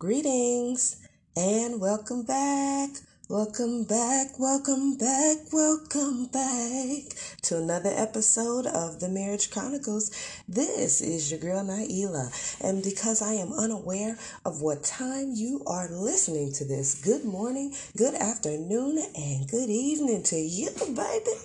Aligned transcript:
Greetings 0.00 1.04
and 1.36 1.80
welcome 1.80 2.22
back. 2.22 2.90
Welcome 3.28 3.82
back, 3.82 4.38
welcome 4.38 4.96
back, 4.96 5.38
welcome 5.52 6.26
back 6.26 7.02
to 7.42 7.56
another 7.56 7.90
episode 7.92 8.66
of 8.66 9.00
the 9.00 9.08
Marriage 9.08 9.50
Chronicles. 9.50 10.12
This 10.46 11.00
is 11.00 11.32
your 11.32 11.40
girl 11.40 11.64
Nailah, 11.64 12.60
and 12.60 12.84
because 12.84 13.20
I 13.20 13.32
am 13.32 13.52
unaware 13.52 14.16
of 14.44 14.62
what 14.62 14.84
time 14.84 15.32
you 15.34 15.64
are 15.66 15.88
listening 15.90 16.52
to 16.52 16.64
this, 16.64 17.02
good 17.02 17.24
morning, 17.24 17.74
good 17.96 18.14
afternoon, 18.14 19.02
and 19.16 19.48
good 19.50 19.68
evening 19.68 20.22
to 20.22 20.36
you, 20.36 20.70
baby. 20.78 21.40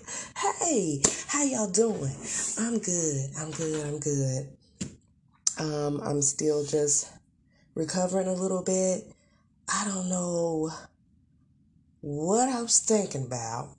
Hey, 0.61 1.01
how 1.25 1.43
y'all 1.43 1.71
doing? 1.71 2.15
I'm 2.59 2.77
good, 2.77 3.31
I'm 3.35 3.49
good, 3.49 3.83
I'm 3.88 3.99
good. 3.99 4.47
Um, 5.57 6.01
I'm 6.04 6.21
still 6.21 6.63
just 6.63 7.09
recovering 7.75 8.27
a 8.27 8.33
little 8.33 8.63
bit. 8.63 9.03
I 9.68 9.86
don't 9.86 10.09
know 10.09 10.71
what 12.01 12.50
I 12.50 12.61
was 12.61 12.79
thinking 12.79 13.25
about, 13.25 13.69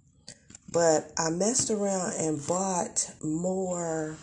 but 0.72 1.12
I 1.18 1.30
messed 1.30 1.70
around 1.70 2.14
and 2.18 2.44
bought 2.46 3.10
more 3.22 4.16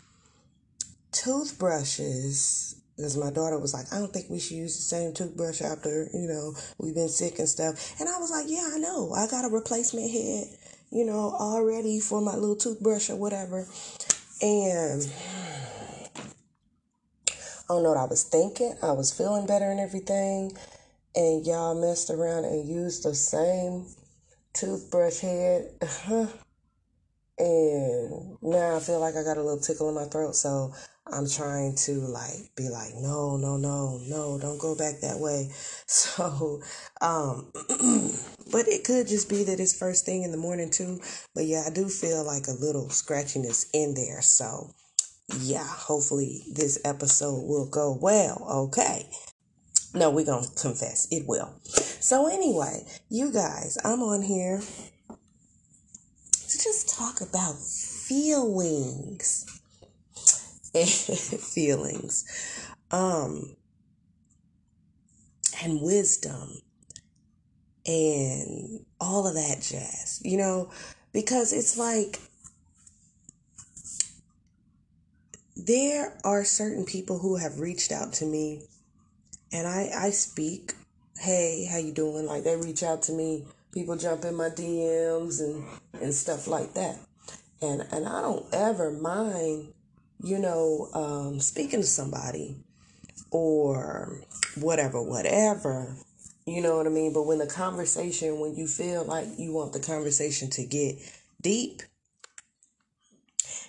toothbrushes 1.12 2.82
because 2.98 3.18
my 3.18 3.32
daughter 3.32 3.58
was 3.58 3.74
like, 3.74 3.92
I 3.92 3.98
don't 3.98 4.14
think 4.14 4.30
we 4.30 4.40
should 4.40 4.58
use 4.58 4.76
the 4.76 4.84
same 4.84 5.14
toothbrush 5.14 5.62
after, 5.62 6.08
you 6.14 6.28
know, 6.28 6.54
we've 6.78 6.94
been 6.94 7.10
sick 7.10 7.40
and 7.40 7.50
stuff. 7.50 8.00
And 8.00 8.08
I 8.08 8.18
was 8.20 8.32
like, 8.32 8.46
yeah, 8.48 8.70
I 8.74 8.78
know. 8.78 9.12
I 9.14 9.28
got 9.28 9.46
a 9.46 9.50
replacement 9.50 10.12
head, 10.12 10.46
you 10.92 11.06
know, 11.06 11.36
already 11.40 12.00
for 12.00 12.22
my 12.22 12.36
little 12.36 12.56
toothbrush 12.56 13.10
or 13.10 13.16
whatever. 13.16 13.68
And 14.42 15.12
I 17.72 17.76
don't 17.76 17.84
know 17.84 17.90
what 17.92 18.00
I 18.00 18.06
was 18.06 18.24
thinking. 18.24 18.76
I 18.84 18.92
was 18.92 19.14
feeling 19.14 19.46
better 19.46 19.72
and 19.72 19.80
everything 19.80 20.52
and 21.16 21.46
y'all 21.46 21.80
messed 21.80 22.10
around 22.10 22.44
and 22.44 22.68
used 22.68 23.04
the 23.04 23.16
same 23.16 23.86
toothbrush 24.54 25.20
head. 25.20 25.72
and 27.40 28.38
now 28.42 28.76
I 28.76 28.80
feel 28.82 29.00
like 29.00 29.16
I 29.16 29.24
got 29.24 29.38
a 29.38 29.42
little 29.42 29.62
tickle 29.62 29.88
in 29.88 29.96
my 29.96 30.04
throat, 30.04 30.36
so 30.36 30.74
I'm 31.08 31.30
trying 31.30 31.76
to 31.86 31.94
like 31.94 32.54
be 32.58 32.68
like, 32.68 32.92
no, 32.96 33.38
no, 33.38 33.56
no, 33.56 34.02
no, 34.06 34.38
don't 34.38 34.60
go 34.60 34.76
back 34.76 35.00
that 35.02 35.20
way. 35.20 35.50
So, 35.88 36.62
um, 37.02 37.52
but 38.52 38.68
it 38.68 38.84
could 38.84 39.08
just 39.08 39.30
be 39.30 39.46
that 39.46 39.62
it's 39.62 39.78
first 39.78 40.06
thing 40.06 40.24
in 40.24 40.32
the 40.32 40.38
morning 40.38 40.70
too. 40.70 41.00
But 41.34 41.46
yeah, 41.46 41.64
I 41.66 41.70
do 41.70 41.88
feel 41.88 42.26
like 42.26 42.48
a 42.48 42.52
little 42.52 42.88
scratchiness 42.88 43.70
in 43.74 43.94
there. 43.94 44.22
So, 44.22 44.74
yeah, 45.40 45.66
hopefully 45.66 46.44
this 46.54 46.80
episode 46.86 47.44
will 47.48 47.70
go 47.70 47.98
well. 48.00 48.46
Okay. 48.70 49.08
No, 49.94 50.10
we're 50.10 50.26
going 50.26 50.46
to 50.46 50.62
confess. 50.62 51.08
It 51.12 51.28
will. 51.28 51.54
So, 51.66 52.28
anyway, 52.28 52.86
you 53.10 53.32
guys, 53.32 53.78
I'm 53.84 54.02
on 54.02 54.22
here 54.22 54.60
to 54.60 56.58
just 56.58 56.98
talk 56.98 57.22
about 57.22 57.56
feelings. 57.58 59.46
feelings. 61.54 62.26
Um, 62.92 63.56
and 65.64 65.82
wisdom 65.82 66.62
and 67.86 68.86
all 69.00 69.28
of 69.28 69.36
that 69.36 69.62
jazz, 69.62 70.22
you 70.24 70.38
know, 70.38 70.72
because 71.14 71.54
it's 71.54 71.78
like 71.78 72.20
there 75.66 76.18
are 76.24 76.44
certain 76.44 76.86
people 76.86 77.20
who 77.20 77.36
have 77.38 77.60
reached 77.60 77.92
out 77.92 78.14
to 78.14 78.26
me 78.26 78.64
and 79.52 79.68
I 79.68 79.92
I 79.96 80.10
speak, 80.12 80.74
hey, 81.20 81.68
how 81.70 81.78
you 81.78 81.92
doing? 81.92 82.26
Like 82.26 82.44
they 82.44 82.56
reach 82.56 82.84
out 82.84 83.04
to 83.04 83.12
me, 83.12 83.46
people 83.74 83.96
jump 83.96 84.26
in 84.26 84.36
my 84.36 84.50
DMs 84.50 85.42
and 85.42 85.64
and 86.02 86.14
stuff 86.14 86.48
like 86.48 86.74
that, 86.74 86.98
and 87.62 87.82
and 87.92 88.08
I 88.08 88.22
don't 88.22 88.46
ever 88.54 88.92
mind, 88.92 89.74
you 90.24 90.40
know, 90.40 90.90
um, 90.94 91.40
speaking 91.40 91.82
to 91.82 91.88
somebody 91.88 92.56
or 93.32 94.22
whatever, 94.60 95.02
whatever. 95.02 95.96
You 96.46 96.62
know 96.62 96.78
what 96.78 96.88
I 96.88 96.90
mean? 96.90 97.14
But 97.14 97.28
when 97.28 97.38
the 97.38 97.46
conversation, 97.46 98.40
when 98.40 98.56
you 98.56 98.68
feel 98.68 99.04
like 99.06 99.28
you 99.38 99.54
want 99.54 99.74
the 99.74 99.80
conversation 99.80 100.50
to 100.52 100.66
get 100.66 100.96
deep, 101.42 101.84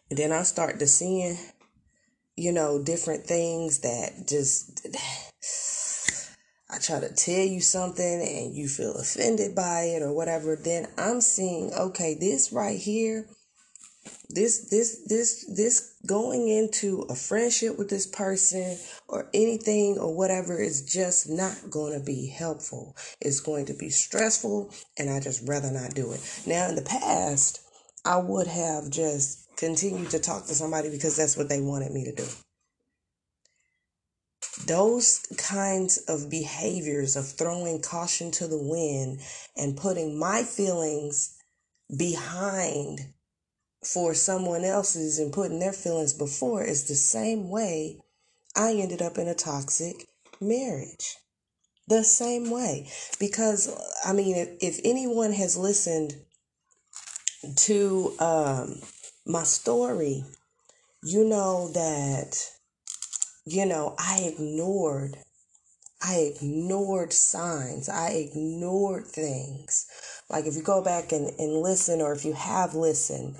and 0.09 0.19
then 0.19 0.33
I 0.33 0.43
start 0.43 0.78
to 0.78 0.87
seeing, 0.87 1.37
you 2.43 2.51
know, 2.51 2.83
different 2.83 3.25
things 3.25 3.79
that 3.79 4.27
just 4.27 4.85
I 6.69 6.79
try 6.79 6.99
to 6.99 7.15
tell 7.15 7.45
you 7.45 7.61
something 7.61 8.21
and 8.21 8.53
you 8.53 8.67
feel 8.67 8.97
offended 8.97 9.55
by 9.55 9.83
it 9.83 10.03
or 10.03 10.13
whatever, 10.13 10.57
then 10.57 10.89
I'm 10.99 11.21
seeing, 11.21 11.73
okay, 11.73 12.17
this 12.19 12.53
right 12.53 12.77
here, 12.77 13.27
this, 14.29 14.71
this, 14.71 15.05
this, 15.07 15.47
this 15.55 15.95
going 16.05 16.49
into 16.49 17.07
a 17.09 17.15
friendship 17.15 17.79
with 17.79 17.91
this 17.91 18.09
person 18.09 18.77
or 19.07 19.31
anything 19.33 19.99
or 20.01 20.13
whatever 20.13 20.61
is 20.61 20.83
just 20.83 21.29
not 21.29 21.71
going 21.71 21.97
to 21.97 22.05
be 22.05 22.27
helpful. 22.27 22.97
It's 23.21 23.39
going 23.39 23.67
to 23.67 23.75
be 23.75 23.91
stressful 23.91 24.75
and 24.99 25.09
I 25.11 25.21
just 25.21 25.47
rather 25.47 25.71
not 25.71 25.95
do 25.95 26.11
it. 26.11 26.43
Now, 26.45 26.69
in 26.71 26.75
the 26.75 26.83
past, 26.83 27.61
I 28.05 28.17
would 28.17 28.49
have 28.49 28.91
just 28.91 29.42
continued 29.62 30.11
to 30.11 30.19
talk 30.19 30.45
to 30.47 30.55
somebody 30.55 30.91
because 30.91 31.17
that's 31.17 31.37
what 31.37 31.49
they 31.49 31.61
wanted 31.61 31.93
me 31.93 32.05
to 32.05 32.15
do 32.15 32.27
those 34.67 35.25
kinds 35.39 35.99
of 36.09 36.28
behaviors 36.28 37.17
of 37.17 37.27
throwing 37.27 37.81
caution 37.81 38.31
to 38.31 38.47
the 38.47 38.59
wind 38.59 39.21
and 39.56 39.77
putting 39.77 40.19
my 40.19 40.43
feelings 40.43 41.37
behind 41.97 43.00
for 43.84 44.15
someone 44.15 44.65
else's 44.65 45.19
and 45.19 45.33
putting 45.33 45.59
their 45.59 45.73
feelings 45.73 46.12
before 46.12 46.62
is 46.65 46.89
the 46.89 46.94
same 46.94 47.49
way 47.49 47.99
I 48.56 48.75
ended 48.75 49.00
up 49.03 49.19
in 49.19 49.29
a 49.29 49.34
toxic 49.34 50.06
marriage. 50.41 51.17
The 51.89 52.05
same 52.05 52.50
way. 52.50 52.91
Because, 53.19 53.75
I 54.05 54.12
mean, 54.12 54.37
if, 54.37 54.49
if 54.61 54.81
anyone 54.84 55.33
has 55.33 55.56
listened 55.56 56.15
to 57.56 58.15
um, 58.21 58.81
my 59.27 59.44
story, 59.44 60.25
you 61.03 61.25
know 61.25 61.71
that 61.72 62.53
you 63.44 63.66
know, 63.66 63.94
I 63.99 64.33
ignored. 64.33 65.16
I 66.00 66.33
ignored 66.34 67.12
signs. 67.12 67.88
I 67.88 68.11
ignored 68.11 69.06
things. 69.06 69.87
Like 70.31 70.47
if 70.47 70.55
you 70.55 70.62
go 70.62 70.82
back 70.82 71.12
and, 71.12 71.31
and 71.38 71.61
listen, 71.61 72.00
or 72.00 72.12
if 72.12 72.25
you 72.25 72.32
have 72.34 72.75
listened, 72.75 73.37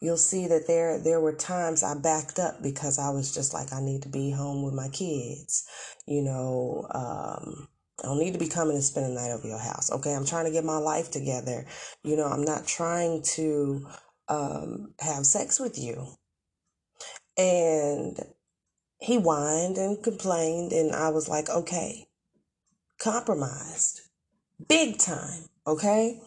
you'll 0.00 0.16
see 0.16 0.46
that 0.46 0.66
there 0.66 0.98
there 0.98 1.20
were 1.20 1.34
times 1.34 1.82
I 1.82 1.94
backed 1.98 2.38
up 2.38 2.62
because 2.62 2.98
I 2.98 3.10
was 3.10 3.34
just 3.34 3.52
like, 3.52 3.72
I 3.72 3.80
need 3.80 4.02
to 4.02 4.08
be 4.08 4.30
home 4.30 4.62
with 4.62 4.74
my 4.74 4.88
kids. 4.88 5.66
You 6.06 6.22
know, 6.22 6.86
um, 6.90 7.68
I 8.02 8.06
don't 8.06 8.18
need 8.18 8.32
to 8.32 8.38
be 8.38 8.48
coming 8.48 8.74
and 8.74 8.84
spending 8.84 9.14
the 9.14 9.20
night 9.20 9.32
over 9.32 9.48
your 9.48 9.58
house. 9.58 9.90
Okay, 9.90 10.14
I'm 10.14 10.26
trying 10.26 10.46
to 10.46 10.52
get 10.52 10.64
my 10.64 10.78
life 10.78 11.10
together. 11.10 11.66
You 12.04 12.16
know, 12.16 12.26
I'm 12.26 12.44
not 12.44 12.66
trying 12.66 13.22
to 13.34 13.86
um, 14.28 14.94
have 15.00 15.26
sex 15.26 15.58
with 15.58 15.78
you. 15.78 16.06
And 17.36 18.18
he 19.00 19.16
whined 19.16 19.78
and 19.78 20.02
complained, 20.02 20.72
and 20.72 20.92
I 20.92 21.10
was 21.10 21.28
like, 21.28 21.48
okay, 21.48 22.08
compromised 22.98 24.00
big 24.66 24.98
time, 24.98 25.44
okay? 25.66 26.20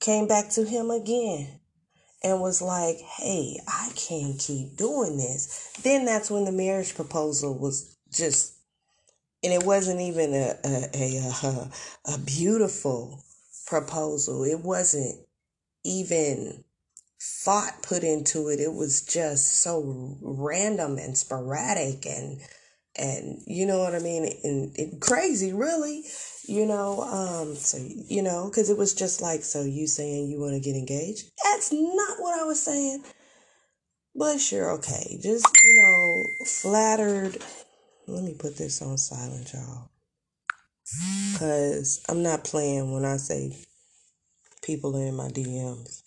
Came 0.00 0.26
back 0.26 0.50
to 0.50 0.64
him 0.64 0.90
again 0.90 1.60
and 2.22 2.40
was 2.40 2.62
like, 2.62 2.98
hey, 2.98 3.58
I 3.66 3.90
can't 3.96 4.38
keep 4.38 4.76
doing 4.76 5.16
this. 5.16 5.72
Then 5.82 6.04
that's 6.04 6.30
when 6.30 6.44
the 6.44 6.52
marriage 6.52 6.94
proposal 6.94 7.58
was 7.58 7.96
just, 8.12 8.54
and 9.42 9.52
it 9.52 9.64
wasn't 9.64 10.00
even 10.00 10.32
a, 10.32 10.54
a, 10.64 10.88
a, 10.94 11.32
a, 11.42 11.70
a 12.14 12.18
beautiful 12.18 13.22
proposal. 13.66 14.44
It 14.44 14.60
wasn't 14.60 15.18
even 15.84 16.62
thought 17.22 17.82
put 17.82 18.02
into 18.02 18.48
it. 18.48 18.58
It 18.58 18.72
was 18.72 19.02
just 19.02 19.62
so 19.62 20.16
random 20.20 20.98
and 20.98 21.16
sporadic 21.16 22.04
and 22.06 22.40
and 22.94 23.40
you 23.46 23.64
know 23.64 23.78
what 23.78 23.94
I 23.94 24.00
mean? 24.00 24.30
And, 24.42 24.76
and 24.76 25.00
crazy 25.00 25.52
really 25.52 26.02
you 26.48 26.66
know 26.66 27.02
um 27.02 27.54
so 27.54 27.78
you 28.08 28.22
know 28.22 28.46
because 28.48 28.68
it 28.70 28.76
was 28.76 28.92
just 28.94 29.22
like 29.22 29.44
so 29.44 29.62
you 29.62 29.86
saying 29.86 30.28
you 30.28 30.40
want 30.40 30.54
to 30.54 30.60
get 30.60 30.76
engaged? 30.76 31.30
That's 31.44 31.72
not 31.72 32.18
what 32.18 32.40
I 32.40 32.44
was 32.44 32.60
saying. 32.60 33.04
But 34.14 34.38
sure 34.38 34.72
okay 34.72 35.18
just 35.22 35.46
you 35.64 35.76
know 35.76 36.24
flattered. 36.46 37.38
Let 38.08 38.24
me 38.24 38.34
put 38.36 38.56
this 38.56 38.82
on 38.82 38.98
silent 38.98 39.52
y'all. 39.52 39.88
Because 41.32 42.02
I'm 42.08 42.22
not 42.22 42.44
playing 42.44 42.92
when 42.92 43.04
I 43.04 43.16
say 43.16 43.56
people 44.62 44.96
are 44.96 45.06
in 45.06 45.14
my 45.14 45.28
DMs 45.28 46.01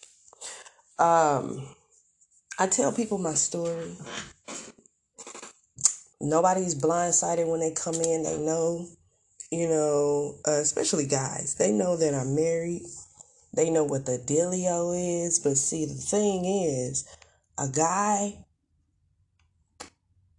um 0.99 1.67
I 2.57 2.67
tell 2.67 2.91
people 2.91 3.17
my 3.17 3.33
story. 3.33 3.95
Nobody's 6.21 6.75
blindsided 6.75 7.47
when 7.47 7.59
they 7.59 7.71
come 7.71 7.95
in. 7.95 8.23
They 8.23 8.37
know 8.37 8.87
you 9.51 9.67
know, 9.67 10.35
uh, 10.47 10.59
especially 10.59 11.05
guys, 11.05 11.55
they 11.55 11.71
know 11.71 11.95
that 11.97 12.13
I'm 12.13 12.35
married. 12.35 12.83
They 13.53 13.69
know 13.69 13.83
what 13.83 14.05
the 14.05 14.17
dealio 14.17 15.25
is. 15.25 15.39
But 15.39 15.57
see, 15.57 15.85
the 15.85 15.93
thing 15.93 16.45
is, 16.45 17.05
a 17.57 17.69
guy 17.69 18.45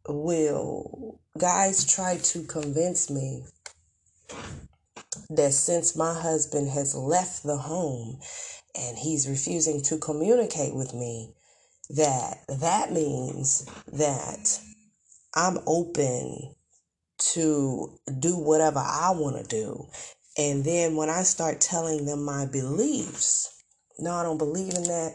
will, 0.08 1.20
guys 1.38 1.91
try 1.91 2.19
to 2.19 2.43
convince 2.43 3.08
me 3.08 3.44
that 5.31 5.53
since 5.55 5.97
my 5.97 6.12
husband 6.12 6.69
has 6.69 6.94
left 6.94 7.43
the 7.43 7.56
home 7.56 8.20
and 8.78 8.99
he's 8.99 9.28
refusing 9.28 9.82
to 9.82 9.99
communicate 9.99 10.75
with 10.75 10.94
me, 10.94 11.34
that 11.90 12.38
that 12.61 12.93
means 12.93 13.67
that 13.93 14.61
I'm 15.34 15.58
open 15.67 16.55
to 17.19 17.99
do 18.19 18.37
whatever 18.38 18.78
I 18.78 19.12
want 19.14 19.37
to 19.37 19.44
do. 19.44 19.87
And 20.38 20.64
then 20.64 20.96
when 20.96 21.08
I 21.08 21.23
start 21.23 21.61
telling 21.61 22.05
them 22.05 22.25
my 22.25 22.46
beliefs, 22.46 23.62
no, 23.99 24.12
I 24.12 24.23
don't 24.23 24.38
believe 24.38 24.75
in 24.75 24.84
that. 24.84 25.14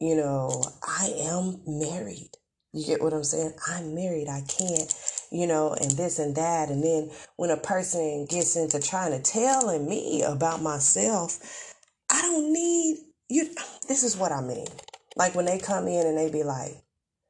You 0.00 0.16
know, 0.16 0.64
I 0.86 1.12
am 1.20 1.60
married. 1.66 2.30
You 2.72 2.84
get 2.86 3.02
what 3.02 3.12
I'm 3.12 3.24
saying? 3.24 3.52
I'm 3.70 3.94
married. 3.94 4.28
I 4.28 4.42
can't, 4.42 4.92
you 5.30 5.46
know, 5.46 5.74
and 5.80 5.90
this 5.92 6.18
and 6.18 6.34
that. 6.36 6.70
And 6.70 6.82
then 6.82 7.10
when 7.36 7.50
a 7.50 7.56
person 7.56 8.26
gets 8.28 8.56
into 8.56 8.80
trying 8.80 9.12
to 9.12 9.22
tell 9.22 9.78
me 9.78 10.22
about 10.22 10.62
myself, 10.62 11.73
I 12.14 12.22
don't 12.22 12.52
need 12.52 12.98
you. 13.28 13.50
This 13.88 14.04
is 14.04 14.16
what 14.16 14.30
I 14.30 14.40
mean. 14.40 14.68
Like 15.16 15.34
when 15.34 15.46
they 15.46 15.58
come 15.58 15.88
in 15.88 16.06
and 16.06 16.16
they 16.16 16.30
be 16.30 16.44
like, 16.44 16.76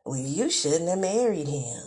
well, 0.05 0.21
you 0.21 0.51
shouldn't 0.51 0.91
have 0.91 0.99
married 0.99 1.49
him. 1.49 1.83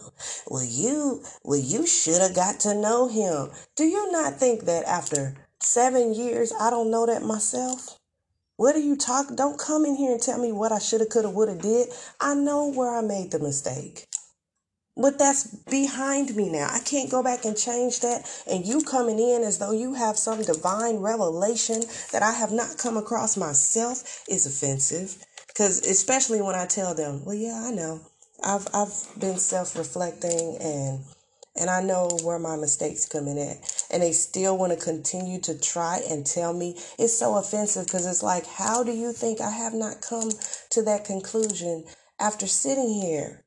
Well, 0.48 0.64
you, 0.64 1.24
well, 1.44 1.60
you 1.60 1.86
should 1.86 2.20
have 2.22 2.34
got 2.34 2.60
to 2.62 2.74
know 2.74 3.08
him. 3.08 3.52
Do 3.76 3.84
you 3.84 4.12
not 4.12 4.40
think 4.40 4.66
that 4.66 4.84
after 4.86 5.36
seven 5.62 6.16
years, 6.16 6.52
I 6.60 6.72
don't 6.72 6.90
know 6.90 7.06
that 7.06 7.22
myself? 7.22 8.00
What 8.56 8.76
are 8.76 8.80
you 8.80 8.96
talking? 8.98 9.36
Don't 9.36 9.60
come 9.60 9.86
in 9.86 9.96
here 9.96 10.14
and 10.14 10.22
tell 10.22 10.42
me 10.42 10.52
what 10.52 10.72
I 10.72 10.80
should 10.80 11.02
have, 11.02 11.10
could 11.10 11.26
have, 11.26 11.36
would 11.36 11.50
have 11.50 11.62
did. 11.62 11.90
I 12.20 12.34
know 12.34 12.72
where 12.72 12.90
I 12.90 13.02
made 13.02 13.30
the 13.30 13.38
mistake. 13.38 14.08
But 15.00 15.20
that's 15.20 15.46
behind 15.70 16.36
me 16.36 16.50
now. 16.50 16.70
I 16.72 16.80
can't 16.80 17.12
go 17.12 17.22
back 17.22 17.46
and 17.46 17.56
change 17.56 18.00
that. 18.00 18.28
And 18.50 18.66
you 18.66 18.82
coming 18.82 19.20
in 19.20 19.44
as 19.44 19.60
though 19.60 19.72
you 19.72 19.94
have 19.94 20.18
some 20.18 20.42
divine 20.42 20.98
revelation 20.98 21.84
that 22.12 22.24
I 22.24 22.32
have 22.32 22.52
not 22.52 22.78
come 22.80 22.98
across 22.98 23.38
myself 23.38 24.24
is 24.28 24.48
offensive. 24.48 25.18
Because 25.48 25.86
especially 25.86 26.42
when 26.42 26.56
I 26.56 26.66
tell 26.66 26.96
them, 26.96 27.24
well, 27.26 27.36
yeah, 27.36 27.62
I 27.66 27.72
know. 27.72 28.02
I've 28.44 28.68
I've 28.74 28.94
been 29.20 29.38
self-reflecting 29.38 30.58
and 30.62 31.00
and 31.60 31.70
I 31.70 31.82
know 31.82 32.10
where 32.24 32.40
my 32.40 32.56
mistakes 32.56 33.08
come 33.08 33.28
in 33.28 33.38
at. 33.38 33.86
And 33.92 34.04
they 34.04 34.12
still 34.12 34.58
want 34.58 34.74
to 34.74 34.84
continue 34.84 35.40
to 35.42 35.60
try 35.60 36.02
and 36.10 36.26
tell 36.26 36.54
me 36.54 36.76
it's 37.00 37.18
so 37.18 37.36
offensive 37.38 37.86
because 37.86 38.06
it's 38.06 38.24
like, 38.24 38.46
how 38.48 38.84
do 38.84 38.92
you 38.92 39.14
think 39.14 39.42
I 39.42 39.52
have 39.52 39.74
not 39.74 40.02
come 40.02 40.32
to 40.72 40.84
that 40.84 41.06
conclusion 41.06 41.86
after 42.20 42.48
sitting 42.48 42.90
here 42.90 43.44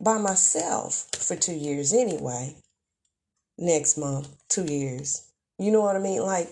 by 0.00 0.18
myself 0.18 1.08
for 1.18 1.36
two 1.36 1.54
years 1.54 1.92
anyway? 1.92 2.56
Next 3.58 3.98
month, 3.98 4.28
two 4.48 4.64
years. 4.64 5.30
You 5.58 5.72
know 5.72 5.80
what 5.80 5.96
I 5.96 5.98
mean? 5.98 6.22
Like, 6.22 6.48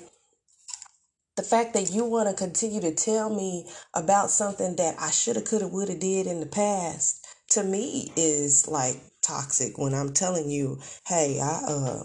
the 1.37 1.43
fact 1.43 1.75
that 1.75 1.93
you 1.93 2.05
want 2.05 2.29
to 2.29 2.35
continue 2.35 2.81
to 2.81 2.95
tell 2.95 3.29
me 3.29 3.67
about 3.95 4.31
something 4.31 4.77
that 4.77 4.97
I 4.99 5.11
shoulda, 5.11 5.43
coulda, 5.43 5.69
woulda 5.69 5.97
did 5.97 6.27
in 6.27 6.41
the 6.41 6.47
past 6.47 7.27
to 7.51 7.63
me 7.63 8.11
is 8.17 8.67
like 8.67 8.97
toxic 9.23 9.79
when 9.79 9.95
I'm 9.95 10.13
telling 10.13 10.51
you, 10.51 10.79
hey, 11.07 11.41
I 11.41 11.61
uh 11.69 12.03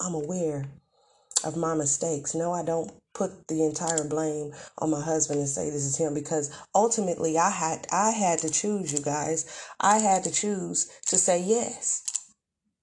I'm 0.00 0.14
aware 0.14 0.66
of 1.44 1.56
my 1.56 1.74
mistakes. 1.74 2.34
No, 2.34 2.52
I 2.52 2.64
don't 2.64 2.90
put 3.14 3.48
the 3.48 3.64
entire 3.64 4.04
blame 4.04 4.52
on 4.78 4.90
my 4.90 5.00
husband 5.00 5.40
and 5.40 5.48
say 5.48 5.70
this 5.70 5.84
is 5.84 5.96
him 5.96 6.14
because 6.14 6.50
ultimately 6.74 7.38
I 7.38 7.50
had 7.50 7.86
I 7.92 8.10
had 8.10 8.38
to 8.40 8.50
choose 8.50 8.92
you 8.92 9.00
guys. 9.00 9.46
I 9.80 9.98
had 9.98 10.24
to 10.24 10.32
choose 10.32 10.90
to 11.08 11.18
say 11.18 11.42
yes. 11.42 12.02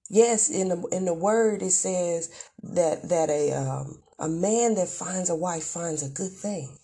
Yes, 0.09 0.49
in 0.49 0.69
the 0.69 0.81
in 0.91 1.05
the 1.05 1.13
word 1.13 1.61
it 1.61 1.71
says 1.71 2.29
that 2.63 3.09
that 3.09 3.29
a 3.29 3.51
um 3.53 4.01
a 4.17 4.27
man 4.27 4.75
that 4.75 4.89
finds 4.89 5.29
a 5.29 5.35
wife 5.35 5.63
finds 5.63 6.03
a 6.03 6.09
good 6.09 6.31
thing. 6.31 6.77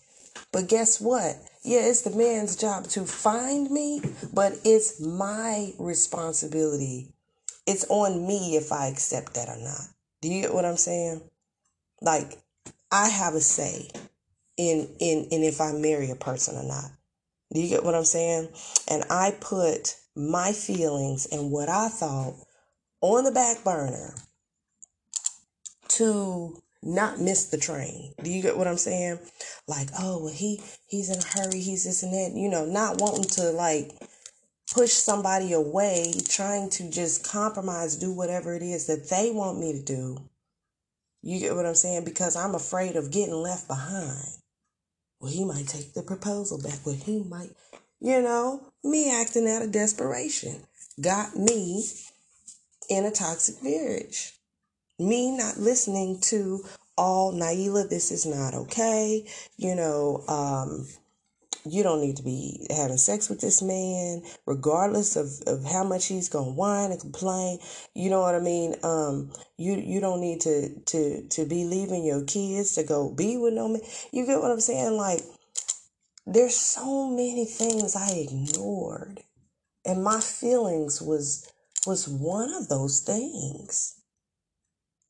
But 0.52 0.68
guess 0.68 1.00
what? 1.00 1.36
Yeah, 1.62 1.80
it's 1.80 2.02
the 2.02 2.10
man's 2.10 2.56
job 2.56 2.84
to 2.90 3.04
find 3.04 3.70
me, 3.70 4.00
but 4.32 4.54
it's 4.64 5.00
my 5.00 5.72
responsibility. 5.78 7.12
It's 7.66 7.84
on 7.88 8.26
me 8.26 8.56
if 8.56 8.70
I 8.70 8.86
accept 8.86 9.34
that 9.34 9.48
or 9.48 9.58
not. 9.58 9.80
Do 10.22 10.28
you 10.28 10.42
get 10.42 10.54
what 10.54 10.64
I'm 10.64 10.76
saying? 10.76 11.28
Like 12.00 12.38
I 12.90 13.08
have 13.08 13.34
a 13.34 13.40
say 13.40 13.90
in 14.56 14.88
in 14.98 15.26
in 15.30 15.42
if 15.42 15.60
I 15.60 15.72
marry 15.72 16.10
a 16.10 16.16
person 16.16 16.56
or 16.56 16.66
not. 16.66 16.90
Do 17.52 17.60
you 17.60 17.68
get 17.68 17.84
what 17.84 17.94
I'm 17.94 18.04
saying? 18.04 18.48
And 18.88 19.04
I 19.10 19.36
put 19.40 19.96
my 20.16 20.52
feelings 20.52 21.26
and 21.30 21.50
what 21.50 21.68
I 21.68 21.88
thought 21.88 22.34
on 23.00 23.24
the 23.24 23.30
back 23.30 23.62
burner 23.62 24.14
to 25.88 26.60
not 26.82 27.20
miss 27.20 27.46
the 27.46 27.58
train. 27.58 28.14
Do 28.22 28.30
you 28.30 28.42
get 28.42 28.56
what 28.56 28.66
I'm 28.66 28.76
saying? 28.76 29.18
Like, 29.66 29.88
oh, 29.98 30.24
well, 30.24 30.32
he 30.32 30.60
he's 30.86 31.10
in 31.10 31.18
a 31.18 31.24
hurry, 31.24 31.60
he's 31.60 31.84
this 31.84 32.02
and 32.02 32.12
that. 32.12 32.38
You 32.38 32.48
know, 32.48 32.64
not 32.64 33.00
wanting 33.00 33.30
to 33.30 33.50
like 33.50 33.92
push 34.72 34.92
somebody 34.92 35.52
away, 35.52 36.12
trying 36.28 36.70
to 36.70 36.90
just 36.90 37.28
compromise, 37.28 37.96
do 37.96 38.12
whatever 38.12 38.54
it 38.54 38.62
is 38.62 38.86
that 38.86 39.08
they 39.08 39.30
want 39.30 39.58
me 39.58 39.72
to 39.72 39.82
do. 39.82 40.18
You 41.22 41.40
get 41.40 41.54
what 41.54 41.66
I'm 41.66 41.74
saying? 41.74 42.04
Because 42.04 42.36
I'm 42.36 42.54
afraid 42.54 42.96
of 42.96 43.10
getting 43.10 43.34
left 43.34 43.68
behind. 43.68 44.28
Well, 45.20 45.32
he 45.32 45.44
might 45.44 45.66
take 45.66 45.94
the 45.94 46.02
proposal 46.02 46.60
back. 46.62 46.78
Well, 46.84 46.94
he 46.94 47.22
might, 47.22 47.50
you 48.00 48.20
know, 48.22 48.60
me 48.84 49.10
acting 49.10 49.48
out 49.48 49.62
of 49.62 49.72
desperation 49.72 50.62
got 51.00 51.36
me 51.36 51.84
in 52.88 53.04
a 53.04 53.10
toxic 53.10 53.62
marriage 53.62 54.36
me 54.98 55.36
not 55.36 55.58
listening 55.58 56.20
to 56.20 56.64
all 56.96 57.32
Nailah, 57.32 57.90
this 57.90 58.10
is 58.10 58.24
not 58.24 58.54
okay. 58.54 59.26
You 59.56 59.74
know, 59.74 60.24
um, 60.28 60.86
you 61.66 61.82
don't 61.82 62.00
need 62.00 62.16
to 62.16 62.22
be 62.22 62.66
having 62.70 62.96
sex 62.96 63.28
with 63.28 63.40
this 63.40 63.62
man, 63.62 64.22
regardless 64.46 65.16
of, 65.16 65.26
of 65.46 65.64
how 65.64 65.84
much 65.84 66.06
he's 66.06 66.28
gonna 66.28 66.50
whine 66.50 66.92
and 66.92 67.00
complain. 67.00 67.58
You 67.94 68.10
know 68.10 68.20
what 68.20 68.34
I 68.34 68.40
mean? 68.40 68.76
Um, 68.82 69.32
you 69.56 69.74
you 69.74 70.00
don't 70.00 70.20
need 70.20 70.40
to 70.42 70.80
to 70.80 71.28
to 71.28 71.44
be 71.44 71.64
leaving 71.64 72.04
your 72.04 72.24
kids 72.24 72.74
to 72.74 72.84
go 72.84 73.10
be 73.10 73.36
with 73.36 73.54
no 73.54 73.68
man. 73.68 73.82
You 74.12 74.26
get 74.26 74.40
what 74.40 74.50
I'm 74.50 74.60
saying? 74.60 74.96
Like, 74.96 75.20
there's 76.26 76.56
so 76.56 77.08
many 77.08 77.44
things 77.44 77.96
I 77.96 78.10
ignored, 78.10 79.20
and 79.84 80.02
my 80.02 80.20
feelings 80.20 81.02
was 81.02 81.50
was 81.86 82.08
one 82.08 82.52
of 82.52 82.68
those 82.68 83.00
things. 83.00 84.00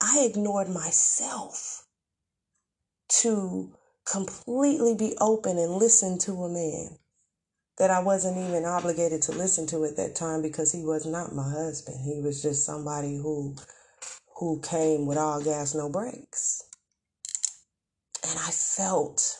I 0.00 0.26
ignored 0.28 0.68
myself 0.68 1.86
to 3.08 3.72
completely 4.06 4.94
be 4.96 5.16
open 5.20 5.58
and 5.58 5.75
listen 5.75 6.18
to 6.20 6.32
a 6.44 6.50
man 6.50 6.98
that 7.78 7.90
I 7.90 8.00
wasn't 8.00 8.38
even 8.38 8.64
obligated 8.64 9.22
to 9.22 9.32
listen 9.32 9.66
to 9.68 9.84
at 9.84 9.96
that 9.96 10.14
time 10.16 10.42
because 10.42 10.72
he 10.72 10.82
was 10.82 11.06
not 11.06 11.34
my 11.34 11.50
husband. 11.50 11.98
He 12.04 12.20
was 12.20 12.42
just 12.42 12.64
somebody 12.66 13.16
who 13.16 13.56
who 14.38 14.60
came 14.62 15.06
with 15.06 15.18
all 15.18 15.42
gas 15.42 15.75
no 15.75 15.90
brakes. 15.90 16.62
And 18.28 18.38
I 18.38 18.50
felt 18.50 19.38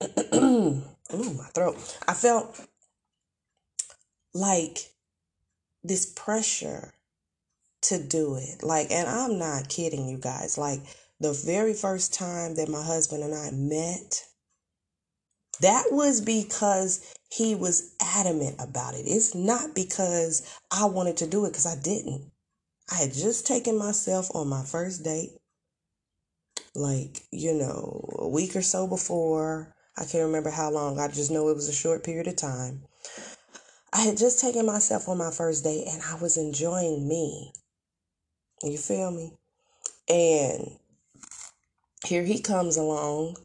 ooh, 0.34 0.82
my 1.12 1.46
throat. 1.54 1.98
I 2.08 2.14
felt 2.14 2.60
like 4.34 4.90
this 5.84 6.06
pressure 6.06 6.94
to 7.82 8.02
do 8.02 8.36
it. 8.36 8.62
Like, 8.62 8.90
and 8.90 9.08
I'm 9.08 9.38
not 9.38 9.68
kidding 9.68 10.08
you 10.08 10.18
guys. 10.18 10.58
Like, 10.58 10.80
the 11.22 11.32
very 11.32 11.72
first 11.72 12.12
time 12.12 12.56
that 12.56 12.68
my 12.68 12.82
husband 12.82 13.22
and 13.22 13.34
I 13.34 13.50
met, 13.52 14.24
that 15.60 15.86
was 15.90 16.20
because 16.20 17.14
he 17.30 17.54
was 17.54 17.94
adamant 18.00 18.56
about 18.58 18.94
it. 18.94 19.04
It's 19.06 19.34
not 19.34 19.74
because 19.74 20.42
I 20.70 20.86
wanted 20.86 21.16
to 21.18 21.26
do 21.26 21.44
it, 21.46 21.50
because 21.50 21.66
I 21.66 21.80
didn't. 21.80 22.30
I 22.90 22.96
had 22.96 23.14
just 23.14 23.46
taken 23.46 23.78
myself 23.78 24.34
on 24.34 24.48
my 24.48 24.64
first 24.64 25.04
date, 25.04 25.30
like, 26.74 27.22
you 27.30 27.54
know, 27.54 28.04
a 28.18 28.28
week 28.28 28.56
or 28.56 28.62
so 28.62 28.86
before. 28.86 29.74
I 29.96 30.04
can't 30.04 30.24
remember 30.24 30.50
how 30.50 30.70
long. 30.70 30.98
I 30.98 31.06
just 31.08 31.30
know 31.30 31.48
it 31.48 31.54
was 31.54 31.68
a 31.68 31.72
short 31.72 32.02
period 32.02 32.26
of 32.26 32.36
time. 32.36 32.82
I 33.92 34.00
had 34.00 34.16
just 34.16 34.40
taken 34.40 34.66
myself 34.66 35.08
on 35.08 35.18
my 35.18 35.30
first 35.30 35.64
date 35.64 35.86
and 35.86 36.02
I 36.02 36.16
was 36.16 36.36
enjoying 36.36 37.06
me. 37.06 37.52
You 38.62 38.78
feel 38.78 39.10
me? 39.10 39.32
And 40.08 40.78
here 42.06 42.24
he 42.24 42.40
comes 42.40 42.76
along 42.76 43.36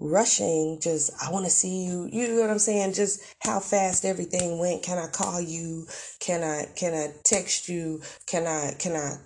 rushing 0.00 0.78
just 0.80 1.10
i 1.22 1.30
want 1.30 1.44
to 1.44 1.50
see 1.50 1.84
you. 1.84 2.08
You 2.12 2.28
know 2.28 2.40
what 2.40 2.50
i'm 2.50 2.58
saying? 2.58 2.92
Just 2.92 3.20
how 3.40 3.60
fast 3.60 4.04
everything 4.04 4.58
went. 4.58 4.82
Can 4.82 4.98
i 4.98 5.08
call 5.08 5.40
you? 5.40 5.86
Can 6.20 6.42
i 6.42 6.66
can 6.76 6.94
i 6.94 7.12
text 7.24 7.68
you? 7.68 8.00
Can 8.26 8.46
i 8.46 8.74
can 8.78 8.94
i 8.94 9.16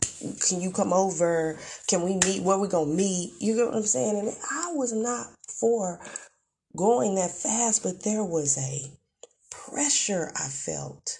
can 0.48 0.60
you 0.60 0.70
come 0.70 0.92
over? 0.92 1.58
Can 1.88 2.02
we 2.02 2.14
meet? 2.26 2.42
Where 2.42 2.58
we 2.58 2.68
gonna 2.68 2.90
meet? 2.90 3.32
You 3.40 3.56
know 3.56 3.66
what 3.66 3.76
i'm 3.76 3.82
saying? 3.82 4.18
And 4.18 4.32
i 4.50 4.72
was 4.72 4.92
not 4.92 5.26
for 5.60 6.00
going 6.76 7.16
that 7.16 7.30
fast 7.30 7.82
but 7.82 8.02
there 8.02 8.24
was 8.24 8.56
a 8.56 8.90
pressure 9.50 10.32
i 10.34 10.48
felt 10.48 11.18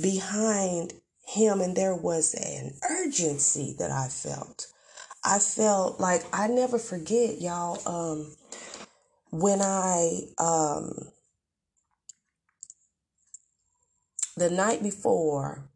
behind 0.00 0.92
him 1.26 1.60
and 1.60 1.74
there 1.74 1.94
was 1.94 2.34
an 2.34 2.72
urgency 2.90 3.74
that 3.78 3.90
i 3.90 4.08
felt 4.08 4.66
i 5.24 5.38
felt 5.38 6.00
like 6.00 6.22
i 6.32 6.46
never 6.46 6.78
forget 6.78 7.40
y'all 7.40 7.80
um 7.86 8.34
when 9.30 9.60
I 9.60 10.20
um 10.38 10.92
the 14.36 14.50
night 14.50 14.82
before 14.82 15.68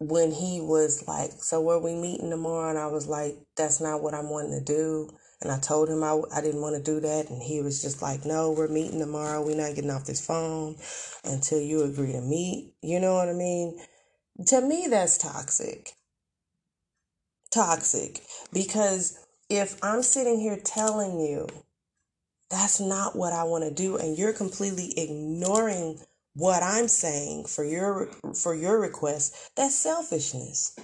when 0.00 0.30
he 0.30 0.60
was 0.60 1.06
like, 1.08 1.32
"So 1.42 1.60
were 1.60 1.80
we 1.80 1.94
meeting 1.94 2.30
tomorrow?" 2.30 2.70
and 2.70 2.78
I 2.78 2.86
was 2.86 3.08
like, 3.08 3.36
"That's 3.56 3.80
not 3.80 4.02
what 4.02 4.14
I'm 4.14 4.30
wanting 4.30 4.58
to 4.58 4.64
do." 4.64 5.10
And 5.40 5.52
I 5.52 5.58
told 5.58 5.88
him 5.88 6.02
I, 6.02 6.20
I 6.34 6.40
didn't 6.40 6.60
want 6.60 6.76
to 6.76 6.82
do 6.82 7.00
that. 7.00 7.30
And 7.30 7.40
he 7.40 7.62
was 7.62 7.80
just 7.80 8.02
like, 8.02 8.24
no, 8.24 8.50
we're 8.50 8.66
meeting 8.66 8.98
tomorrow. 8.98 9.40
We're 9.40 9.56
not 9.56 9.76
getting 9.76 9.90
off 9.92 10.04
this 10.04 10.26
phone 10.26 10.74
until 11.22 11.60
you 11.60 11.84
agree 11.84 12.10
to 12.10 12.20
meet. 12.20 12.74
You 12.82 12.98
know 12.98 13.14
what 13.14 13.28
I 13.28 13.34
mean? 13.34 13.78
To 14.48 14.60
me, 14.60 14.88
that's 14.90 15.16
toxic. 15.16 15.94
Toxic. 17.50 18.22
Because 18.52 19.18
if 19.48 19.82
I'm 19.82 20.02
sitting 20.02 20.40
here 20.40 20.58
telling 20.62 21.20
you 21.20 21.48
that's 22.50 22.80
not 22.80 23.14
what 23.14 23.32
I 23.32 23.44
want 23.44 23.64
to 23.64 23.70
do 23.70 23.96
and 23.96 24.16
you're 24.16 24.32
completely 24.32 24.92
ignoring 24.96 26.00
what 26.34 26.62
I'm 26.62 26.88
saying 26.88 27.46
for 27.46 27.64
your 27.64 28.06
for 28.34 28.54
your 28.54 28.80
request, 28.80 29.52
that's 29.56 29.74
selfishness. 29.74 30.76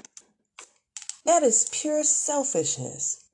That 1.24 1.42
is 1.42 1.68
pure 1.72 2.02
selfishness. 2.02 3.24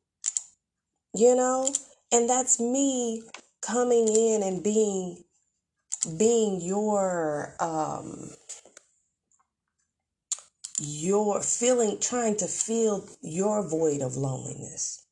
You 1.15 1.35
know? 1.35 1.69
And 2.13 2.29
that's 2.29 2.61
me 2.61 3.23
coming 3.63 4.09
in 4.09 4.43
and 4.43 4.63
being 4.63 5.23
being 6.19 6.61
your 6.61 7.57
um 7.61 8.31
your 10.81 11.43
feeling 11.43 11.99
trying 12.01 12.37
to 12.39 12.47
fill 12.47 13.07
your 13.21 13.69
void 13.69 14.01
of 14.01 14.17
loneliness 14.17 15.05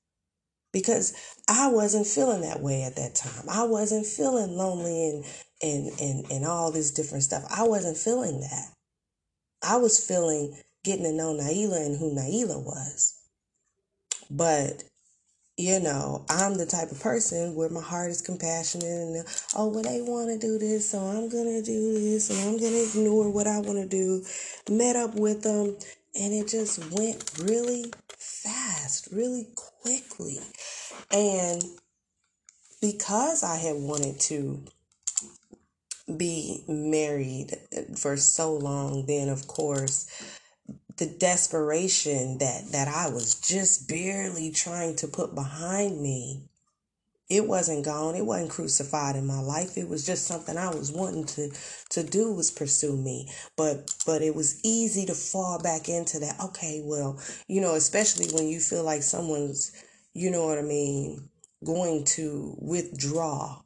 because 0.72 1.14
I 1.48 1.68
wasn't 1.68 2.06
feeling 2.06 2.40
that 2.42 2.60
way 2.60 2.82
at 2.82 2.96
that 2.96 3.14
time. 3.14 3.44
I 3.48 3.64
wasn't 3.64 4.06
feeling 4.06 4.56
lonely 4.56 5.08
and 5.10 5.24
and 5.62 6.00
and 6.00 6.30
and 6.30 6.44
all 6.44 6.72
this 6.72 6.90
different 6.90 7.24
stuff. 7.24 7.44
I 7.50 7.64
wasn't 7.64 7.96
feeling 7.96 8.40
that. 8.40 8.72
I 9.62 9.76
was 9.76 10.04
feeling 10.04 10.56
getting 10.84 11.04
to 11.04 11.12
know 11.12 11.34
Nailah 11.34 11.84
and 11.86 11.98
who 11.98 12.14
Nailah 12.14 12.64
was. 12.64 13.14
But 14.30 14.84
you 15.58 15.80
know, 15.80 16.24
I'm 16.30 16.54
the 16.54 16.66
type 16.66 16.92
of 16.92 17.00
person 17.00 17.56
where 17.56 17.68
my 17.68 17.82
heart 17.82 18.12
is 18.12 18.22
compassionate 18.22 18.86
and 18.86 19.26
oh, 19.56 19.66
well, 19.66 19.82
they 19.82 20.00
want 20.00 20.28
to 20.30 20.38
do 20.38 20.56
this, 20.56 20.88
so 20.88 21.00
I'm 21.00 21.28
gonna 21.28 21.62
do 21.62 21.94
this, 21.94 22.30
and 22.30 22.38
I'm 22.48 22.56
gonna 22.58 22.84
ignore 22.88 23.28
what 23.28 23.48
I 23.48 23.58
want 23.58 23.78
to 23.78 23.88
do. 23.88 24.24
Met 24.70 24.94
up 24.94 25.16
with 25.16 25.42
them, 25.42 25.76
and 26.14 26.32
it 26.32 26.46
just 26.46 26.78
went 26.92 27.40
really 27.40 27.92
fast, 28.16 29.08
really 29.10 29.48
quickly. 29.82 30.38
And 31.10 31.60
because 32.80 33.42
I 33.42 33.56
had 33.56 33.74
wanted 33.74 34.20
to 34.20 34.64
be 36.16 36.62
married 36.68 37.56
for 37.96 38.16
so 38.16 38.54
long, 38.54 39.06
then 39.06 39.28
of 39.28 39.48
course, 39.48 40.06
the 40.98 41.06
desperation 41.06 42.38
that 42.38 42.72
that 42.72 42.88
I 42.88 43.08
was 43.10 43.34
just 43.36 43.88
barely 43.88 44.50
trying 44.50 44.96
to 44.96 45.08
put 45.08 45.34
behind 45.34 46.00
me 46.00 46.42
it 47.28 47.46
wasn't 47.46 47.84
gone. 47.84 48.14
It 48.14 48.24
wasn't 48.24 48.50
crucified 48.50 49.14
in 49.14 49.26
my 49.26 49.40
life. 49.40 49.76
It 49.76 49.88
was 49.88 50.06
just 50.06 50.26
something 50.26 50.56
i 50.56 50.70
was 50.70 50.90
wanting 50.90 51.26
to 51.26 51.50
to 51.90 52.02
do 52.02 52.32
was 52.32 52.50
pursue 52.50 52.96
me. 52.96 53.28
But 53.56 53.94
but 54.06 54.22
it 54.22 54.34
was 54.34 54.60
easy 54.64 55.04
to 55.06 55.14
fall 55.14 55.60
back 55.62 55.88
into 55.88 56.18
that. 56.20 56.40
Okay 56.42 56.80
well 56.84 57.20
you 57.46 57.60
know 57.60 57.74
especially 57.74 58.28
when 58.34 58.48
you 58.48 58.60
feel 58.60 58.82
like 58.82 59.02
someone's 59.02 59.72
you 60.14 60.30
know 60.30 60.46
what 60.46 60.58
i 60.58 60.62
mean 60.62 61.28
going 61.64 62.04
to 62.04 62.56
withdraw 62.60 63.60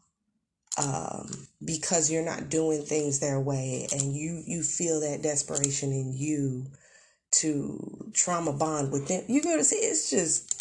um 0.79 1.31
because 1.65 2.11
you're 2.11 2.25
not 2.25 2.49
doing 2.49 2.83
things 2.83 3.21
their 3.21 3.41
way 3.41 3.87
and 3.93 4.17
you 4.17 4.43
you 4.47 4.63
feel 4.63 5.01
that 5.01 5.23
desperation 5.23 5.93
in 5.93 6.13
you 6.13 6.67
to 7.33 8.11
trauma 8.15 8.53
bond 8.53 8.93
with 8.93 9.09
them 9.09 9.23
you're 9.29 9.43
gonna 9.43 9.65
see 9.65 9.77
it's 9.77 10.11
just 10.11 10.53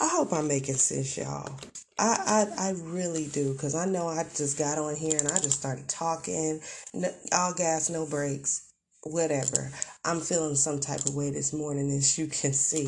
I 0.00 0.08
hope 0.08 0.32
I'm 0.32 0.46
making 0.46 0.76
sense, 0.76 1.16
y'all. 1.16 1.58
I, 1.98 2.46
I, 2.58 2.68
I 2.68 2.74
really 2.84 3.26
do 3.26 3.52
because 3.52 3.74
I 3.74 3.84
know 3.84 4.06
I 4.06 4.22
just 4.22 4.56
got 4.56 4.78
on 4.78 4.94
here 4.94 5.18
and 5.18 5.26
I 5.26 5.36
just 5.36 5.58
started 5.58 5.88
talking, 5.88 6.60
no, 6.94 7.08
all 7.32 7.52
gas, 7.52 7.90
no 7.90 8.06
brakes, 8.06 8.72
whatever. 9.02 9.72
I'm 10.04 10.20
feeling 10.20 10.54
some 10.54 10.78
type 10.78 11.04
of 11.06 11.16
way 11.16 11.30
this 11.30 11.52
morning, 11.52 11.90
as 11.90 12.16
you 12.16 12.28
can 12.28 12.52
see, 12.52 12.86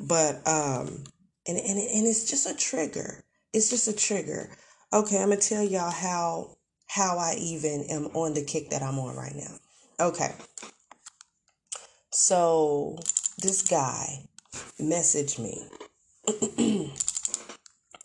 but 0.00 0.36
um, 0.48 1.04
and 1.46 1.58
and 1.58 1.78
and 1.78 2.06
it's 2.06 2.30
just 2.30 2.48
a 2.48 2.56
trigger. 2.56 3.22
It's 3.52 3.68
just 3.68 3.88
a 3.88 3.94
trigger. 3.94 4.48
Okay, 4.94 5.18
I'm 5.18 5.28
gonna 5.28 5.40
tell 5.40 5.62
y'all 5.62 5.90
how 5.90 6.56
how 6.86 7.18
I 7.18 7.34
even 7.38 7.84
am 7.90 8.06
on 8.14 8.32
the 8.32 8.44
kick 8.44 8.70
that 8.70 8.82
I'm 8.82 8.98
on 8.98 9.14
right 9.14 9.34
now. 9.34 10.06
Okay, 10.06 10.32
so 12.16 12.96
this 13.42 13.60
guy 13.60 14.26
messaged 14.80 15.38
me. 15.38 16.92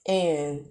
And 0.07 0.65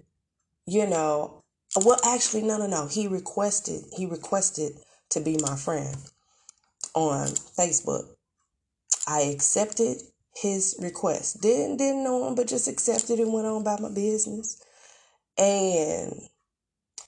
you 0.67 0.85
know 0.85 1.41
well 1.83 1.99
actually 2.05 2.43
no 2.43 2.57
no 2.57 2.67
no. 2.67 2.87
He 2.87 3.07
requested 3.07 3.85
he 3.95 4.05
requested 4.05 4.73
to 5.09 5.21
be 5.21 5.37
my 5.41 5.55
friend 5.55 5.95
on 6.93 7.27
facebook. 7.27 8.07
I 9.07 9.21
accepted 9.21 10.01
his 10.35 10.75
request. 10.79 11.41
Didn't 11.41 11.77
didn't 11.77 12.03
know 12.03 12.27
him 12.27 12.35
but 12.35 12.47
just 12.47 12.67
accepted 12.67 13.19
and 13.19 13.33
went 13.33 13.47
on 13.47 13.61
about 13.61 13.79
my 13.79 13.89
business. 13.89 14.61
And 15.37 16.29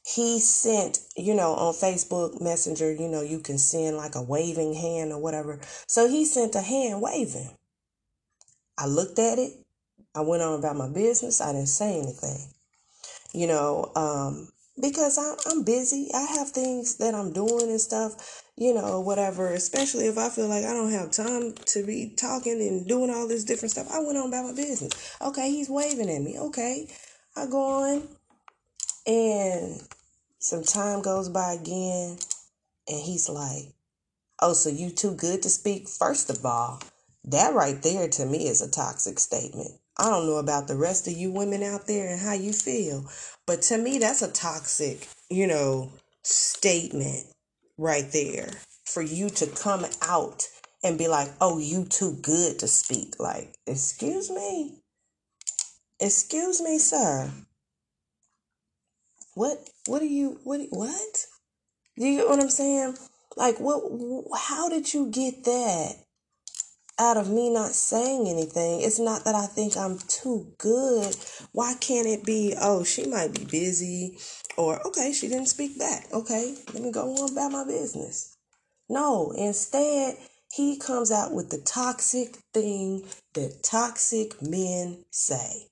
he 0.05 0.39
sent 0.39 0.99
you 1.15 1.33
know 1.33 1.53
on 1.53 1.73
facebook 1.73 2.41
messenger 2.41 2.91
you 2.91 3.07
know 3.07 3.21
you 3.21 3.39
can 3.39 3.57
send 3.57 3.95
like 3.97 4.15
a 4.15 4.21
waving 4.21 4.73
hand 4.73 5.11
or 5.11 5.19
whatever 5.21 5.59
so 5.87 6.07
he 6.07 6.25
sent 6.25 6.55
a 6.55 6.61
hand 6.61 7.01
waving 7.01 7.49
i 8.77 8.85
looked 8.85 9.17
at 9.19 9.39
it 9.39 9.53
I 10.15 10.21
went 10.21 10.43
on 10.43 10.59
about 10.59 10.75
my 10.75 10.89
business. 10.89 11.41
I 11.41 11.51
didn't 11.53 11.67
say 11.67 11.99
anything, 11.99 12.49
you 13.33 13.47
know, 13.47 13.91
um, 13.95 14.49
because 14.79 15.17
I, 15.17 15.35
I'm 15.49 15.63
busy. 15.63 16.09
I 16.13 16.21
have 16.21 16.49
things 16.49 16.97
that 16.97 17.15
I'm 17.15 17.33
doing 17.33 17.69
and 17.69 17.81
stuff, 17.81 18.43
you 18.55 18.73
know, 18.75 19.01
whatever. 19.01 19.53
Especially 19.53 20.05
if 20.05 20.17
I 20.17 20.29
feel 20.29 20.47
like 20.47 20.65
I 20.65 20.73
don't 20.73 20.91
have 20.91 21.11
time 21.11 21.53
to 21.67 21.85
be 21.85 22.13
talking 22.15 22.61
and 22.61 22.87
doing 22.87 23.09
all 23.09 23.27
this 23.27 23.43
different 23.43 23.71
stuff. 23.71 23.91
I 23.91 23.99
went 24.01 24.17
on 24.17 24.27
about 24.27 24.45
my 24.45 24.53
business. 24.53 25.17
Okay, 25.21 25.49
he's 25.49 25.69
waving 25.69 26.09
at 26.09 26.21
me. 26.21 26.37
Okay, 26.37 26.87
I 27.35 27.47
go 27.47 27.59
on, 27.59 28.07
and 29.05 29.81
some 30.39 30.63
time 30.63 31.01
goes 31.01 31.29
by 31.29 31.53
again, 31.53 32.17
and 32.87 32.99
he's 33.01 33.29
like, 33.29 33.73
"Oh, 34.41 34.53
so 34.53 34.69
you 34.69 34.89
too 34.89 35.13
good 35.15 35.43
to 35.43 35.49
speak?" 35.49 35.87
First 35.87 36.29
of 36.29 36.45
all, 36.45 36.81
that 37.25 37.53
right 37.53 37.81
there 37.81 38.07
to 38.09 38.25
me 38.25 38.47
is 38.47 38.61
a 38.61 38.69
toxic 38.69 39.19
statement. 39.19 39.71
I 39.97 40.09
don't 40.09 40.25
know 40.25 40.37
about 40.37 40.67
the 40.67 40.75
rest 40.75 41.07
of 41.07 41.13
you 41.13 41.31
women 41.31 41.63
out 41.63 41.87
there 41.87 42.07
and 42.07 42.19
how 42.19 42.33
you 42.33 42.51
feel, 42.51 43.05
but 43.45 43.61
to 43.63 43.77
me, 43.77 43.99
that's 43.99 44.21
a 44.21 44.31
toxic, 44.31 45.07
you 45.29 45.47
know, 45.47 45.91
statement 46.23 47.25
right 47.77 48.11
there 48.11 48.49
for 48.85 49.01
you 49.01 49.29
to 49.29 49.47
come 49.47 49.85
out 50.01 50.47
and 50.83 50.97
be 50.97 51.07
like, 51.07 51.29
oh, 51.39 51.59
you 51.59 51.85
too 51.85 52.17
good 52.21 52.59
to 52.59 52.67
speak. 52.67 53.19
Like, 53.19 53.55
excuse 53.65 54.29
me. 54.29 54.81
Excuse 55.99 56.61
me, 56.61 56.77
sir. 56.77 57.31
What, 59.35 59.57
what 59.87 60.01
are 60.01 60.05
you, 60.05 60.39
what, 60.43 60.61
what? 60.69 61.25
Do 61.97 62.05
you 62.05 62.17
get 62.17 62.29
what 62.29 62.39
I'm 62.39 62.49
saying? 62.49 62.95
Like, 63.35 63.59
what, 63.59 63.83
how 64.37 64.69
did 64.69 64.93
you 64.93 65.07
get 65.09 65.43
that? 65.45 65.95
out 66.99 67.17
of 67.17 67.29
me 67.29 67.49
not 67.49 67.71
saying 67.71 68.27
anything. 68.27 68.81
It's 68.81 68.99
not 68.99 69.25
that 69.25 69.35
I 69.35 69.47
think 69.47 69.75
I'm 69.75 69.97
too 70.07 70.53
good. 70.57 71.15
Why 71.51 71.73
can't 71.79 72.07
it 72.07 72.23
be, 72.23 72.55
oh, 72.59 72.83
she 72.83 73.07
might 73.07 73.33
be 73.33 73.45
busy 73.45 74.17
or 74.57 74.85
okay, 74.87 75.11
she 75.11 75.27
didn't 75.27 75.47
speak 75.47 75.79
back. 75.79 76.07
Okay, 76.13 76.55
let 76.73 76.83
me 76.83 76.91
go 76.91 77.13
on 77.15 77.31
about 77.31 77.51
my 77.51 77.65
business. 77.65 78.37
No, 78.89 79.33
instead, 79.35 80.17
he 80.51 80.77
comes 80.77 81.11
out 81.11 81.33
with 81.33 81.49
the 81.49 81.57
toxic 81.57 82.37
thing 82.53 83.03
that 83.33 83.63
toxic 83.63 84.41
men 84.41 85.03
say. 85.09 85.67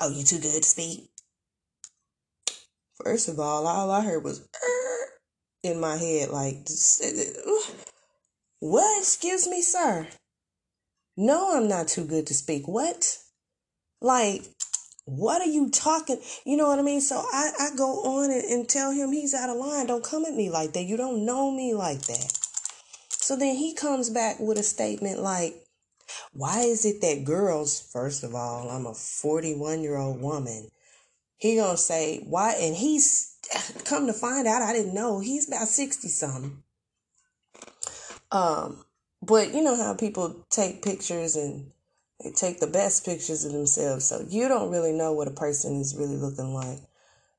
Oh, 0.00 0.10
you 0.10 0.24
too 0.24 0.38
good 0.38 0.62
to 0.62 0.68
speak? 0.68 1.08
First 3.04 3.28
of 3.28 3.38
all, 3.38 3.66
all 3.66 3.90
I 3.90 4.02
heard 4.02 4.24
was 4.24 4.40
uh, 4.40 5.06
in 5.62 5.80
my 5.80 5.96
head, 5.96 6.30
like, 6.30 6.66
what? 8.60 8.98
Excuse 9.00 9.46
me, 9.48 9.62
sir. 9.62 10.08
No, 11.16 11.56
I'm 11.56 11.68
not 11.68 11.88
too 11.88 12.04
good 12.04 12.26
to 12.28 12.34
speak. 12.34 12.66
What? 12.66 13.18
Like, 14.00 14.42
what 15.04 15.40
are 15.40 15.50
you 15.50 15.70
talking? 15.70 16.20
You 16.44 16.56
know 16.56 16.68
what 16.68 16.78
I 16.78 16.82
mean? 16.82 17.00
So 17.00 17.16
I, 17.16 17.50
I 17.60 17.76
go 17.76 18.02
on 18.02 18.30
and, 18.30 18.44
and 18.44 18.68
tell 18.68 18.92
him 18.92 19.12
he's 19.12 19.34
out 19.34 19.50
of 19.50 19.56
line. 19.56 19.86
Don't 19.86 20.04
come 20.04 20.24
at 20.24 20.34
me 20.34 20.50
like 20.50 20.72
that. 20.74 20.84
You 20.84 20.96
don't 20.96 21.24
know 21.24 21.50
me 21.50 21.74
like 21.74 22.02
that. 22.02 22.38
So 23.08 23.36
then 23.36 23.56
he 23.56 23.74
comes 23.74 24.10
back 24.10 24.38
with 24.38 24.58
a 24.58 24.62
statement 24.62 25.20
like, 25.20 25.54
why 26.32 26.60
is 26.60 26.84
it 26.84 27.00
that 27.00 27.24
girls, 27.24 27.80
first 27.92 28.24
of 28.24 28.34
all, 28.34 28.68
I'm 28.70 28.86
a 28.86 28.94
41 28.94 29.82
year 29.82 29.96
old 29.96 30.20
woman. 30.20 30.68
He 31.38 31.56
gonna 31.56 31.76
say, 31.76 32.24
why? 32.26 32.54
And 32.60 32.74
he's 32.74 33.36
come 33.84 34.06
to 34.06 34.12
find 34.12 34.46
out, 34.46 34.62
I 34.62 34.72
didn't 34.72 34.94
know 34.94 35.20
he's 35.20 35.48
about 35.48 35.68
60 35.68 36.08
something. 36.08 36.62
Um, 38.30 38.84
but 39.22 39.54
you 39.54 39.62
know 39.62 39.76
how 39.76 39.94
people 39.94 40.44
take 40.50 40.82
pictures 40.82 41.36
and 41.36 41.70
they 42.22 42.32
take 42.32 42.60
the 42.60 42.66
best 42.66 43.04
pictures 43.04 43.44
of 43.44 43.52
themselves. 43.52 44.04
So 44.04 44.26
you 44.28 44.48
don't 44.48 44.70
really 44.70 44.92
know 44.92 45.12
what 45.12 45.28
a 45.28 45.32
person 45.32 45.80
is 45.80 45.96
really 45.96 46.16
looking 46.16 46.52
like, 46.52 46.80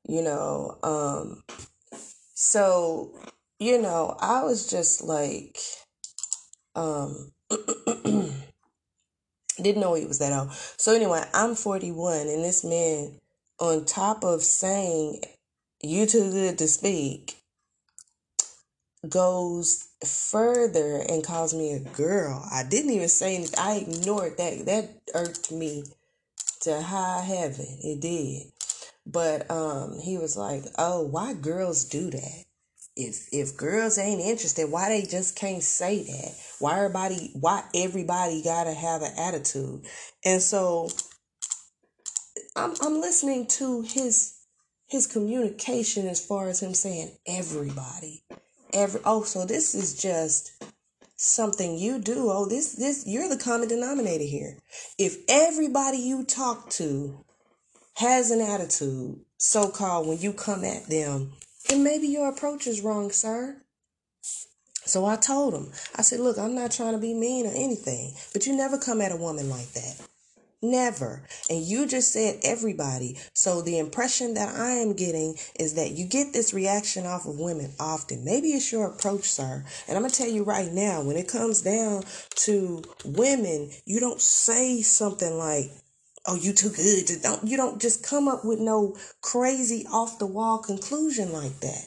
you 0.08 0.22
know. 0.22 0.78
Um, 0.82 1.44
so, 2.34 3.14
you 3.58 3.80
know, 3.80 4.16
I 4.20 4.42
was 4.42 4.66
just 4.68 5.02
like, 5.02 5.58
um, 6.74 7.32
didn't 9.62 9.80
know 9.80 9.94
he 9.94 10.06
was 10.06 10.18
that 10.20 10.32
old. 10.32 10.52
So 10.52 10.94
anyway, 10.94 11.22
I'm 11.34 11.54
41 11.54 12.28
and 12.28 12.42
this 12.42 12.64
man 12.64 13.19
on 13.60 13.84
top 13.84 14.24
of 14.24 14.42
saying 14.42 15.20
you 15.82 16.06
too 16.06 16.30
good 16.30 16.58
to 16.58 16.66
speak 16.66 17.36
goes 19.08 19.88
further 20.04 21.02
and 21.08 21.24
calls 21.24 21.54
me 21.54 21.72
a 21.72 21.80
girl. 21.80 22.46
I 22.52 22.64
didn't 22.64 22.90
even 22.90 23.08
say 23.08 23.36
anything. 23.36 23.58
I 23.58 23.76
ignored 23.76 24.36
that. 24.36 24.66
That 24.66 24.90
irked 25.14 25.52
me 25.52 25.84
to 26.62 26.82
high 26.82 27.22
heaven. 27.22 27.78
It 27.82 28.00
did. 28.00 28.52
But 29.06 29.50
um 29.50 29.98
he 29.98 30.18
was 30.18 30.36
like, 30.36 30.64
"Oh, 30.78 31.02
why 31.02 31.34
girls 31.34 31.84
do 31.84 32.10
that? 32.10 32.44
If 32.96 33.28
if 33.32 33.56
girls 33.56 33.96
ain't 33.98 34.20
interested, 34.20 34.70
why 34.70 34.90
they 34.90 35.02
just 35.06 35.36
can't 35.36 35.62
say 35.62 36.02
that? 36.02 36.34
Why 36.58 36.76
everybody 36.76 37.30
why 37.34 37.64
everybody 37.74 38.42
got 38.42 38.64
to 38.64 38.74
have 38.74 39.02
an 39.02 39.12
attitude?" 39.18 39.86
And 40.24 40.42
so 40.42 40.90
I'm 42.56 42.74
I'm 42.82 43.00
listening 43.00 43.46
to 43.58 43.82
his 43.82 44.34
his 44.88 45.06
communication 45.06 46.08
as 46.08 46.24
far 46.24 46.48
as 46.48 46.60
him 46.60 46.74
saying 46.74 47.12
everybody 47.26 48.24
every 48.72 49.00
oh 49.04 49.22
so 49.22 49.44
this 49.44 49.74
is 49.74 50.00
just 50.00 50.52
something 51.16 51.76
you 51.78 51.98
do. 51.98 52.30
Oh 52.30 52.46
this 52.46 52.74
this 52.74 53.06
you're 53.06 53.28
the 53.28 53.36
common 53.36 53.68
denominator 53.68 54.24
here. 54.24 54.56
If 54.98 55.18
everybody 55.28 55.98
you 55.98 56.24
talk 56.24 56.70
to 56.70 57.24
has 57.96 58.30
an 58.30 58.40
attitude 58.40 59.20
so-called 59.36 60.06
when 60.06 60.18
you 60.18 60.32
come 60.32 60.64
at 60.64 60.86
them 60.86 61.32
then 61.68 61.84
maybe 61.84 62.08
your 62.08 62.28
approach 62.28 62.66
is 62.66 62.80
wrong 62.80 63.10
sir. 63.10 63.62
So 64.84 65.04
i 65.04 65.16
told 65.16 65.54
him 65.54 65.70
i 65.96 66.02
said 66.02 66.20
look 66.20 66.38
i'm 66.38 66.54
not 66.54 66.72
trying 66.72 66.92
to 66.92 66.98
be 66.98 67.14
mean 67.14 67.46
or 67.46 67.52
anything 67.54 68.14
but 68.32 68.46
you 68.46 68.56
never 68.56 68.78
come 68.78 69.00
at 69.00 69.12
a 69.12 69.16
woman 69.16 69.50
like 69.50 69.70
that 69.72 70.00
Never. 70.62 71.22
And 71.48 71.62
you 71.62 71.86
just 71.86 72.12
said 72.12 72.40
everybody. 72.42 73.16
So 73.32 73.62
the 73.62 73.78
impression 73.78 74.34
that 74.34 74.54
I 74.54 74.72
am 74.72 74.92
getting 74.92 75.36
is 75.58 75.74
that 75.74 75.92
you 75.92 76.04
get 76.04 76.34
this 76.34 76.52
reaction 76.52 77.06
off 77.06 77.26
of 77.26 77.38
women 77.38 77.72
often. 77.80 78.24
Maybe 78.24 78.48
it's 78.48 78.70
your 78.70 78.86
approach, 78.86 79.24
sir. 79.24 79.64
And 79.88 79.96
I'm 79.96 80.02
going 80.02 80.12
to 80.12 80.18
tell 80.18 80.28
you 80.30 80.42
right 80.44 80.70
now, 80.70 81.02
when 81.02 81.16
it 81.16 81.28
comes 81.28 81.62
down 81.62 82.02
to 82.44 82.82
women, 83.06 83.70
you 83.86 84.00
don't 84.00 84.20
say 84.20 84.82
something 84.82 85.38
like, 85.38 85.70
oh, 86.26 86.36
you 86.36 86.52
too 86.52 86.68
good. 86.68 87.06
To, 87.06 87.18
don't, 87.20 87.48
you 87.48 87.56
don't 87.56 87.80
just 87.80 88.04
come 88.06 88.28
up 88.28 88.44
with 88.44 88.60
no 88.60 88.96
crazy 89.22 89.86
off 89.90 90.18
the 90.18 90.26
wall 90.26 90.58
conclusion 90.58 91.32
like 91.32 91.58
that. 91.60 91.86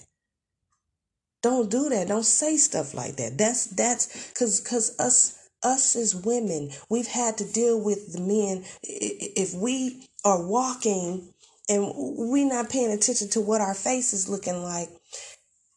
Don't 1.43 1.69
do 1.69 1.89
that. 1.89 2.07
Don't 2.07 2.25
say 2.25 2.57
stuff 2.57 2.95
like 2.95 3.17
that. 3.17 3.38
That's, 3.38 3.67
that's, 3.67 4.31
cause, 4.31 4.62
cause 4.62 4.95
us, 4.97 5.38
us 5.63 5.95
as 5.95 6.15
women, 6.15 6.71
we've 6.89 7.08
had 7.08 7.38
to 7.38 7.45
deal 7.45 7.80
with 7.80 8.13
the 8.13 8.21
men. 8.21 8.65
If 8.84 9.54
we 9.54 10.08
are 10.26 10.41
walking 10.41 11.34
and 11.69 11.91
we 12.32 12.45
not 12.45 12.69
paying 12.69 12.91
attention 12.91 13.30
to 13.30 13.41
what 13.41 13.62
our 13.62 13.73
face 13.73 14.13
is 14.13 14.30
looking 14.30 14.63
like, 14.63 14.89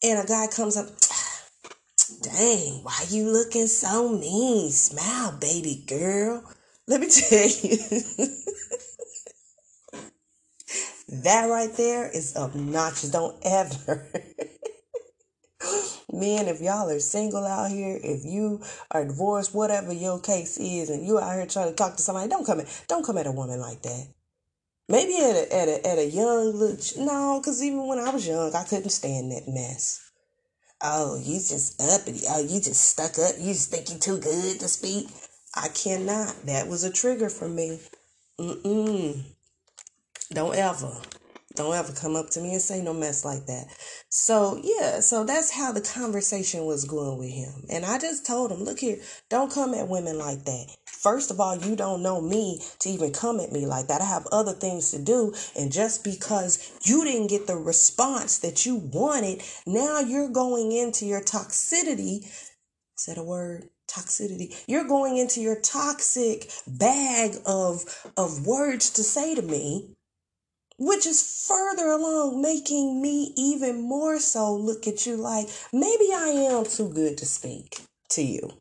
and 0.03 0.19
a 0.19 0.25
guy 0.25 0.47
comes 0.47 0.77
up, 0.77 0.87
dang, 2.21 2.83
why 2.83 3.05
you 3.09 3.31
looking 3.31 3.67
so 3.67 4.09
mean? 4.09 4.71
Smile, 4.71 5.37
baby 5.39 5.83
girl. 5.87 6.43
Let 6.87 7.01
me 7.01 7.07
tell 7.09 7.47
you. 7.47 7.77
that 11.23 11.49
right 11.49 11.73
there 11.75 12.09
is 12.09 12.35
obnoxious. 12.35 13.11
Don't 13.11 13.37
ever 13.43 14.07
Men, 16.11 16.47
if 16.47 16.61
y'all 16.61 16.89
are 16.89 16.99
single 16.99 17.45
out 17.45 17.71
here, 17.71 17.99
if 18.01 18.25
you 18.25 18.61
are 18.91 19.05
divorced, 19.05 19.53
whatever 19.53 19.93
your 19.93 20.19
case 20.19 20.57
is, 20.57 20.89
and 20.89 21.05
you 21.05 21.19
out 21.19 21.35
here 21.35 21.45
trying 21.45 21.69
to 21.69 21.75
talk 21.75 21.95
to 21.97 22.01
somebody, 22.01 22.29
don't 22.29 22.45
come 22.45 22.61
at 22.61 22.85
don't 22.87 23.05
come 23.05 23.17
at 23.17 23.27
a 23.27 23.31
woman 23.31 23.59
like 23.59 23.81
that. 23.81 24.07
Maybe 24.89 25.17
at 25.17 25.35
a 25.35 25.55
at 25.55 25.67
a 25.67 25.87
at 25.87 25.97
a 25.97 26.05
young 26.05 26.51
look, 26.51 26.79
no, 26.97 27.39
because 27.41 27.61
even 27.61 27.87
when 27.87 27.99
I 27.99 28.09
was 28.09 28.27
young, 28.27 28.55
I 28.55 28.63
couldn't 28.63 28.89
stand 28.89 29.31
that 29.31 29.47
mess. 29.47 30.07
Oh, 30.81 31.19
you 31.21 31.35
just 31.35 31.81
uppity. 31.81 32.21
Oh, 32.29 32.41
you 32.41 32.61
just 32.61 32.85
stuck 32.85 33.17
up. 33.19 33.35
You 33.39 33.53
just 33.53 33.71
think 33.71 33.89
you 33.89 33.97
too 33.97 34.19
good 34.19 34.59
to 34.59 34.67
speak. 34.67 35.07
I 35.55 35.69
cannot. 35.69 36.35
That 36.45 36.67
was 36.67 36.83
a 36.83 36.91
trigger 36.91 37.29
for 37.29 37.49
me. 37.49 37.79
Mm-mm. 38.39 39.23
Don't 40.31 40.55
ever. 40.55 40.95
Don't 41.57 41.73
ever 41.73 41.91
come 41.91 42.15
up 42.15 42.29
to 42.31 42.39
me 42.39 42.53
and 42.53 42.61
say 42.61 42.83
no 42.83 42.93
mess 42.93 43.25
like 43.25 43.47
that. 43.47 43.65
So, 44.09 44.61
yeah, 44.63 44.99
so 44.99 45.23
that's 45.23 45.49
how 45.49 45.71
the 45.71 45.81
conversation 45.81 46.65
was 46.65 46.85
going 46.85 47.17
with 47.17 47.31
him. 47.31 47.65
And 47.71 47.83
I 47.83 47.97
just 47.97 48.27
told 48.27 48.51
him, 48.51 48.63
look 48.63 48.77
here, 48.77 48.97
don't 49.29 49.51
come 49.51 49.73
at 49.73 49.87
women 49.87 50.19
like 50.19 50.45
that. 50.45 50.67
First 50.85 51.31
of 51.31 51.39
all, 51.39 51.57
you 51.57 51.75
don't 51.75 52.03
know 52.03 52.21
me 52.21 52.61
to 52.81 52.89
even 52.89 53.11
come 53.11 53.39
at 53.39 53.51
me 53.51 53.65
like 53.65 53.87
that. 53.87 54.01
I 54.01 54.05
have 54.05 54.27
other 54.31 54.53
things 54.53 54.91
to 54.91 54.99
do. 54.99 55.33
And 55.57 55.71
just 55.71 56.03
because 56.03 56.71
you 56.83 57.03
didn't 57.03 57.31
get 57.31 57.47
the 57.47 57.57
response 57.57 58.37
that 58.39 58.67
you 58.67 58.75
wanted, 58.75 59.41
now 59.65 59.99
you're 59.99 60.29
going 60.29 60.71
into 60.71 61.07
your 61.07 61.21
toxicity. 61.21 62.23
Is 62.97 63.05
that 63.07 63.17
a 63.17 63.23
word? 63.23 63.69
toxicity 63.89 64.53
you're 64.67 64.83
going 64.83 65.15
into 65.15 65.39
your 65.39 65.57
toxic 65.61 66.51
bag 66.67 67.37
of 67.45 67.85
of 68.17 68.45
words 68.45 68.89
to 68.89 69.01
say 69.01 69.33
to 69.33 69.41
me 69.41 69.95
which 70.77 71.05
is 71.05 71.45
further 71.47 71.87
along 71.87 72.41
making 72.41 73.01
me 73.01 73.33
even 73.35 73.81
more 73.81 74.19
so 74.19 74.53
look 74.53 74.87
at 74.87 75.05
you 75.05 75.15
like 75.15 75.47
maybe 75.73 76.09
I 76.13 76.29
am 76.51 76.65
too 76.65 76.89
good 76.89 77.17
to 77.17 77.25
speak 77.25 77.79
to 78.09 78.21
you. 78.21 78.51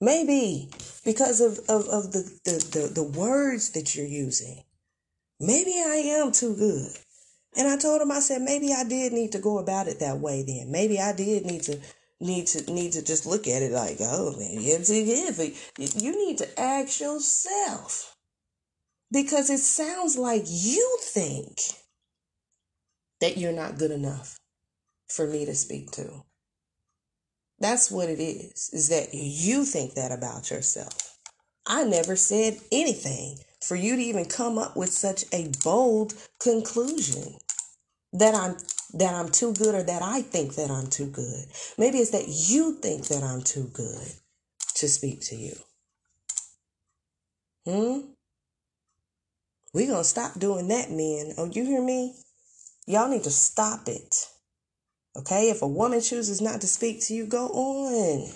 Maybe 0.00 0.70
because 1.04 1.40
of, 1.40 1.58
of, 1.68 1.86
of 1.88 2.12
the, 2.12 2.22
the, 2.44 2.78
the, 2.78 2.94
the 2.94 3.02
words 3.02 3.70
that 3.70 3.94
you're 3.94 4.06
using. 4.06 4.62
Maybe 5.38 5.72
I 5.72 5.96
am 6.18 6.32
too 6.32 6.54
good. 6.56 6.92
And 7.56 7.68
I 7.68 7.76
told 7.76 8.00
him, 8.00 8.10
I 8.10 8.20
said, 8.20 8.42
maybe 8.42 8.72
I 8.72 8.84
did 8.84 9.12
need 9.12 9.32
to 9.32 9.38
go 9.38 9.58
about 9.58 9.88
it 9.88 10.00
that 10.00 10.18
way 10.18 10.42
then. 10.42 10.70
Maybe 10.70 10.98
I 11.00 11.12
did 11.12 11.44
need 11.44 11.62
to 11.62 11.78
need 12.20 12.46
to 12.48 12.72
need 12.72 12.92
to 12.92 13.02
just 13.02 13.26
look 13.26 13.48
at 13.48 13.62
it 13.62 13.72
like, 13.72 13.96
oh, 14.00 14.34
maybe 14.38 14.84
too 14.84 15.04
good. 15.04 15.54
You 16.02 16.26
need 16.26 16.38
to 16.38 16.60
ask 16.60 17.00
yourself 17.00 18.09
because 19.12 19.50
it 19.50 19.58
sounds 19.58 20.16
like 20.16 20.44
you 20.46 20.98
think 21.02 21.58
that 23.20 23.36
you're 23.36 23.52
not 23.52 23.78
good 23.78 23.90
enough 23.90 24.38
for 25.08 25.26
me 25.26 25.44
to 25.44 25.54
speak 25.54 25.90
to. 25.92 26.22
That's 27.58 27.90
what 27.90 28.08
it 28.08 28.20
is, 28.20 28.70
is 28.72 28.88
that 28.88 29.08
you 29.12 29.64
think 29.64 29.94
that 29.94 30.12
about 30.12 30.50
yourself. 30.50 31.18
I 31.66 31.84
never 31.84 32.16
said 32.16 32.58
anything 32.72 33.38
for 33.62 33.76
you 33.76 33.96
to 33.96 34.02
even 34.02 34.24
come 34.24 34.58
up 34.58 34.76
with 34.76 34.90
such 34.90 35.24
a 35.32 35.50
bold 35.62 36.14
conclusion 36.40 37.34
that 38.12 38.34
I'm 38.34 38.56
that 38.94 39.14
I'm 39.14 39.30
too 39.30 39.54
good 39.54 39.74
or 39.74 39.84
that 39.84 40.02
I 40.02 40.22
think 40.22 40.56
that 40.56 40.70
I'm 40.70 40.88
too 40.88 41.06
good. 41.06 41.46
Maybe 41.78 41.98
it's 41.98 42.10
that 42.10 42.26
you 42.28 42.74
think 42.80 43.06
that 43.08 43.22
I'm 43.22 43.42
too 43.42 43.70
good 43.72 44.08
to 44.76 44.88
speak 44.88 45.20
to 45.26 45.36
you. 45.36 45.54
Hmm? 47.66 48.09
We 49.72 49.86
going 49.86 49.98
to 49.98 50.04
stop 50.04 50.38
doing 50.38 50.68
that, 50.68 50.90
men. 50.90 51.34
Oh, 51.38 51.50
you 51.52 51.64
hear 51.64 51.82
me? 51.82 52.14
Y'all 52.86 53.08
need 53.08 53.24
to 53.24 53.30
stop 53.30 53.86
it. 53.86 54.14
Okay? 55.16 55.50
If 55.50 55.62
a 55.62 55.68
woman 55.68 56.00
chooses 56.00 56.40
not 56.40 56.60
to 56.60 56.66
speak 56.66 57.00
to 57.06 57.14
you, 57.14 57.26
go 57.26 57.48
on. 57.48 58.32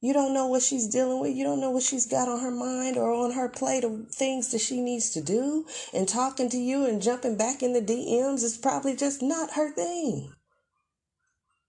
You 0.00 0.12
don't 0.12 0.32
know 0.32 0.46
what 0.46 0.62
she's 0.62 0.86
dealing 0.86 1.20
with. 1.20 1.34
You 1.34 1.42
don't 1.44 1.60
know 1.60 1.70
what 1.70 1.82
she's 1.82 2.06
got 2.06 2.28
on 2.28 2.40
her 2.40 2.52
mind 2.52 2.96
or 2.96 3.12
on 3.12 3.32
her 3.32 3.48
plate 3.48 3.82
of 3.82 4.08
things 4.10 4.52
that 4.52 4.60
she 4.60 4.80
needs 4.80 5.10
to 5.10 5.20
do. 5.20 5.66
And 5.92 6.08
talking 6.08 6.48
to 6.50 6.56
you 6.56 6.86
and 6.86 7.02
jumping 7.02 7.36
back 7.36 7.62
in 7.62 7.72
the 7.72 7.82
DMs 7.82 8.44
is 8.44 8.56
probably 8.56 8.94
just 8.94 9.22
not 9.22 9.54
her 9.54 9.72
thing. 9.72 10.32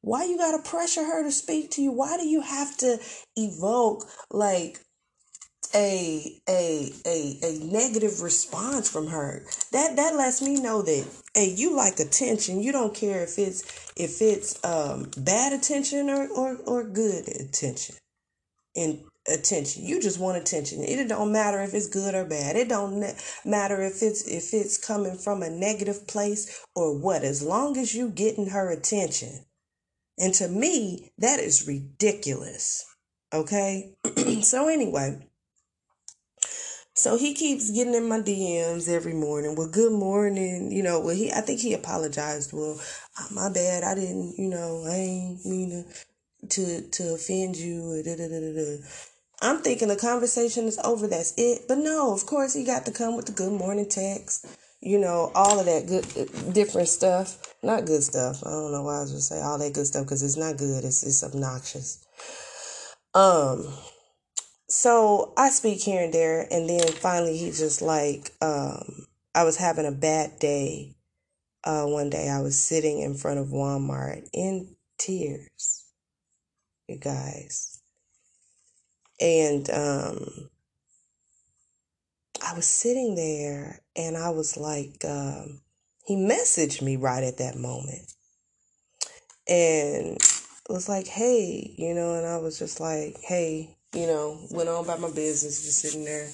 Why 0.01 0.25
you 0.25 0.37
gotta 0.37 0.61
pressure 0.61 1.03
her 1.03 1.23
to 1.23 1.31
speak 1.31 1.71
to 1.71 1.81
you? 1.81 1.91
Why 1.91 2.17
do 2.17 2.27
you 2.27 2.41
have 2.41 2.77
to 2.77 2.99
evoke 3.35 4.05
like 4.29 4.79
a 5.75 6.39
a 6.47 6.91
a 7.05 7.39
a 7.43 7.59
negative 7.65 8.21
response 8.21 8.89
from 8.89 9.07
her? 9.07 9.43
That 9.71 9.95
that 9.95 10.15
lets 10.15 10.41
me 10.41 10.59
know 10.59 10.81
that 10.81 11.05
hey, 11.33 11.53
you 11.55 11.75
like 11.75 11.99
attention. 11.99 12.61
You 12.61 12.71
don't 12.71 12.95
care 12.95 13.23
if 13.23 13.37
it's 13.37 13.63
if 13.95 14.21
it's 14.21 14.63
um 14.63 15.11
bad 15.17 15.53
attention 15.53 16.09
or 16.09 16.27
or, 16.29 16.57
or 16.65 16.83
good 16.83 17.27
attention 17.27 17.95
and 18.75 19.03
attention. 19.27 19.85
You 19.85 20.01
just 20.01 20.19
want 20.19 20.37
attention. 20.37 20.83
It 20.83 21.07
don't 21.07 21.31
matter 21.31 21.61
if 21.61 21.73
it's 21.73 21.87
good 21.87 22.15
or 22.15 22.25
bad. 22.25 22.55
It 22.55 22.69
don't 22.69 22.99
matter 23.45 23.81
if 23.81 24.01
it's 24.01 24.27
if 24.27 24.53
it's 24.53 24.77
coming 24.77 25.17
from 25.17 25.43
a 25.43 25.49
negative 25.49 26.07
place 26.07 26.63
or 26.75 26.97
what. 26.97 27.23
As 27.23 27.43
long 27.43 27.77
as 27.77 27.93
you 27.93 28.09
getting 28.09 28.49
her 28.49 28.69
attention. 28.71 29.45
And 30.17 30.33
to 30.35 30.49
me, 30.49 31.11
that 31.17 31.39
is 31.39 31.67
ridiculous. 31.67 32.85
Okay? 33.33 33.95
so 34.41 34.67
anyway, 34.67 35.28
so 36.99 37.17
he 37.17 37.33
keeps 37.33 37.71
getting 37.71 37.93
in 37.95 38.09
my 38.09 38.19
DMs 38.19 38.89
every 38.89 39.13
morning. 39.13 39.55
Well, 39.55 39.69
good 39.69 39.93
morning. 39.93 40.69
You 40.71 40.83
know, 40.83 40.99
well, 40.99 41.15
he, 41.15 41.31
I 41.31 41.39
think 41.39 41.61
he 41.61 41.73
apologized. 41.73 42.51
Well, 42.51 42.79
uh, 43.17 43.27
my 43.33 43.49
bad. 43.49 43.83
I 43.85 43.95
didn't, 43.95 44.35
you 44.37 44.49
know, 44.49 44.83
I 44.85 44.95
ain't 44.95 45.45
mean 45.45 45.85
to 46.41 46.47
to 46.49 46.81
to 46.89 47.13
offend 47.13 47.55
you. 47.55 48.03
Da, 48.03 48.17
da, 48.17 48.27
da, 48.27 48.77
I'm 49.41 49.59
thinking 49.59 49.87
the 49.87 49.95
conversation 49.95 50.65
is 50.65 50.77
over. 50.83 51.07
That's 51.07 51.33
it. 51.37 51.61
But 51.69 51.77
no, 51.77 52.13
of 52.13 52.25
course 52.25 52.53
he 52.53 52.65
got 52.65 52.85
to 52.85 52.91
come 52.91 53.15
with 53.15 53.27
the 53.27 53.31
good 53.31 53.53
morning 53.53 53.87
text. 53.87 54.45
You 54.81 54.99
know, 54.99 55.31
all 55.35 55.59
of 55.59 55.65
that 55.67 55.87
good, 55.87 56.53
different 56.53 56.89
stuff. 56.89 57.53
Not 57.63 57.85
good 57.85 58.03
stuff. 58.03 58.43
I 58.45 58.49
don't 58.49 58.73
know 58.73 58.83
why 58.83 58.97
I 58.97 59.01
was 59.01 59.11
just 59.13 59.29
say 59.29 59.41
all 59.41 59.57
that 59.57 59.73
good 59.73 59.87
stuff 59.87 60.03
because 60.03 60.21
it's 60.21 60.37
not 60.37 60.57
good. 60.57 60.83
It's 60.83 61.03
it's 61.03 61.23
obnoxious. 61.23 62.05
Um. 63.13 63.73
So 64.69 65.33
I 65.35 65.49
speak 65.49 65.81
here 65.81 66.03
and 66.03 66.13
there, 66.13 66.47
and 66.51 66.69
then 66.69 66.87
finally 66.87 67.37
he's 67.37 67.59
just 67.59 67.81
like, 67.81 68.31
um, 68.41 69.07
I 69.33 69.43
was 69.43 69.57
having 69.57 69.85
a 69.85 69.91
bad 69.91 70.39
day. 70.39 70.95
Uh, 71.63 71.85
one 71.85 72.09
day 72.09 72.29
I 72.29 72.39
was 72.41 72.59
sitting 72.59 73.01
in 73.01 73.15
front 73.15 73.39
of 73.39 73.47
Walmart 73.47 74.27
in 74.33 74.75
tears 74.97 75.89
you 76.89 76.97
guys. 76.97 77.79
And 79.21 79.69
um, 79.69 80.49
I 82.45 82.53
was 82.55 82.65
sitting 82.65 83.15
there 83.15 83.81
and 83.95 84.17
I 84.17 84.31
was 84.31 84.57
like, 84.57 85.03
um, 85.05 85.61
he 86.05 86.15
messaged 86.15 86.81
me 86.81 86.95
right 86.95 87.23
at 87.23 87.37
that 87.37 87.57
moment. 87.57 88.13
And 89.47 90.17
was 90.69 90.89
like, 90.89 91.07
hey, 91.07 91.73
you 91.77 91.93
know, 91.93 92.15
and 92.15 92.25
I 92.25 92.37
was 92.37 92.59
just 92.59 92.79
like, 92.79 93.17
hey, 93.21 93.75
you 93.93 94.05
know, 94.05 94.39
went 94.51 94.69
on 94.69 94.83
about 94.83 94.99
my 94.99 95.11
business, 95.11 95.65
just 95.65 95.79
sitting 95.79 96.05
there 96.05 96.29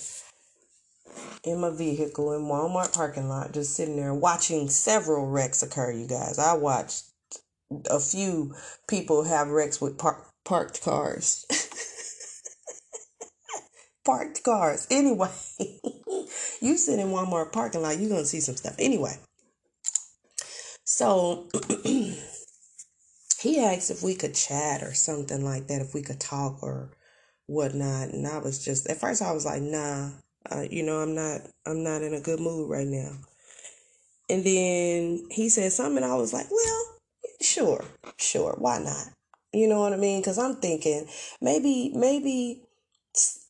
in 1.43 1.59
my 1.59 1.69
vehicle 1.69 2.33
in 2.33 2.41
Walmart 2.41 2.93
parking 2.93 3.29
lot, 3.29 3.53
just 3.53 3.75
sitting 3.75 3.95
there 3.95 4.13
watching 4.13 4.69
several 4.69 5.27
wrecks 5.27 5.63
occur, 5.63 5.91
you 5.91 6.07
guys. 6.07 6.39
I 6.39 6.53
watched 6.53 7.05
a 7.89 7.99
few 7.99 8.53
people 8.87 9.23
have 9.23 9.49
wrecks 9.49 9.79
with 9.79 9.97
park 9.97 10.27
parked 10.43 10.81
cars. 10.81 11.45
parked 14.05 14.43
cars. 14.43 14.87
Anyway, 14.89 15.29
you 16.61 16.77
sit 16.77 16.99
in 16.99 17.07
Walmart 17.07 17.51
parking 17.51 17.81
lot, 17.81 17.99
you're 17.99 18.09
gonna 18.09 18.25
see 18.25 18.39
some 18.39 18.55
stuff. 18.55 18.75
Anyway, 18.79 19.17
so 20.83 21.47
he 21.83 23.59
asked 23.59 23.91
if 23.91 24.03
we 24.03 24.15
could 24.15 24.35
chat 24.35 24.83
or 24.83 24.93
something 24.93 25.43
like 25.43 25.67
that, 25.67 25.81
if 25.81 25.93
we 25.93 26.01
could 26.01 26.19
talk 26.19 26.61
or 26.61 26.91
whatnot, 27.47 28.09
and 28.09 28.27
I 28.27 28.39
was 28.39 28.63
just 28.63 28.87
at 28.89 28.97
first 28.97 29.21
I 29.21 29.31
was 29.31 29.45
like, 29.45 29.61
nah, 29.61 30.09
uh, 30.51 30.65
you 30.69 30.83
know, 30.83 30.97
I'm 30.97 31.15
not, 31.15 31.41
I'm 31.65 31.83
not 31.83 32.01
in 32.01 32.13
a 32.13 32.21
good 32.21 32.39
mood 32.39 32.69
right 32.69 32.87
now. 32.87 33.11
And 34.29 34.43
then 34.43 35.27
he 35.29 35.49
said 35.49 35.71
something, 35.71 36.03
I 36.03 36.15
was 36.15 36.33
like, 36.33 36.47
well, 36.49 36.97
sure, 37.41 37.85
sure, 38.17 38.55
why 38.57 38.79
not? 38.79 39.09
You 39.53 39.67
know 39.67 39.79
what 39.79 39.93
I 39.93 39.97
mean? 39.97 40.21
Because 40.21 40.37
I'm 40.37 40.55
thinking 40.55 41.07
maybe, 41.41 41.91
maybe, 41.95 42.63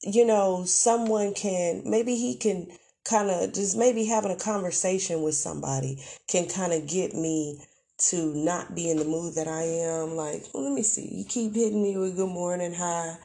you 0.03 0.25
know, 0.25 0.65
someone 0.65 1.33
can, 1.33 1.83
maybe 1.85 2.15
he 2.15 2.35
can 2.35 2.67
kind 3.05 3.29
of 3.29 3.53
just 3.53 3.77
maybe 3.77 4.05
having 4.05 4.31
a 4.31 4.35
conversation 4.35 5.21
with 5.21 5.35
somebody 5.35 6.03
can 6.27 6.47
kind 6.47 6.73
of 6.73 6.87
get 6.87 7.13
me 7.13 7.59
to 7.97 8.33
not 8.33 8.75
be 8.75 8.89
in 8.89 8.97
the 8.97 9.05
mood 9.05 9.35
that 9.35 9.47
I 9.47 9.63
am. 9.63 10.15
Like, 10.15 10.43
well, 10.53 10.63
let 10.63 10.73
me 10.73 10.83
see. 10.83 11.07
You 11.11 11.25
keep 11.25 11.55
hitting 11.55 11.81
me 11.81 11.97
with 11.97 12.17
good 12.17 12.29
morning, 12.29 12.73
hi, 12.73 13.15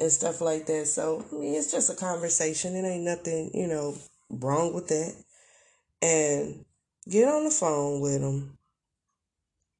and 0.00 0.10
stuff 0.10 0.40
like 0.40 0.66
that. 0.66 0.86
So, 0.86 1.24
I 1.30 1.34
mean, 1.34 1.54
it's 1.54 1.70
just 1.70 1.90
a 1.90 1.94
conversation. 1.94 2.74
It 2.74 2.86
ain't 2.86 3.04
nothing, 3.04 3.50
you 3.54 3.66
know, 3.66 3.96
wrong 4.30 4.74
with 4.74 4.88
that. 4.88 5.14
And 6.02 6.64
get 7.08 7.28
on 7.28 7.44
the 7.44 7.50
phone 7.50 8.00
with 8.00 8.22
him 8.22 8.56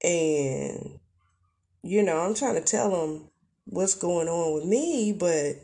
and 0.02 1.00
you 1.82 2.02
know, 2.02 2.18
I'm 2.18 2.34
trying 2.34 2.56
to 2.56 2.60
tell 2.60 3.04
him 3.04 3.28
what's 3.64 3.94
going 3.94 4.28
on 4.28 4.54
with 4.54 4.64
me, 4.64 5.12
but, 5.12 5.56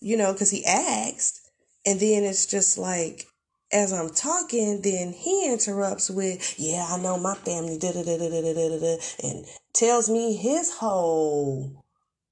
you 0.00 0.16
know, 0.16 0.32
because 0.32 0.50
he 0.50 0.64
asked. 0.64 1.40
And 1.86 2.00
then 2.00 2.24
it's 2.24 2.46
just 2.46 2.78
like, 2.78 3.26
as 3.72 3.92
I'm 3.92 4.10
talking, 4.10 4.80
then 4.82 5.12
he 5.12 5.46
interrupts 5.50 6.10
with, 6.10 6.58
yeah, 6.58 6.86
I 6.88 6.98
know 6.98 7.18
my 7.18 7.34
family, 7.34 7.78
da 7.78 7.92
da 7.92 8.02
da 8.02 8.16
da 8.16 8.28
da 8.28 8.52
da 8.52 8.78
da, 8.78 8.96
and 9.22 9.44
tells 9.72 10.08
me 10.08 10.36
his 10.36 10.72
whole 10.72 11.83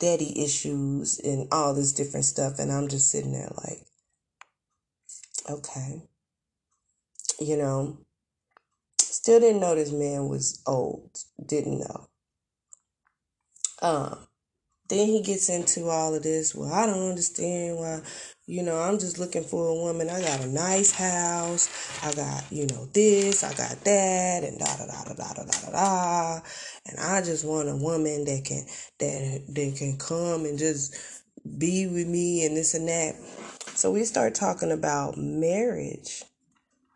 daddy 0.03 0.43
issues 0.43 1.21
and 1.21 1.47
all 1.53 1.73
this 1.73 1.93
different 1.93 2.27
stuff. 2.27 2.59
And 2.59 2.73
I'm 2.73 2.89
just 2.89 3.09
sitting 3.09 3.33
there 3.33 3.53
like, 3.65 3.79
okay. 5.49 6.03
You 7.41 7.57
know, 7.57 7.99
still 8.99 9.39
didn't 9.39 9.61
know 9.61 9.77
this 9.77 9.93
man 9.93 10.29
was 10.29 10.61
old. 10.67 11.19
Didn't 11.45 11.79
know. 11.79 12.09
Um, 13.81 14.19
then 14.89 15.07
he 15.07 15.23
gets 15.23 15.49
into 15.49 15.89
all 15.89 16.15
of 16.15 16.25
this. 16.25 16.53
Well, 16.53 16.73
I 16.73 16.87
don't 16.87 17.11
understand 17.11 17.79
why, 17.79 18.01
you 18.47 18.63
know, 18.63 18.81
I'm 18.81 18.99
just 18.99 19.19
looking 19.19 19.45
for 19.45 19.69
a 19.69 19.75
woman. 19.75 20.11
I 20.11 20.21
got 20.21 20.41
a 20.41 20.49
nice 20.49 20.91
house. 20.91 21.69
I 22.03 22.13
got, 22.13 22.45
you 22.51 22.67
know, 22.67 22.87
this, 22.87 23.45
I 23.45 23.55
got 23.55 23.83
that, 23.85 24.45
and 24.45 24.59
da 24.59 24.77
da 24.77 24.87
da 24.87 25.05
da 25.05 25.15
da 25.15 25.45
da 25.45 25.45
da 25.45 25.71
da. 25.71 26.41
And 26.87 26.99
I 26.99 27.23
just 27.23 27.45
want 27.45 27.69
a 27.69 27.77
woman 27.77 28.25
that 28.25 28.45
can 28.45 28.65
that 28.99 29.43
that 29.55 29.77
can 29.77 29.97
come 29.97 30.45
and 30.45 30.59
just 30.59 31.23
be 31.59 31.87
with 31.87 32.09
me 32.09 32.45
and 32.45 32.57
this 32.57 32.75
and 32.75 32.89
that. 32.89 33.15
So 33.77 33.93
we 33.93 34.05
start 34.05 34.35
talking 34.35 34.73
about 34.73 35.17
marriage 35.17 36.25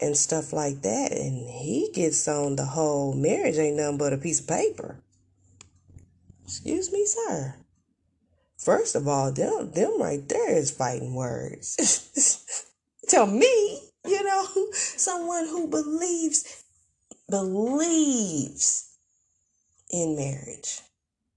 and 0.01 0.17
stuff 0.17 0.53
like 0.53 0.83
that, 0.83 1.13
and 1.13 1.49
he 1.49 1.91
gets 1.95 2.27
on 2.27 2.57
the 2.57 2.65
whole 2.65 3.15
marriage 3.15 3.57
ain't 3.57 3.77
nothing 3.77 3.99
but 3.99 4.13
a 4.13 4.19
piece 4.19 4.41
of 4.41 4.49
paper. 4.49 5.01
Excuse 6.45 6.93
me, 6.93 7.05
sir. 7.07 7.55
First 8.59 8.95
of 8.95 9.07
all, 9.07 9.33
them 9.33 9.73
them 9.73 10.01
right 10.01 10.27
there 10.29 10.57
is 10.57 10.71
fighting 10.71 11.15
words. 11.15 11.77
Tell 13.09 13.27
me, 13.27 13.81
you 14.05 14.23
know, 14.25 14.47
someone 14.73 15.47
who 15.47 15.69
believes 15.69 16.65
believes 17.29 18.97
in 19.91 20.17
marriage. 20.17 20.81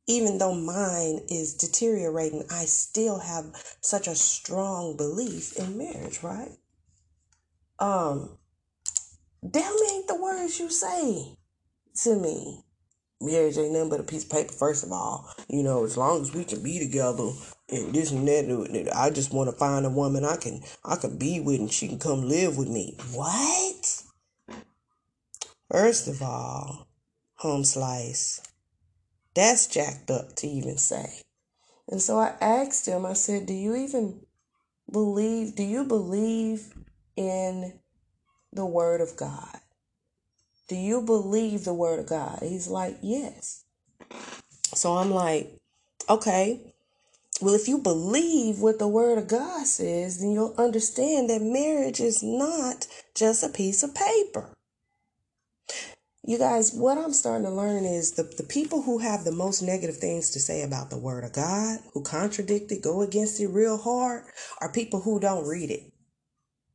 Even 0.07 0.39
though 0.39 0.55
mine 0.55 1.21
is 1.29 1.53
deteriorating, 1.53 2.43
I 2.49 2.65
still 2.65 3.19
have 3.19 3.45
such 3.81 4.07
a 4.07 4.15
strong 4.15 4.97
belief 4.97 5.55
in 5.57 5.77
marriage, 5.77 6.23
right? 6.23 6.57
Um, 7.77 8.37
them 9.43 9.73
ain't 9.91 10.07
the 10.07 10.19
words 10.19 10.59
you 10.59 10.69
say 10.69 11.35
to 12.03 12.15
me 12.15 12.63
marriage 13.21 13.57
ain't 13.57 13.73
nothing 13.73 13.89
but 13.89 13.99
a 13.99 14.03
piece 14.03 14.23
of 14.23 14.29
paper, 14.29 14.53
first 14.53 14.83
of 14.83 14.91
all. 14.91 15.29
You 15.47 15.63
know, 15.63 15.83
as 15.83 15.97
long 15.97 16.21
as 16.21 16.33
we 16.33 16.43
can 16.43 16.61
be 16.63 16.79
together 16.79 17.29
and 17.69 17.93
this 17.93 18.11
and 18.11 18.27
that, 18.27 18.91
I 18.95 19.09
just 19.09 19.33
want 19.33 19.49
to 19.49 19.55
find 19.55 19.85
a 19.85 19.89
woman 19.89 20.25
I 20.25 20.37
can 20.37 20.61
I 20.83 20.95
can 20.95 21.17
be 21.17 21.39
with 21.39 21.59
and 21.59 21.71
she 21.71 21.87
can 21.87 21.99
come 21.99 22.27
live 22.27 22.57
with 22.57 22.69
me. 22.69 22.95
What? 23.13 24.03
First 25.71 26.07
of 26.07 26.21
all, 26.21 26.87
home 27.35 27.63
slice. 27.63 28.41
That's 29.35 29.67
jacked 29.67 30.09
up 30.09 30.35
to 30.37 30.47
even 30.47 30.77
say. 30.77 31.21
And 31.87 32.01
so 32.01 32.19
I 32.19 32.33
asked 32.41 32.87
him, 32.87 33.05
I 33.05 33.13
said, 33.13 33.45
Do 33.45 33.53
you 33.53 33.75
even 33.75 34.21
believe, 34.91 35.55
do 35.55 35.63
you 35.63 35.83
believe 35.83 36.73
in 37.15 37.79
the 38.51 38.65
word 38.65 39.01
of 39.01 39.15
God? 39.15 39.57
Do 40.69 40.77
you 40.77 41.01
believe 41.01 41.65
the 41.65 41.75
word 41.75 41.99
of 41.99 42.07
God? 42.07 42.39
He's 42.43 42.69
like, 42.69 42.97
Yes. 43.01 43.65
So 44.75 44.97
I'm 44.97 45.11
like, 45.11 45.51
Okay. 46.09 46.61
Well, 47.41 47.55
if 47.55 47.67
you 47.69 47.77
believe 47.79 48.59
what 48.59 48.79
the 48.79 48.87
word 48.87 49.17
of 49.17 49.27
God 49.29 49.67
says, 49.67 50.19
then 50.19 50.31
you'll 50.31 50.55
understand 50.57 51.29
that 51.29 51.41
marriage 51.41 52.01
is 52.01 52.23
not 52.23 52.87
just 53.15 53.43
a 53.43 53.49
piece 53.49 53.83
of 53.83 53.95
paper. 53.95 54.49
You 56.25 56.37
guys, 56.37 56.73
what 56.73 56.97
I'm 56.99 57.13
starting 57.13 57.45
to 57.45 57.51
learn 57.51 57.85
is 57.85 58.13
the, 58.13 58.23
the 58.23 58.43
people 58.43 58.83
who 58.83 58.99
have 58.99 59.23
the 59.23 59.31
most 59.31 59.63
negative 59.63 59.97
things 59.97 60.31
to 60.31 60.39
say 60.39 60.63
about 60.63 60.91
the 60.91 60.97
word 60.99 61.23
of 61.23 61.33
God, 61.33 61.79
who 61.93 62.03
contradict 62.03 62.71
it, 62.71 62.83
go 62.83 63.01
against 63.01 63.41
it 63.41 63.47
real 63.47 63.77
hard, 63.77 64.25
are 64.61 64.71
people 64.71 65.01
who 65.01 65.19
don't 65.19 65.47
read 65.47 65.71
it. 65.71 65.91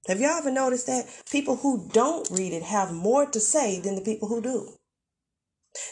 Have 0.09 0.21
y'all 0.21 0.38
ever 0.38 0.51
noticed 0.51 0.87
that? 0.87 1.07
People 1.31 1.57
who 1.57 1.88
don't 1.93 2.29
read 2.31 2.53
it 2.53 2.62
have 2.62 2.93
more 2.93 3.27
to 3.27 3.40
say 3.40 3.81
than 3.81 3.95
the 3.95 4.03
people 4.03 4.29
who 4.29 4.43
do. 4.43 4.75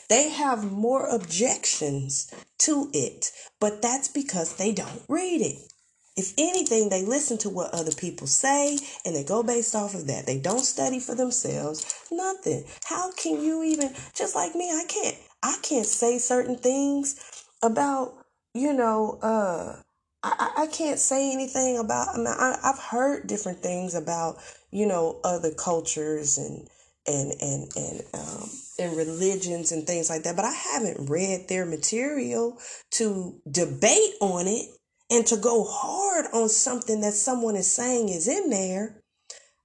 They 0.08 0.28
have 0.28 0.70
more 0.70 1.06
objections 1.08 2.32
to 2.60 2.90
it, 2.92 3.32
but 3.58 3.82
that's 3.82 4.08
because 4.08 4.56
they 4.56 4.72
don't 4.72 5.02
read 5.08 5.40
it. 5.40 5.72
If 6.14 6.34
anything, 6.36 6.90
they 6.90 7.04
listen 7.04 7.38
to 7.38 7.48
what 7.48 7.72
other 7.72 7.90
people 7.90 8.26
say 8.26 8.78
and 9.06 9.16
they 9.16 9.24
go 9.24 9.42
based 9.42 9.74
off 9.74 9.94
of 9.94 10.06
that. 10.08 10.26
They 10.26 10.38
don't 10.38 10.60
study 10.60 11.00
for 11.00 11.14
themselves. 11.14 11.86
Nothing. 12.10 12.64
How 12.84 13.12
can 13.12 13.42
you 13.42 13.62
even 13.62 13.94
just 14.14 14.34
like 14.34 14.54
me, 14.54 14.70
I 14.70 14.84
can't 14.86 15.16
I 15.42 15.56
can't 15.62 15.86
say 15.86 16.18
certain 16.18 16.56
things 16.56 17.16
about, 17.62 18.12
you 18.52 18.74
know, 18.74 19.18
uh 19.22 19.76
I, 20.22 20.52
I 20.58 20.66
can't 20.68 20.98
say 20.98 21.32
anything 21.32 21.78
about 21.78 22.08
I 22.14 22.16
mean, 22.18 22.26
I, 22.28 22.58
I've 22.62 22.78
heard 22.78 23.26
different 23.26 23.58
things 23.62 23.94
about, 23.94 24.36
you 24.70 24.86
know, 24.86 25.20
other 25.24 25.50
cultures 25.52 26.38
and 26.38 26.68
and 27.06 27.32
and 27.40 27.68
and 27.76 28.02
um 28.14 28.50
and 28.78 28.96
religions 28.96 29.72
and 29.72 29.86
things 29.86 30.08
like 30.08 30.22
that, 30.22 30.36
but 30.36 30.44
I 30.44 30.52
haven't 30.52 31.10
read 31.10 31.48
their 31.48 31.66
material 31.66 32.58
to 32.92 33.40
debate 33.50 34.14
on 34.20 34.46
it 34.46 34.68
and 35.10 35.26
to 35.26 35.36
go 35.36 35.64
hard 35.64 36.26
on 36.32 36.48
something 36.48 37.00
that 37.02 37.14
someone 37.14 37.56
is 37.56 37.70
saying 37.70 38.08
is 38.08 38.28
in 38.28 38.50
there. 38.50 39.02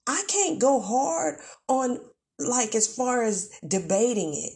I 0.08 0.24
can't 0.28 0.60
go 0.60 0.80
hard 0.82 1.40
on 1.68 2.00
like 2.40 2.76
as 2.76 2.88
far 2.88 3.24
as 3.24 3.50
debating 3.68 4.34
it. 4.34 4.54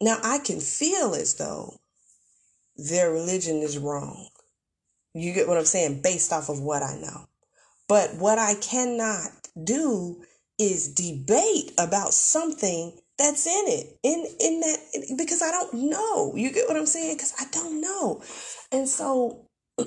Now 0.00 0.18
I 0.22 0.38
can 0.38 0.60
feel 0.60 1.14
as 1.14 1.34
though 1.34 1.76
their 2.76 3.12
religion 3.12 3.58
is 3.58 3.78
wrong. 3.78 4.28
You 5.14 5.32
get 5.32 5.48
what 5.48 5.58
I'm 5.58 5.64
saying 5.64 6.00
based 6.02 6.32
off 6.32 6.48
of 6.48 6.60
what 6.60 6.82
I 6.82 6.96
know. 6.96 7.28
But 7.88 8.14
what 8.16 8.38
I 8.38 8.54
cannot 8.54 9.28
do 9.62 10.24
is 10.58 10.94
debate 10.94 11.72
about 11.78 12.14
something 12.14 12.92
that's 13.18 13.46
in 13.46 13.64
it 13.66 13.98
in 14.02 14.26
in 14.40 14.60
that 14.60 15.14
because 15.18 15.42
I 15.42 15.50
don't 15.50 15.74
know. 15.74 16.34
You 16.34 16.50
get 16.52 16.68
what 16.68 16.76
I'm 16.76 16.86
saying? 16.86 17.16
Because 17.16 17.34
I 17.38 17.44
don't 17.50 17.80
know, 17.80 18.22
and 18.70 18.88
so, 18.88 19.46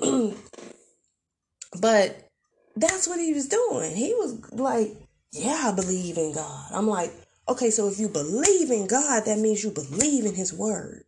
but 1.81 2.27
that's 2.75 3.07
what 3.07 3.19
he 3.19 3.33
was 3.33 3.47
doing. 3.47 3.95
He 3.95 4.13
was 4.13 4.39
like, 4.51 4.95
"Yeah, 5.31 5.63
I 5.65 5.71
believe 5.71 6.17
in 6.17 6.33
God." 6.33 6.71
I'm 6.71 6.87
like, 6.87 7.11
"Okay, 7.49 7.71
so 7.71 7.87
if 7.87 7.99
you 7.99 8.09
believe 8.09 8.69
in 8.69 8.87
God, 8.87 9.25
that 9.25 9.39
means 9.39 9.63
you 9.63 9.71
believe 9.71 10.25
in 10.25 10.35
His 10.35 10.53
word." 10.53 11.04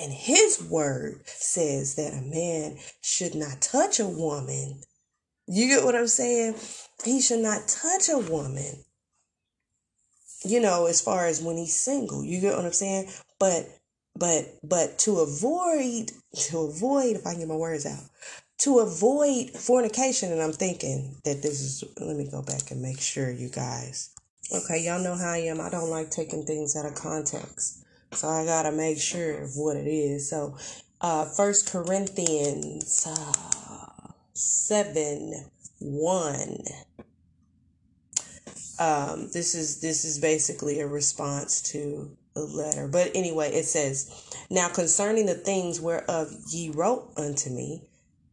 And 0.00 0.12
his 0.12 0.62
word 0.70 1.22
says 1.26 1.94
that 1.96 2.14
a 2.14 2.22
man 2.22 2.78
should 3.02 3.34
not 3.34 3.60
touch 3.60 4.00
a 4.00 4.06
woman. 4.06 4.80
You 5.46 5.68
get 5.68 5.84
what 5.84 5.94
I'm 5.94 6.06
saying? 6.06 6.54
He 7.04 7.20
should 7.20 7.40
not 7.40 7.68
touch 7.68 8.08
a 8.08 8.18
woman 8.18 8.84
you 10.44 10.60
know, 10.60 10.86
as 10.86 11.00
far 11.00 11.26
as 11.26 11.42
when 11.42 11.56
he's 11.56 11.74
single. 11.74 12.24
You 12.24 12.40
get 12.40 12.54
what 12.54 12.64
I'm 12.64 12.72
saying? 12.72 13.08
But 13.38 13.68
but 14.16 14.44
but 14.62 14.98
to 15.00 15.20
avoid 15.20 16.12
to 16.50 16.58
avoid 16.58 17.16
if 17.16 17.26
I 17.26 17.34
get 17.34 17.48
my 17.48 17.56
words 17.56 17.86
out, 17.86 18.04
to 18.58 18.78
avoid 18.80 19.50
fornication, 19.50 20.30
and 20.30 20.42
I'm 20.42 20.52
thinking 20.52 21.16
that 21.24 21.42
this 21.42 21.60
is 21.60 21.84
let 21.98 22.16
me 22.16 22.28
go 22.30 22.42
back 22.42 22.70
and 22.70 22.82
make 22.82 23.00
sure 23.00 23.30
you 23.30 23.48
guys. 23.48 24.10
Okay, 24.54 24.84
y'all 24.84 25.02
know 25.02 25.16
how 25.16 25.32
I 25.32 25.38
am. 25.38 25.60
I 25.60 25.70
don't 25.70 25.90
like 25.90 26.10
taking 26.10 26.44
things 26.44 26.76
out 26.76 26.86
of 26.86 26.94
context. 26.94 27.83
So 28.14 28.28
I 28.28 28.44
gotta 28.44 28.72
make 28.72 28.98
sure 29.00 29.42
of 29.42 29.56
what 29.56 29.76
it 29.76 29.88
is. 29.88 30.30
So 30.30 30.56
uh 31.00 31.24
first 31.24 31.70
Corinthians 31.70 33.06
uh, 33.06 34.12
seven 34.32 35.46
one 35.80 36.58
um, 38.78 39.28
this 39.32 39.54
is 39.54 39.80
this 39.80 40.04
is 40.04 40.18
basically 40.18 40.80
a 40.80 40.86
response 40.86 41.62
to 41.72 42.16
a 42.36 42.40
letter. 42.40 42.88
But 42.88 43.12
anyway, 43.14 43.52
it 43.52 43.64
says, 43.64 44.10
Now 44.50 44.68
concerning 44.68 45.26
the 45.26 45.34
things 45.34 45.80
whereof 45.80 46.32
ye 46.48 46.70
wrote 46.70 47.12
unto 47.16 47.50
me, 47.50 47.82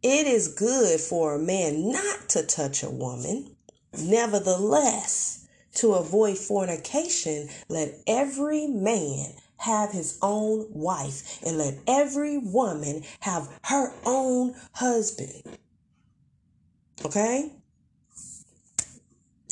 it 0.01 0.25
is 0.25 0.47
good 0.47 0.99
for 0.99 1.35
a 1.35 1.39
man 1.39 1.91
not 1.91 2.29
to 2.29 2.43
touch 2.43 2.81
a 2.83 2.89
woman. 2.89 3.55
Nevertheless, 3.97 5.47
to 5.75 5.93
avoid 5.93 6.37
fornication, 6.37 7.49
let 7.69 7.93
every 8.07 8.67
man 8.67 9.33
have 9.61 9.91
his 9.91 10.17
own 10.21 10.67
wife, 10.69 11.41
and 11.43 11.57
let 11.57 11.77
every 11.87 12.37
woman 12.37 13.03
have 13.21 13.47
her 13.65 13.93
own 14.05 14.55
husband. 14.73 15.43
Okay? 17.05 17.51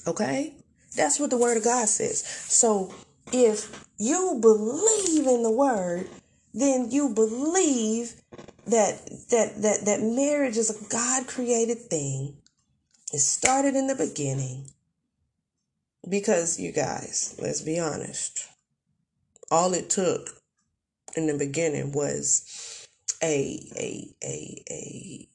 Okay? 0.06 0.54
That's 0.95 1.19
what 1.19 1.30
the 1.30 1.38
word 1.38 1.58
of 1.58 1.63
God 1.63 1.88
says. 1.88 2.24
So 2.26 2.93
if 3.32 3.86
you 3.98 4.39
believe 4.41 5.28
in 5.28 5.43
the 5.43 5.52
word, 5.52 6.08
then 6.54 6.89
you 6.91 7.10
believe 7.10 8.15
that 8.65 9.06
that 9.30 9.62
that 9.62 9.86
that 9.86 10.02
marriage 10.02 10.58
is 10.58 10.69
a 10.69 10.89
God 10.89 11.28
created 11.28 11.78
thing. 11.89 12.38
It 13.13 13.19
started 13.19 13.76
in 13.76 13.88
the 13.88 13.95
beginning. 13.95 14.65
Because 16.08 16.60
you 16.60 16.72
guys, 16.72 17.36
let's 17.39 17.62
be 17.62 17.80
honest. 17.80 18.49
All 19.52 19.74
it 19.74 19.90
took 19.90 20.30
in 21.16 21.28
the 21.28 21.38
beginning 21.38 21.92
was 21.92 22.88
a 23.24 23.60
a 23.78 24.08
a 24.24 24.64
a 24.70 25.30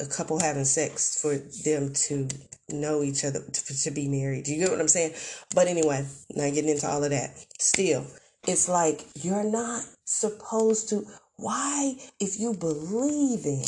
a 0.00 0.06
couple 0.06 0.40
having 0.40 0.64
sex 0.64 1.20
for 1.20 1.36
them 1.36 1.92
to 1.92 2.28
know 2.70 3.02
each 3.02 3.24
other 3.24 3.40
to, 3.40 3.82
to 3.82 3.90
be 3.90 4.08
married. 4.08 4.48
You 4.48 4.58
get 4.58 4.70
what 4.70 4.80
I'm 4.80 4.88
saying? 4.88 5.14
But 5.54 5.66
anyway, 5.66 6.06
not 6.34 6.54
getting 6.54 6.70
into 6.70 6.88
all 6.88 7.04
of 7.04 7.10
that. 7.10 7.32
Still, 7.58 8.06
it's 8.46 8.68
like 8.68 9.06
you're 9.22 9.44
not 9.44 9.84
supposed 10.04 10.88
to. 10.90 11.04
Why, 11.36 11.96
if 12.18 12.38
you 12.38 12.54
believe 12.54 13.46
in, 13.46 13.64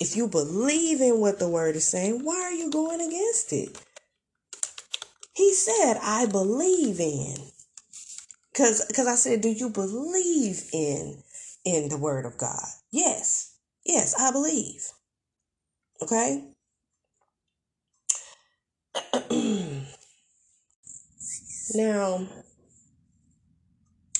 if 0.00 0.16
you 0.16 0.28
believe 0.28 1.00
in 1.00 1.20
what 1.20 1.38
the 1.38 1.48
word 1.48 1.76
is 1.76 1.86
saying, 1.86 2.24
why 2.24 2.40
are 2.42 2.52
you 2.52 2.70
going 2.70 3.00
against 3.00 3.52
it? 3.52 3.80
He 5.34 5.52
said, 5.54 5.94
I 6.02 6.26
believe 6.26 7.00
in. 7.00 7.36
Cause, 8.54 8.86
cause 8.94 9.06
I 9.08 9.16
said, 9.16 9.40
do 9.40 9.48
you 9.48 9.68
believe 9.68 10.64
in, 10.72 11.22
in 11.64 11.88
the 11.88 11.98
word 11.98 12.24
of 12.24 12.38
God? 12.38 12.66
Yes. 12.92 13.56
Yes, 13.84 14.14
I 14.18 14.30
believe. 14.30 14.86
Okay? 16.02 16.44
now, 21.74 22.28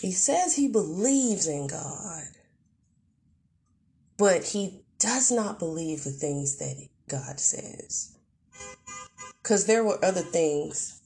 he 0.00 0.10
says 0.12 0.56
he 0.56 0.68
believes 0.68 1.46
in 1.46 1.66
God, 1.68 2.24
but 4.18 4.44
he 4.44 4.82
does 4.98 5.30
not 5.30 5.58
believe 5.58 6.04
the 6.04 6.10
things 6.10 6.56
that 6.58 6.88
God 7.08 7.38
says. 7.40 8.16
Cuz 9.42 9.66
there 9.66 9.84
were 9.84 10.04
other 10.04 10.22
things 10.22 11.00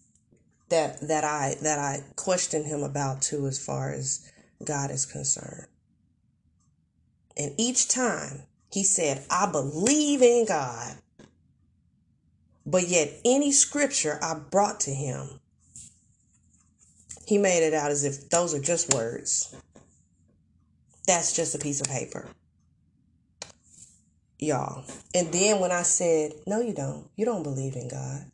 that 0.71 1.01
that 1.09 1.25
I 1.25 1.57
that 1.63 1.79
I 1.79 2.05
questioned 2.17 2.67
him 2.67 2.83
about 2.83 3.23
too 3.23 3.47
as 3.47 3.63
far 3.63 3.93
as 3.93 4.31
God 4.65 4.91
is 4.91 5.07
concerned. 5.07 5.67
And 7.37 7.55
each 7.57 7.89
time 7.89 8.43
he 8.71 8.85
said, 8.85 9.25
I 9.31 9.51
believe 9.51 10.23
in 10.23 10.45
God. 10.47 10.97
But 12.67 12.89
yet, 12.89 13.21
any 13.25 13.51
scripture 13.53 14.19
I 14.21 14.35
brought 14.35 14.81
to 14.81 14.91
him, 14.91 15.41
he 17.27 17.39
made 17.39 17.67
it 17.67 17.73
out 17.73 17.91
as 17.91 18.05
if 18.05 18.29
those 18.29 18.55
are 18.55 18.61
just 18.61 18.93
words. 18.93 19.55
That's 21.07 21.33
just 21.35 21.55
a 21.55 21.59
piece 21.59 21.81
of 21.81 21.89
paper. 21.89 22.27
Y'all. 24.39 24.85
And 25.15 25.33
then 25.33 25.61
when 25.61 25.73
I 25.73 25.83
said, 25.83 26.33
No, 26.47 26.61
you 26.61 26.75
don't. 26.75 27.09
You 27.17 27.25
don't 27.25 27.43
believe 27.43 27.75
in 27.75 27.89
God. 27.89 28.31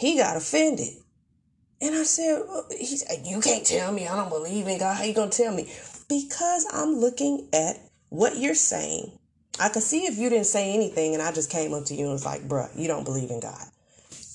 He 0.00 0.16
got 0.16 0.38
offended. 0.38 0.94
And 1.82 1.94
I 1.94 2.04
said, 2.04 2.42
well, 2.48 2.66
he 2.70 2.96
said, 2.96 3.26
You 3.26 3.40
can't 3.40 3.66
tell 3.66 3.92
me 3.92 4.08
I 4.08 4.16
don't 4.16 4.30
believe 4.30 4.66
in 4.66 4.78
God. 4.78 4.96
How 4.96 5.04
you 5.04 5.12
going 5.12 5.28
to 5.28 5.36
tell 5.36 5.54
me? 5.54 5.70
Because 6.08 6.66
I'm 6.72 6.96
looking 6.96 7.48
at 7.52 7.76
what 8.08 8.38
you're 8.38 8.54
saying. 8.54 9.12
I 9.60 9.68
could 9.68 9.82
see 9.82 10.06
if 10.06 10.16
you 10.16 10.30
didn't 10.30 10.46
say 10.46 10.72
anything 10.72 11.12
and 11.12 11.22
I 11.22 11.32
just 11.32 11.50
came 11.50 11.74
up 11.74 11.84
to 11.86 11.94
you 11.94 12.04
and 12.04 12.12
was 12.12 12.24
like, 12.24 12.48
bruh, 12.48 12.70
you 12.74 12.88
don't 12.88 13.04
believe 13.04 13.30
in 13.30 13.40
God. 13.40 13.62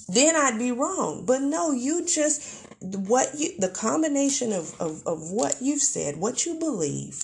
Then 0.08 0.36
I'd 0.36 0.60
be 0.60 0.72
wrong. 0.72 1.26
But 1.26 1.42
no, 1.42 1.72
you 1.72 2.06
just, 2.06 2.68
what 2.80 3.30
you, 3.36 3.58
the 3.58 3.70
combination 3.70 4.54
of, 4.54 4.80
of, 4.80 5.02
of 5.08 5.32
what 5.32 5.58
you've 5.62 5.82
said, 5.82 6.18
what 6.18 6.46
you 6.46 6.60
believe, 6.60 7.24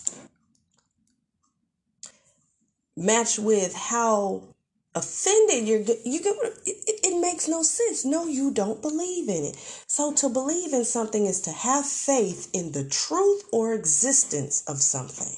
matched 2.98 3.38
with 3.38 3.76
how 3.76 4.51
offended 4.94 5.68
you're 5.68 5.80
you 6.04 6.22
get 6.22 6.36
it, 6.66 7.00
it 7.04 7.22
makes 7.22 7.48
no 7.48 7.62
sense. 7.64 8.04
No 8.04 8.26
you 8.26 8.52
don't 8.52 8.82
believe 8.82 9.30
in 9.30 9.46
it. 9.46 9.56
So 9.88 10.14
to 10.16 10.30
believe 10.30 10.74
in 10.74 10.86
something 10.86 11.26
is 11.26 11.42
to 11.42 11.52
have 11.52 11.86
faith 11.86 12.50
in 12.54 12.74
the 12.74 12.84
truth 12.84 13.44
or 13.52 13.74
existence 13.74 14.64
of 14.68 14.78
something. 14.78 15.36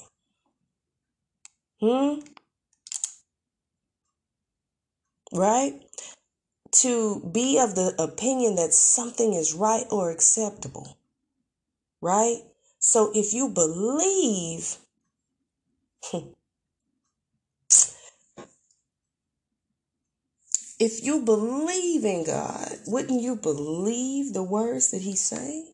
Hmm? 1.80 2.20
Right? 5.34 5.82
To 6.82 7.30
be 7.32 7.60
of 7.60 7.76
the 7.76 7.94
opinion 8.00 8.56
that 8.56 8.74
something 8.74 9.34
is 9.34 9.54
right 9.54 9.86
or 9.92 10.12
acceptable. 10.12 10.98
Right? 12.02 12.40
So 12.80 13.12
if 13.14 13.34
you 13.34 13.50
believe 13.50 14.78
If 20.84 21.02
you 21.02 21.22
believe 21.22 22.04
in 22.04 22.26
God, 22.26 22.78
wouldn't 22.86 23.22
you 23.22 23.38
believe 23.38 24.34
the 24.34 24.44
words 24.44 24.92
that 24.92 25.02
He's 25.02 25.22
saying? 25.22 25.72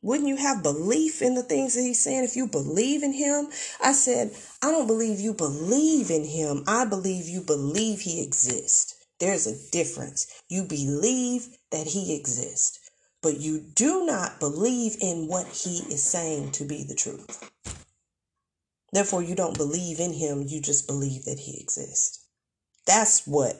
Wouldn't 0.00 0.30
you 0.30 0.36
have 0.36 0.62
belief 0.62 1.20
in 1.20 1.34
the 1.34 1.42
things 1.42 1.74
that 1.74 1.82
He's 1.82 2.02
saying 2.02 2.24
if 2.24 2.34
you 2.34 2.46
believe 2.46 3.02
in 3.02 3.12
Him? 3.12 3.48
I 3.78 3.92
said, 3.92 4.34
I 4.62 4.70
don't 4.70 4.86
believe 4.86 5.20
you 5.20 5.34
believe 5.34 6.10
in 6.10 6.24
Him. 6.24 6.64
I 6.66 6.86
believe 6.86 7.28
you 7.28 7.42
believe 7.42 8.00
He 8.00 8.24
exists. 8.24 8.94
There's 9.20 9.46
a 9.46 9.70
difference. 9.70 10.26
You 10.48 10.64
believe 10.64 11.48
that 11.70 11.88
He 11.88 12.16
exists, 12.16 12.80
but 13.20 13.38
you 13.38 13.60
do 13.60 14.06
not 14.06 14.40
believe 14.40 14.96
in 14.98 15.28
what 15.28 15.46
He 15.48 15.80
is 15.92 16.02
saying 16.02 16.52
to 16.52 16.64
be 16.64 16.84
the 16.84 16.94
truth. 16.94 17.50
Therefore, 18.94 19.22
you 19.22 19.34
don't 19.34 19.58
believe 19.58 20.00
in 20.00 20.14
Him, 20.14 20.46
you 20.48 20.62
just 20.62 20.86
believe 20.86 21.26
that 21.26 21.40
He 21.40 21.60
exists. 21.60 22.24
That's 22.86 23.26
what 23.26 23.56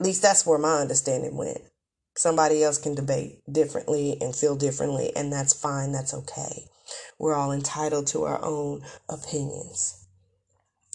at 0.00 0.06
least 0.06 0.22
that's 0.22 0.46
where 0.46 0.58
my 0.58 0.80
understanding 0.80 1.36
went. 1.36 1.60
Somebody 2.16 2.62
else 2.62 2.78
can 2.78 2.94
debate 2.94 3.40
differently 3.50 4.16
and 4.20 4.34
feel 4.34 4.56
differently, 4.56 5.12
and 5.16 5.32
that's 5.32 5.52
fine. 5.52 5.92
That's 5.92 6.14
okay. 6.14 6.66
We're 7.18 7.34
all 7.34 7.52
entitled 7.52 8.06
to 8.08 8.24
our 8.24 8.42
own 8.44 8.82
opinions. 9.08 10.06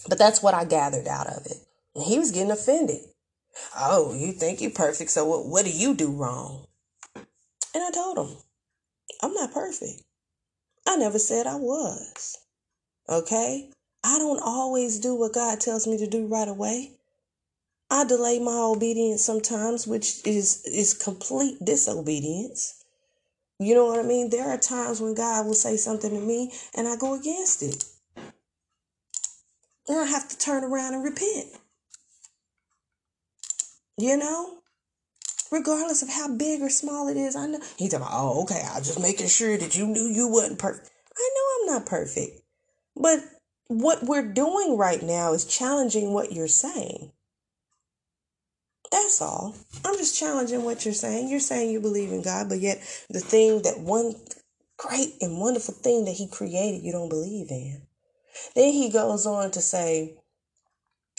But 0.07 0.17
that's 0.17 0.41
what 0.41 0.53
I 0.53 0.65
gathered 0.65 1.07
out 1.07 1.27
of 1.27 1.45
it. 1.45 1.57
And 1.95 2.03
he 2.03 2.19
was 2.19 2.31
getting 2.31 2.51
offended. 2.51 3.01
Oh, 3.77 4.13
you 4.13 4.31
think 4.31 4.61
you're 4.61 4.71
perfect, 4.71 5.11
so 5.11 5.25
what, 5.25 5.45
what 5.45 5.65
do 5.65 5.71
you 5.71 5.93
do 5.93 6.11
wrong? 6.11 6.67
And 7.73 7.83
I 7.83 7.91
told 7.91 8.17
him, 8.17 8.37
I'm 9.21 9.33
not 9.33 9.53
perfect. 9.53 10.03
I 10.87 10.95
never 10.95 11.19
said 11.19 11.47
I 11.47 11.55
was. 11.55 12.37
Okay? 13.09 13.71
I 14.03 14.17
don't 14.17 14.41
always 14.41 14.99
do 14.99 15.15
what 15.15 15.33
God 15.33 15.59
tells 15.59 15.85
me 15.85 15.97
to 15.97 16.07
do 16.07 16.27
right 16.27 16.47
away. 16.47 16.98
I 17.91 18.05
delay 18.05 18.39
my 18.39 18.57
obedience 18.57 19.23
sometimes, 19.23 19.87
which 19.87 20.25
is 20.25 20.63
is 20.65 20.93
complete 20.93 21.57
disobedience. 21.63 22.83
You 23.59 23.75
know 23.75 23.85
what 23.87 23.99
I 23.99 24.03
mean? 24.03 24.29
There 24.29 24.47
are 24.47 24.57
times 24.57 25.01
when 25.01 25.13
God 25.13 25.45
will 25.45 25.53
say 25.53 25.75
something 25.75 26.11
to 26.11 26.19
me 26.19 26.51
and 26.75 26.87
I 26.87 26.95
go 26.95 27.13
against 27.13 27.61
it. 27.61 27.83
And 29.87 29.99
I 29.99 30.05
have 30.05 30.29
to 30.29 30.37
turn 30.37 30.63
around 30.63 30.93
and 30.93 31.03
repent. 31.03 31.47
You 33.97 34.15
know? 34.17 34.59
Regardless 35.51 36.03
of 36.03 36.09
how 36.09 36.33
big 36.33 36.61
or 36.61 36.69
small 36.69 37.07
it 37.07 37.17
is, 37.17 37.35
I 37.35 37.47
know. 37.47 37.59
He's 37.75 37.91
like, 37.91 38.03
oh, 38.05 38.43
okay, 38.43 38.61
I'm 38.71 38.83
just 38.83 38.99
making 38.99 39.27
sure 39.27 39.57
that 39.57 39.75
you 39.75 39.87
knew 39.87 40.07
you 40.07 40.27
wasn't 40.27 40.59
perfect. 40.59 40.89
I 41.17 41.29
know 41.35 41.73
I'm 41.73 41.79
not 41.79 41.89
perfect. 41.89 42.39
But 42.95 43.19
what 43.67 44.03
we're 44.03 44.31
doing 44.31 44.77
right 44.77 45.01
now 45.01 45.33
is 45.33 45.45
challenging 45.45 46.13
what 46.13 46.31
you're 46.31 46.47
saying. 46.47 47.11
That's 48.91 49.21
all. 49.21 49.55
I'm 49.85 49.95
just 49.97 50.17
challenging 50.19 50.63
what 50.63 50.85
you're 50.85 50.93
saying. 50.93 51.29
You're 51.29 51.39
saying 51.39 51.71
you 51.71 51.79
believe 51.79 52.11
in 52.11 52.21
God, 52.21 52.49
but 52.49 52.59
yet 52.59 52.79
the 53.09 53.19
thing 53.19 53.61
that 53.63 53.79
one 53.79 54.15
great 54.77 55.15
and 55.21 55.39
wonderful 55.39 55.73
thing 55.75 56.05
that 56.05 56.13
He 56.13 56.27
created, 56.27 56.83
you 56.83 56.91
don't 56.91 57.09
believe 57.09 57.51
in. 57.51 57.81
Then 58.55 58.73
he 58.73 58.89
goes 58.89 59.25
on 59.25 59.51
to 59.51 59.61
say, 59.61 60.15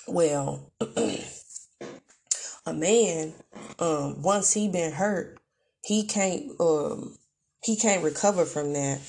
well, 0.06 0.72
a 2.66 2.72
man, 2.72 3.34
um, 3.78 4.22
once 4.22 4.52
he 4.52 4.68
been 4.68 4.92
hurt, 4.92 5.38
he 5.82 6.04
can't 6.04 6.60
um 6.60 7.16
he 7.62 7.76
can't 7.76 8.04
recover 8.04 8.44
from 8.44 8.72
that. 8.74 9.00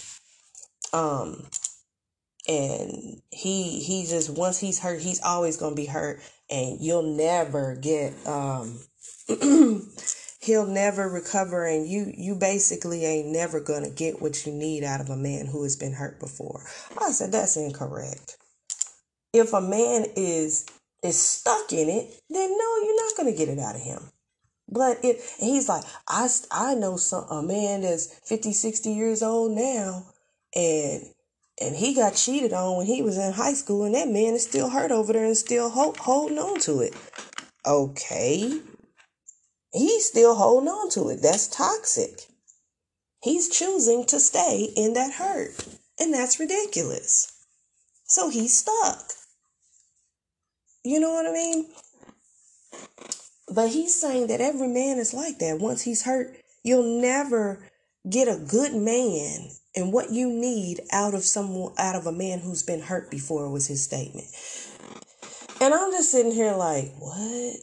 Um 0.93 1.47
and 2.47 3.21
he 3.31 3.79
he 3.81 4.05
just 4.05 4.29
once 4.29 4.59
he's 4.59 4.79
hurt, 4.79 5.01
he's 5.01 5.21
always 5.21 5.57
gonna 5.57 5.75
be 5.75 5.85
hurt 5.85 6.21
and 6.51 6.79
you'll 6.81 7.01
never 7.01 7.75
get 7.75 8.13
um 8.27 8.79
he'll 10.41 10.67
never 10.67 11.07
recover 11.09 11.65
and 11.65 11.87
you 11.87 12.11
you 12.15 12.35
basically 12.35 13.05
ain't 13.05 13.29
never 13.29 13.59
gonna 13.59 13.89
get 13.89 14.21
what 14.21 14.45
you 14.45 14.51
need 14.51 14.83
out 14.83 15.01
of 15.01 15.09
a 15.09 15.15
man 15.15 15.45
who 15.45 15.63
has 15.63 15.75
been 15.75 15.93
hurt 15.93 16.19
before. 16.19 16.63
I 16.99 17.11
said 17.11 17.31
that's 17.31 17.57
incorrect. 17.57 18.37
If 19.33 19.53
a 19.53 19.61
man 19.61 20.05
is 20.15 20.65
is 21.01 21.17
stuck 21.17 21.71
in 21.71 21.89
it 21.89 22.21
then 22.29 22.57
no 22.57 22.77
you're 22.83 23.05
not 23.05 23.17
gonna 23.17 23.35
get 23.35 23.49
it 23.49 23.59
out 23.59 23.75
of 23.75 23.81
him. 23.81 24.01
But 24.67 24.99
if 25.03 25.37
he's 25.39 25.69
like 25.69 25.83
i 26.07 26.27
i 26.51 26.75
know 26.75 26.97
some 26.97 27.25
a 27.29 27.41
man 27.41 27.81
that's 27.81 28.07
50 28.25 28.51
60 28.51 28.91
years 28.91 29.23
old 29.23 29.51
now 29.51 30.05
and 30.55 31.03
and 31.61 31.75
he 31.75 31.93
got 31.93 32.15
cheated 32.15 32.53
on 32.53 32.77
when 32.77 32.87
he 32.87 33.01
was 33.01 33.17
in 33.17 33.33
high 33.33 33.53
school, 33.53 33.83
and 33.83 33.95
that 33.95 34.07
man 34.07 34.33
is 34.33 34.43
still 34.43 34.69
hurt 34.69 34.91
over 34.91 35.13
there 35.13 35.25
and 35.25 35.37
still 35.37 35.69
hold, 35.69 35.97
holding 35.97 36.39
on 36.39 36.59
to 36.61 36.79
it. 36.79 36.95
Okay. 37.65 38.61
He's 39.71 40.05
still 40.05 40.35
holding 40.35 40.69
on 40.69 40.89
to 40.91 41.09
it. 41.09 41.21
That's 41.21 41.47
toxic. 41.47 42.27
He's 43.23 43.49
choosing 43.49 44.05
to 44.07 44.19
stay 44.19 44.73
in 44.75 44.93
that 44.93 45.13
hurt, 45.13 45.53
and 45.99 46.13
that's 46.13 46.39
ridiculous. 46.39 47.31
So 48.03 48.29
he's 48.29 48.57
stuck. 48.57 49.11
You 50.83 50.99
know 50.99 51.11
what 51.11 51.27
I 51.27 51.31
mean? 51.31 51.67
But 53.53 53.69
he's 53.69 53.99
saying 53.99 54.27
that 54.27 54.41
every 54.41 54.67
man 54.67 54.97
is 54.97 55.13
like 55.13 55.37
that. 55.39 55.59
Once 55.59 55.83
he's 55.83 56.03
hurt, 56.03 56.35
you'll 56.63 57.01
never 57.01 57.69
get 58.09 58.27
a 58.27 58.37
good 58.37 58.73
man 58.73 59.51
and 59.75 59.93
what 59.93 60.11
you 60.11 60.29
need 60.29 60.81
out 60.91 61.13
of 61.13 61.23
someone 61.23 61.73
out 61.77 61.95
of 61.95 62.05
a 62.05 62.11
man 62.11 62.39
who's 62.39 62.63
been 62.63 62.81
hurt 62.81 63.09
before 63.09 63.49
was 63.49 63.67
his 63.67 63.83
statement. 63.83 64.27
And 65.59 65.73
i'm 65.73 65.91
just 65.91 66.11
sitting 66.11 66.31
here 66.31 66.53
like 66.53 66.91
what 66.97 67.55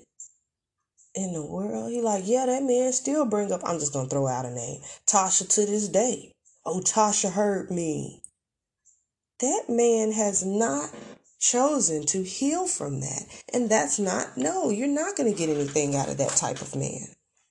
in 1.15 1.33
the 1.33 1.45
world? 1.45 1.91
He 1.91 2.01
like 2.01 2.25
yeah 2.27 2.47
that 2.47 2.63
man 2.63 2.93
still 2.93 3.27
bring 3.27 3.53
up 3.53 3.61
i'm 3.65 3.79
just 3.79 3.93
gonna 3.93 4.09
throw 4.09 4.27
out 4.27 4.47
a 4.47 4.51
name 4.51 4.81
tasha 5.07 5.49
to 5.49 5.67
this 5.67 5.89
day. 5.89 6.33
Oh 6.65 6.81
tasha 6.81 7.33
hurt 7.33 7.71
me. 7.71 8.23
That 9.41 9.65
man 9.69 10.13
has 10.13 10.45
not 10.45 10.91
chosen 11.41 12.05
to 12.07 12.25
heal 12.25 12.67
from 12.67 13.01
that. 13.01 13.23
And 13.53 13.71
that's 13.71 13.99
not 13.99 14.37
no 14.37 14.71
you're 14.71 14.89
not 14.89 15.17
going 15.17 15.33
to 15.33 15.39
get 15.39 15.49
anything 15.49 15.95
out 15.95 16.09
of 16.09 16.19
that 16.19 16.31
type 16.31 16.61
of 16.61 16.75
man 16.75 17.09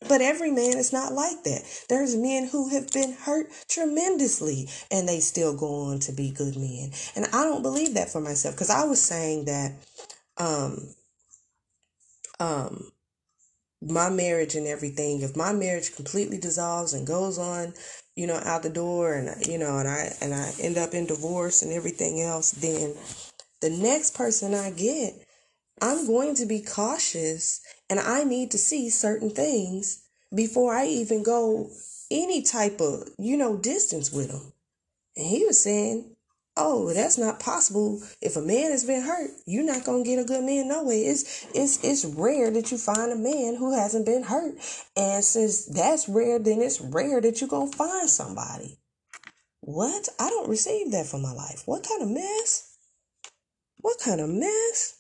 but 0.08 0.22
every 0.22 0.52
man 0.52 0.78
is 0.78 0.94
not 0.94 1.14
like 1.14 1.44
that. 1.44 1.64
There's 1.90 2.16
men 2.16 2.48
who 2.48 2.70
have 2.70 2.92
been 2.92 3.14
hurt 3.14 3.48
tremendously 3.68 4.70
and 4.92 5.08
they 5.08 5.20
still 5.20 5.56
go 5.56 5.68
on 5.86 6.00
to 6.00 6.12
be 6.12 6.32
good 6.32 6.56
men. 6.56 6.92
And 7.16 7.26
I 7.28 7.44
don't 7.44 7.64
believe 7.64 7.96
that 7.96 8.10
for 8.10 8.22
myself 8.22 8.56
because 8.56 8.70
I 8.70 8.86
was 8.86 9.02
saying 9.02 9.46
that 9.46 9.74
um 10.38 10.94
um 12.40 12.92
my 13.82 14.10
marriage 14.10 14.56
and 14.56 14.68
everything 14.68 15.22
if 15.22 15.36
my 15.36 15.54
marriage 15.54 15.96
completely 15.96 16.38
dissolves 16.38 16.94
and 16.94 17.06
goes 17.06 17.38
on 17.38 17.74
you 18.16 18.26
know 18.26 18.40
out 18.44 18.64
the 18.64 18.70
door 18.70 19.14
and 19.14 19.46
you 19.46 19.58
know 19.58 19.78
and 19.78 19.88
I 19.88 20.14
and 20.22 20.34
I 20.34 20.52
end 20.60 20.78
up 20.78 20.94
in 20.94 21.06
divorce 21.06 21.62
and 21.62 21.72
everything 21.72 22.22
else 22.22 22.52
then 22.52 22.96
the 23.62 23.70
next 23.70 24.16
person 24.16 24.56
I 24.56 24.72
get 24.72 25.14
I'm 25.82 26.08
going 26.08 26.34
to 26.36 26.46
be 26.48 26.62
cautious 26.62 27.62
and 27.90 28.00
I 28.00 28.24
need 28.24 28.52
to 28.52 28.58
see 28.58 28.90
certain 28.90 29.30
things 29.30 30.04
before 30.34 30.74
I 30.74 30.86
even 30.88 31.24
go 31.24 31.70
any 32.12 32.42
type 32.42 32.82
of, 32.82 33.10
you 33.18 33.38
know, 33.38 33.58
distance 33.58 34.12
with 34.12 34.32
him. 34.32 34.54
And 35.16 35.26
he 35.26 35.46
was 35.46 35.62
saying, 35.62 36.18
Oh, 36.60 36.92
that's 36.92 37.20
not 37.20 37.40
possible. 37.40 38.02
If 38.20 38.36
a 38.36 38.42
man 38.42 38.72
has 38.72 38.84
been 38.84 39.04
hurt, 39.04 39.30
you're 39.46 39.64
not 39.64 39.86
gonna 39.86 40.04
get 40.04 40.18
a 40.18 40.24
good 40.24 40.44
man 40.44 40.68
no 40.68 40.84
way. 40.84 41.02
It's 41.02 41.46
it's 41.54 41.84
it's 41.84 42.04
rare 42.04 42.50
that 42.50 42.72
you 42.72 42.80
find 42.80 43.12
a 43.12 43.16
man 43.16 43.56
who 43.56 43.76
hasn't 43.76 44.08
been 44.08 44.24
hurt. 44.24 44.56
And 44.96 45.24
since 45.24 45.66
that's 45.66 46.10
rare, 46.10 46.40
then 46.40 46.62
it's 46.62 46.82
rare 46.82 47.22
that 47.22 47.40
you're 47.40 47.48
gonna 47.48 47.72
find 47.72 48.10
somebody. 48.10 48.80
What? 49.62 50.10
I 50.20 50.30
don't 50.30 50.50
receive 50.50 50.92
that 50.92 51.06
for 51.06 51.20
my 51.20 51.32
life. 51.32 51.62
What 51.68 51.88
kind 51.88 52.02
of 52.02 52.10
mess? 52.10 52.76
What 53.78 54.00
kind 54.04 54.20
of 54.20 54.30
mess? 54.30 54.97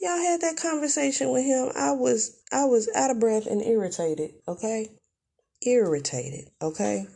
Y'all 0.00 0.18
had 0.18 0.40
that 0.40 0.56
conversation 0.56 1.30
with 1.30 1.44
him, 1.44 1.70
I 1.76 1.92
was 1.92 2.40
I 2.52 2.64
was 2.64 2.88
out 2.94 3.10
of 3.10 3.20
breath 3.20 3.46
and 3.46 3.62
irritated, 3.62 4.32
okay? 4.48 4.88
Irritated, 5.62 6.50
okay? 6.60 7.06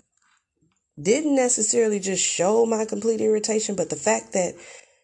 Didn't 1.00 1.34
necessarily 1.34 1.98
just 1.98 2.24
show 2.24 2.66
my 2.66 2.84
complete 2.84 3.20
irritation, 3.20 3.74
but 3.74 3.90
the 3.90 3.96
fact 3.96 4.32
that, 4.34 4.54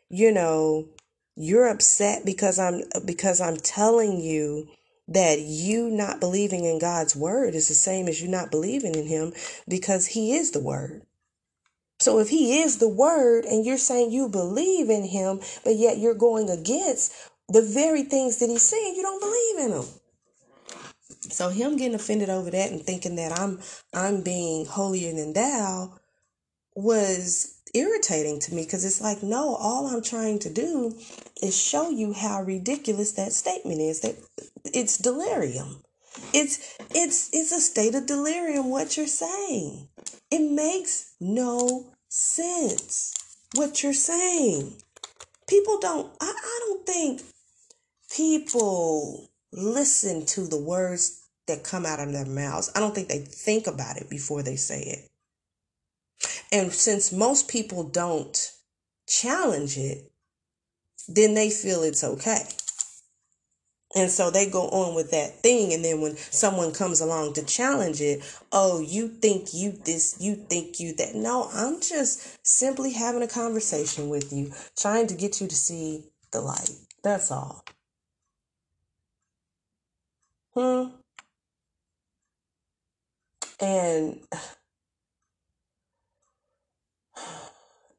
you 0.09 0.31
know, 0.31 0.89
you're 1.35 1.69
upset 1.69 2.25
because 2.25 2.59
I'm 2.59 2.83
because 3.05 3.41
I'm 3.41 3.57
telling 3.57 4.21
you 4.21 4.69
that 5.09 5.41
you 5.41 5.91
not 5.91 6.21
believing 6.21 6.65
in 6.65 6.79
God's 6.79 7.17
word 7.17 7.55
is 7.55 7.67
the 7.67 7.75
same 7.75 8.07
as 8.07 8.23
you 8.23 8.29
not 8.29 8.51
believing 8.51 8.95
in 8.95 9.07
him 9.07 9.33
because 9.67 10.07
he 10.09 10.37
is 10.37 10.53
the 10.53 10.61
word. 10.61 11.03
So 11.99 12.19
if 12.19 12.31
he 12.31 12.61
is 12.61 12.79
the 12.79 12.89
word 12.89 13.45
and 13.45 13.65
you're 13.65 13.77
saying 13.77 14.11
you 14.11 14.29
believe 14.29 14.89
in 14.89 15.05
him, 15.05 15.41
but 15.65 15.77
yet 15.77 15.99
you're 15.99 16.15
going 16.15 16.49
against 16.49 17.13
the 17.51 17.63
very 17.63 18.03
things 18.03 18.39
that 18.39 18.49
he's 18.49 18.63
saying, 18.63 18.95
you 18.97 19.03
don't 19.03 19.21
believe 19.21 19.67
in 19.67 19.81
him. 19.81 19.89
So 21.31 21.49
him 21.49 21.77
getting 21.77 21.95
offended 21.95 22.31
over 22.31 22.51
that 22.51 22.71
and 22.71 22.83
thinking 22.83 23.17
that 23.17 23.39
I'm 23.39 23.61
I'm 23.93 24.23
being 24.23 24.67
holier 24.67 25.13
than 25.13 25.33
thou 25.33 25.95
was 26.75 27.57
irritating 27.75 28.41
to 28.41 28.55
me 28.55 28.65
because 28.65 28.85
it's 28.85 29.01
like 29.01 29.23
no 29.23 29.55
all 29.55 29.87
i'm 29.87 30.03
trying 30.03 30.41
to 30.41 30.53
do 30.53 30.93
is 31.41 31.57
show 31.57 31.89
you 31.89 32.13
how 32.13 32.43
ridiculous 32.43 33.13
that 33.13 33.33
statement 33.33 33.81
is 33.81 34.01
that 34.01 34.17
it's 34.75 34.99
delirium. 34.99 35.83
It's 36.33 36.77
it's 36.95 37.31
it's 37.33 37.53
a 37.53 37.61
state 37.61 37.95
of 37.95 38.07
delirium 38.07 38.71
what 38.71 38.97
you're 38.97 39.07
saying. 39.07 39.89
It 40.31 40.51
makes 40.51 41.15
no 41.21 41.87
sense 42.09 43.15
what 43.55 43.83
you're 43.83 43.93
saying. 43.93 44.75
People 45.49 45.79
don't 45.79 46.13
i, 46.21 46.27
I 46.27 46.61
don't 46.67 46.87
think 46.87 47.23
people 48.15 49.31
listen 49.53 50.25
to 50.27 50.47
the 50.47 50.61
words 50.61 51.27
that 51.47 51.65
come 51.65 51.85
out 51.85 52.01
of 52.01 52.13
their 52.13 52.27
mouths 52.27 52.71
i 52.75 52.81
don't 52.81 52.95
think 52.95 53.09
they 53.09 53.19
think 53.19 53.67
about 53.67 53.97
it 53.97 54.09
before 54.09 54.43
they 54.43 54.57
say 54.57 54.81
it 54.83 55.11
and 56.53 56.73
since 56.73 57.13
most 57.13 57.49
people 57.49 57.85
don't 57.85 58.53
challenge 59.07 59.77
it, 59.77 60.11
then 61.09 61.35
they 61.35 61.51
feel 61.51 61.83
it's 61.83 62.05
okay. 62.05 62.43
And 63.97 64.09
so 64.09 64.31
they 64.31 64.49
go 64.49 64.69
on 64.69 64.95
with 64.95 65.11
that 65.11 65.43
thing. 65.43 65.73
And 65.73 65.85
then 65.85 66.01
when 66.01 66.17
someone 66.17 66.73
comes 66.73 67.01
along 67.01 67.35
to 67.35 67.45
challenge 67.45 68.01
it, 68.01 68.23
oh, 68.53 68.81
you 68.81 69.09
think 69.09 69.53
you 69.53 69.73
this, 69.73 70.17
you 70.21 70.37
think 70.37 70.79
you 70.79 70.95
that. 70.95 71.17
No, 71.17 71.51
I'm 71.53 71.81
just 71.81 72.47
simply 72.47 72.93
having 72.93 73.23
a 73.23 73.29
conversation 73.29 74.09
with 74.09 74.33
you, 74.33 74.53
trying 74.79 75.09
to 75.09 75.15
get 75.15 75.41
you 75.41 75.49
to 75.49 75.57
see 75.57 76.05
the 76.31 76.41
light. 76.41 76.71
That's 77.03 77.33
all. 77.33 77.65
Hmm. 80.61 80.89
And 83.61 84.21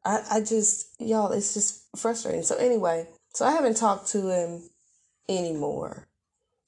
I, 0.05 0.21
I 0.31 0.41
just, 0.41 0.89
y'all, 0.99 1.31
it's 1.31 1.55
just 1.55 1.85
frustrating. 1.97 2.43
So, 2.43 2.55
anyway, 2.57 3.07
so 3.33 3.45
I 3.45 3.51
haven't 3.51 3.77
talked 3.77 4.09
to 4.09 4.29
him 4.29 4.69
anymore. 5.27 6.07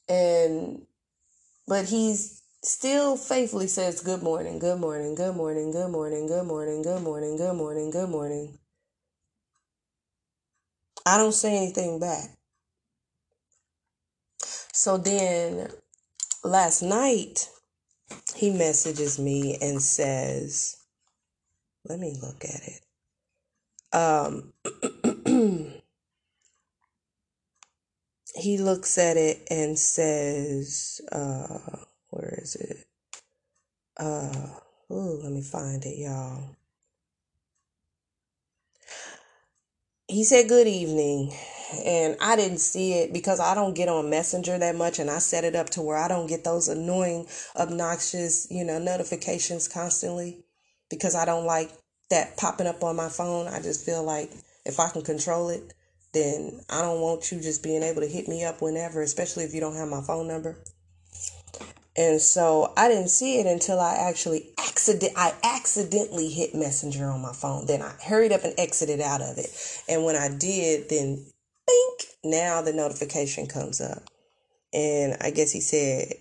And, 0.09 0.81
but 1.67 1.85
he's 1.85 2.41
still 2.63 3.15
faithfully 3.15 3.67
says, 3.67 4.01
Good 4.01 4.23
morning, 4.23 4.57
good 4.57 4.79
morning, 4.79 5.13
good 5.13 5.35
morning, 5.35 5.69
good 5.71 5.91
morning, 5.91 6.27
good 6.27 6.47
morning, 6.47 6.81
good 6.81 7.03
morning, 7.03 7.37
good 7.37 7.55
morning, 7.55 7.91
good 7.91 8.09
morning. 8.09 8.57
I 11.05 11.17
don't 11.17 11.33
say 11.33 11.55
anything 11.55 11.99
back. 11.99 12.29
So 14.73 14.97
then 14.97 15.69
last 16.43 16.81
night, 16.81 17.49
he 18.35 18.51
messages 18.51 19.19
me 19.19 19.57
and 19.61 19.81
says, 19.81 20.77
Let 21.85 21.99
me 21.99 22.15
look 22.21 22.43
at 22.43 22.61
it. 22.67 22.81
Um, 23.93 24.53
he 28.35 28.57
looks 28.57 28.97
at 28.97 29.17
it 29.17 29.47
and 29.51 29.77
says, 29.77 30.99
uh, 31.11 31.59
where 32.09 32.39
is 32.41 32.55
it? 32.55 32.85
Uh, 33.97 34.47
let 34.89 35.31
me 35.31 35.41
find 35.43 35.83
it, 35.85 35.97
y'all. 35.97 36.55
He 40.07 40.23
said, 40.23 40.49
Good 40.49 40.67
evening. 40.67 41.33
And 41.85 42.17
I 42.21 42.35
didn't 42.35 42.59
see 42.59 42.93
it 42.93 43.13
because 43.13 43.39
I 43.39 43.55
don't 43.55 43.73
get 43.73 43.89
on 43.89 44.09
Messenger 44.09 44.59
that 44.59 44.75
much. 44.75 44.99
And 44.99 45.09
I 45.09 45.19
set 45.19 45.43
it 45.43 45.55
up 45.55 45.71
to 45.71 45.81
where 45.81 45.97
I 45.97 46.07
don't 46.07 46.27
get 46.27 46.43
those 46.43 46.67
annoying, 46.67 47.27
obnoxious, 47.55 48.47
you 48.51 48.63
know, 48.63 48.77
notifications 48.79 49.67
constantly 49.67 50.43
because 50.89 51.15
I 51.15 51.25
don't 51.25 51.45
like 51.45 51.71
that 52.09 52.37
popping 52.37 52.67
up 52.67 52.83
on 52.83 52.95
my 52.95 53.09
phone. 53.09 53.47
I 53.47 53.61
just 53.61 53.85
feel 53.85 54.03
like 54.03 54.29
if 54.65 54.79
I 54.79 54.89
can 54.89 55.01
control 55.01 55.49
it, 55.49 55.73
then 56.13 56.61
I 56.69 56.81
don't 56.81 57.01
want 57.01 57.31
you 57.31 57.39
just 57.39 57.63
being 57.63 57.81
able 57.81 58.01
to 58.01 58.07
hit 58.07 58.27
me 58.27 58.43
up 58.43 58.61
whenever, 58.61 59.01
especially 59.01 59.45
if 59.45 59.53
you 59.53 59.61
don't 59.61 59.75
have 59.75 59.87
my 59.87 60.01
phone 60.01 60.27
number. 60.27 60.57
And 61.95 62.19
so 62.19 62.73
I 62.75 62.87
didn't 62.87 63.09
see 63.09 63.39
it 63.39 63.45
until 63.45 63.79
I 63.79 63.95
actually 63.95 64.49
accident 64.59 65.13
I 65.15 65.33
accidentally 65.43 66.29
hit 66.29 66.55
Messenger 66.55 67.09
on 67.09 67.21
my 67.21 67.33
phone. 67.33 67.67
Then 67.67 67.81
I 67.81 67.93
hurried 68.03 68.31
up 68.31 68.43
and 68.43 68.53
exited 68.57 68.99
out 68.99 69.21
of 69.21 69.37
it. 69.37 69.83
And 69.87 70.03
when 70.03 70.15
I 70.15 70.29
did, 70.29 70.89
then 70.89 71.25
bink, 71.67 72.01
now 72.23 72.61
the 72.61 72.73
notification 72.73 73.45
comes 73.47 73.79
up. 73.79 74.03
And 74.73 75.17
I 75.21 75.29
guess 75.29 75.51
he 75.51 75.61
said, 75.61 76.13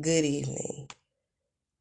Good 0.00 0.24
evening 0.24 0.88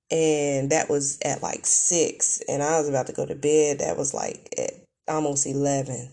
and 0.09 0.69
that 0.69 0.89
was 0.89 1.19
at 1.23 1.43
like 1.43 1.65
six 1.65 2.41
and 2.47 2.63
i 2.63 2.79
was 2.79 2.87
about 2.87 3.07
to 3.07 3.13
go 3.13 3.25
to 3.25 3.35
bed 3.35 3.79
that 3.79 3.97
was 3.97 4.13
like 4.13 4.53
at 4.57 4.71
almost 5.07 5.45
11 5.45 6.09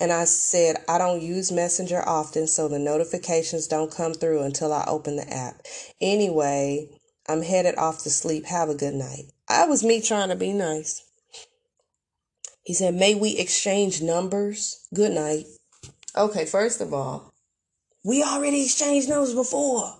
and 0.00 0.12
i 0.12 0.24
said 0.24 0.76
i 0.88 0.98
don't 0.98 1.22
use 1.22 1.52
messenger 1.52 2.02
often 2.08 2.46
so 2.46 2.66
the 2.66 2.78
notifications 2.78 3.68
don't 3.68 3.94
come 3.94 4.14
through 4.14 4.42
until 4.42 4.72
i 4.72 4.84
open 4.88 5.16
the 5.16 5.32
app. 5.32 5.62
Anyway 6.00 6.88
i'm 7.28 7.42
headed 7.42 7.76
off 7.76 8.02
to 8.02 8.10
sleep. 8.10 8.46
Have 8.46 8.68
a 8.68 8.74
good 8.74 8.94
night. 8.94 9.24
I 9.48 9.66
was 9.66 9.84
me 9.84 10.00
trying 10.00 10.30
to 10.30 10.36
be 10.36 10.52
nice. 10.52 11.04
He 12.64 12.74
said 12.74 12.94
may 12.94 13.14
we 13.14 13.36
exchange 13.36 14.02
numbers? 14.02 14.86
Good 14.94 15.12
night. 15.12 15.46
Okay 16.16 16.46
first 16.46 16.80
of 16.80 16.92
all 16.92 17.32
we 18.04 18.22
already 18.22 18.64
exchanged 18.64 19.08
numbers 19.08 19.34
before 19.34 19.94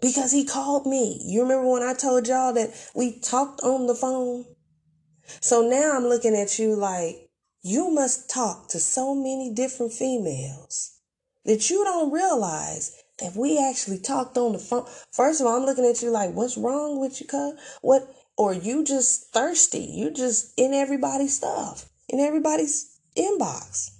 because 0.00 0.32
he 0.32 0.44
called 0.44 0.86
me. 0.86 1.20
You 1.24 1.42
remember 1.42 1.70
when 1.70 1.82
I 1.82 1.94
told 1.94 2.26
y'all 2.26 2.52
that 2.54 2.70
we 2.94 3.20
talked 3.20 3.60
on 3.62 3.86
the 3.86 3.94
phone? 3.94 4.44
So 5.40 5.62
now 5.62 5.96
I'm 5.96 6.04
looking 6.04 6.34
at 6.34 6.58
you 6.58 6.74
like 6.74 7.30
you 7.62 7.90
must 7.90 8.28
talk 8.28 8.68
to 8.68 8.80
so 8.80 9.14
many 9.14 9.52
different 9.54 9.92
females 9.92 10.98
that 11.44 11.70
you 11.70 11.84
don't 11.84 12.12
realize 12.12 13.02
that 13.20 13.36
we 13.36 13.58
actually 13.58 13.98
talked 13.98 14.36
on 14.36 14.52
the 14.52 14.58
phone. 14.58 14.86
First 15.12 15.40
of 15.40 15.46
all, 15.46 15.56
I'm 15.56 15.64
looking 15.64 15.86
at 15.86 16.02
you 16.02 16.10
like, 16.10 16.32
what's 16.34 16.56
wrong 16.56 16.98
with 16.98 17.20
you, 17.20 17.26
cuz? 17.26 17.54
What? 17.80 18.12
Or 18.36 18.52
you 18.52 18.84
just 18.84 19.32
thirsty. 19.32 19.84
You 19.84 20.10
just 20.10 20.52
in 20.56 20.74
everybody's 20.74 21.36
stuff, 21.36 21.88
in 22.08 22.18
everybody's 22.18 22.98
inbox. 23.16 23.90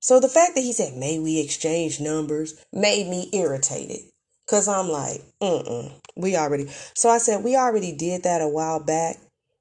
So 0.00 0.20
the 0.20 0.28
fact 0.28 0.54
that 0.54 0.60
he 0.60 0.72
said, 0.72 0.96
may 0.96 1.18
we 1.18 1.40
exchange 1.40 2.00
numbers, 2.00 2.54
made 2.72 3.08
me 3.08 3.30
irritated. 3.32 4.10
Cause 4.48 4.68
I'm 4.68 4.88
like, 4.88 5.22
mm 5.42 5.92
we 6.16 6.36
already. 6.36 6.66
So 6.94 7.08
I 7.08 7.18
said, 7.18 7.44
we 7.44 7.56
already 7.56 7.92
did 7.92 8.22
that 8.24 8.42
a 8.42 8.48
while 8.48 8.82
back. 8.82 9.16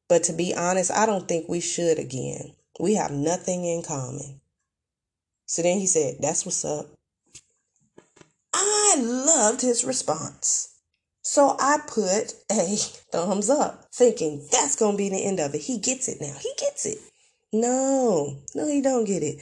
But 0.09 0.23
to 0.23 0.33
be 0.33 0.55
honest, 0.55 0.91
I 0.91 1.05
don't 1.05 1.27
think 1.27 1.49
we 1.49 1.59
should 1.59 1.99
again. 1.99 2.53
We 2.79 2.95
have 2.95 3.11
nothing 3.11 3.65
in 3.65 3.83
common. 3.83 4.41
So 5.45 5.61
then 5.61 5.79
he 5.79 5.87
said, 5.87 6.15
that's 6.19 6.45
what's 6.45 6.65
up. 6.65 6.87
I 8.53 8.95
loved 8.99 9.61
his 9.61 9.83
response. 9.83 10.75
So 11.21 11.55
I 11.59 11.79
put 11.87 12.33
a 12.51 12.75
thumbs 13.11 13.49
up, 13.49 13.85
thinking 13.93 14.47
that's 14.51 14.75
going 14.75 14.93
to 14.93 14.97
be 14.97 15.09
the 15.09 15.23
end 15.23 15.39
of 15.39 15.53
it. 15.55 15.61
He 15.61 15.79
gets 15.79 16.07
it 16.07 16.17
now. 16.21 16.35
He 16.39 16.51
gets 16.57 16.85
it. 16.85 16.97
No, 17.53 18.37
no, 18.55 18.67
he 18.67 18.81
don't 18.81 19.05
get 19.05 19.23
it. 19.23 19.37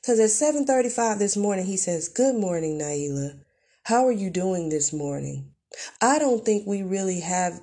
Because 0.00 0.18
at 0.18 0.30
7.35 0.30 1.18
this 1.18 1.36
morning, 1.36 1.66
he 1.66 1.76
says, 1.76 2.08
good 2.08 2.34
morning, 2.34 2.78
Nailah. 2.78 3.40
How 3.84 4.06
are 4.06 4.12
you 4.12 4.30
doing 4.30 4.68
this 4.68 4.92
morning? 4.92 5.52
I 6.00 6.18
don't 6.18 6.44
think 6.44 6.66
we 6.66 6.82
really 6.82 7.20
have 7.20 7.60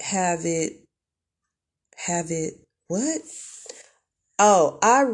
have 0.00 0.40
it 0.44 0.72
have 1.96 2.30
it 2.30 2.54
what? 2.88 3.20
Oh, 4.44 4.80
I 4.82 5.04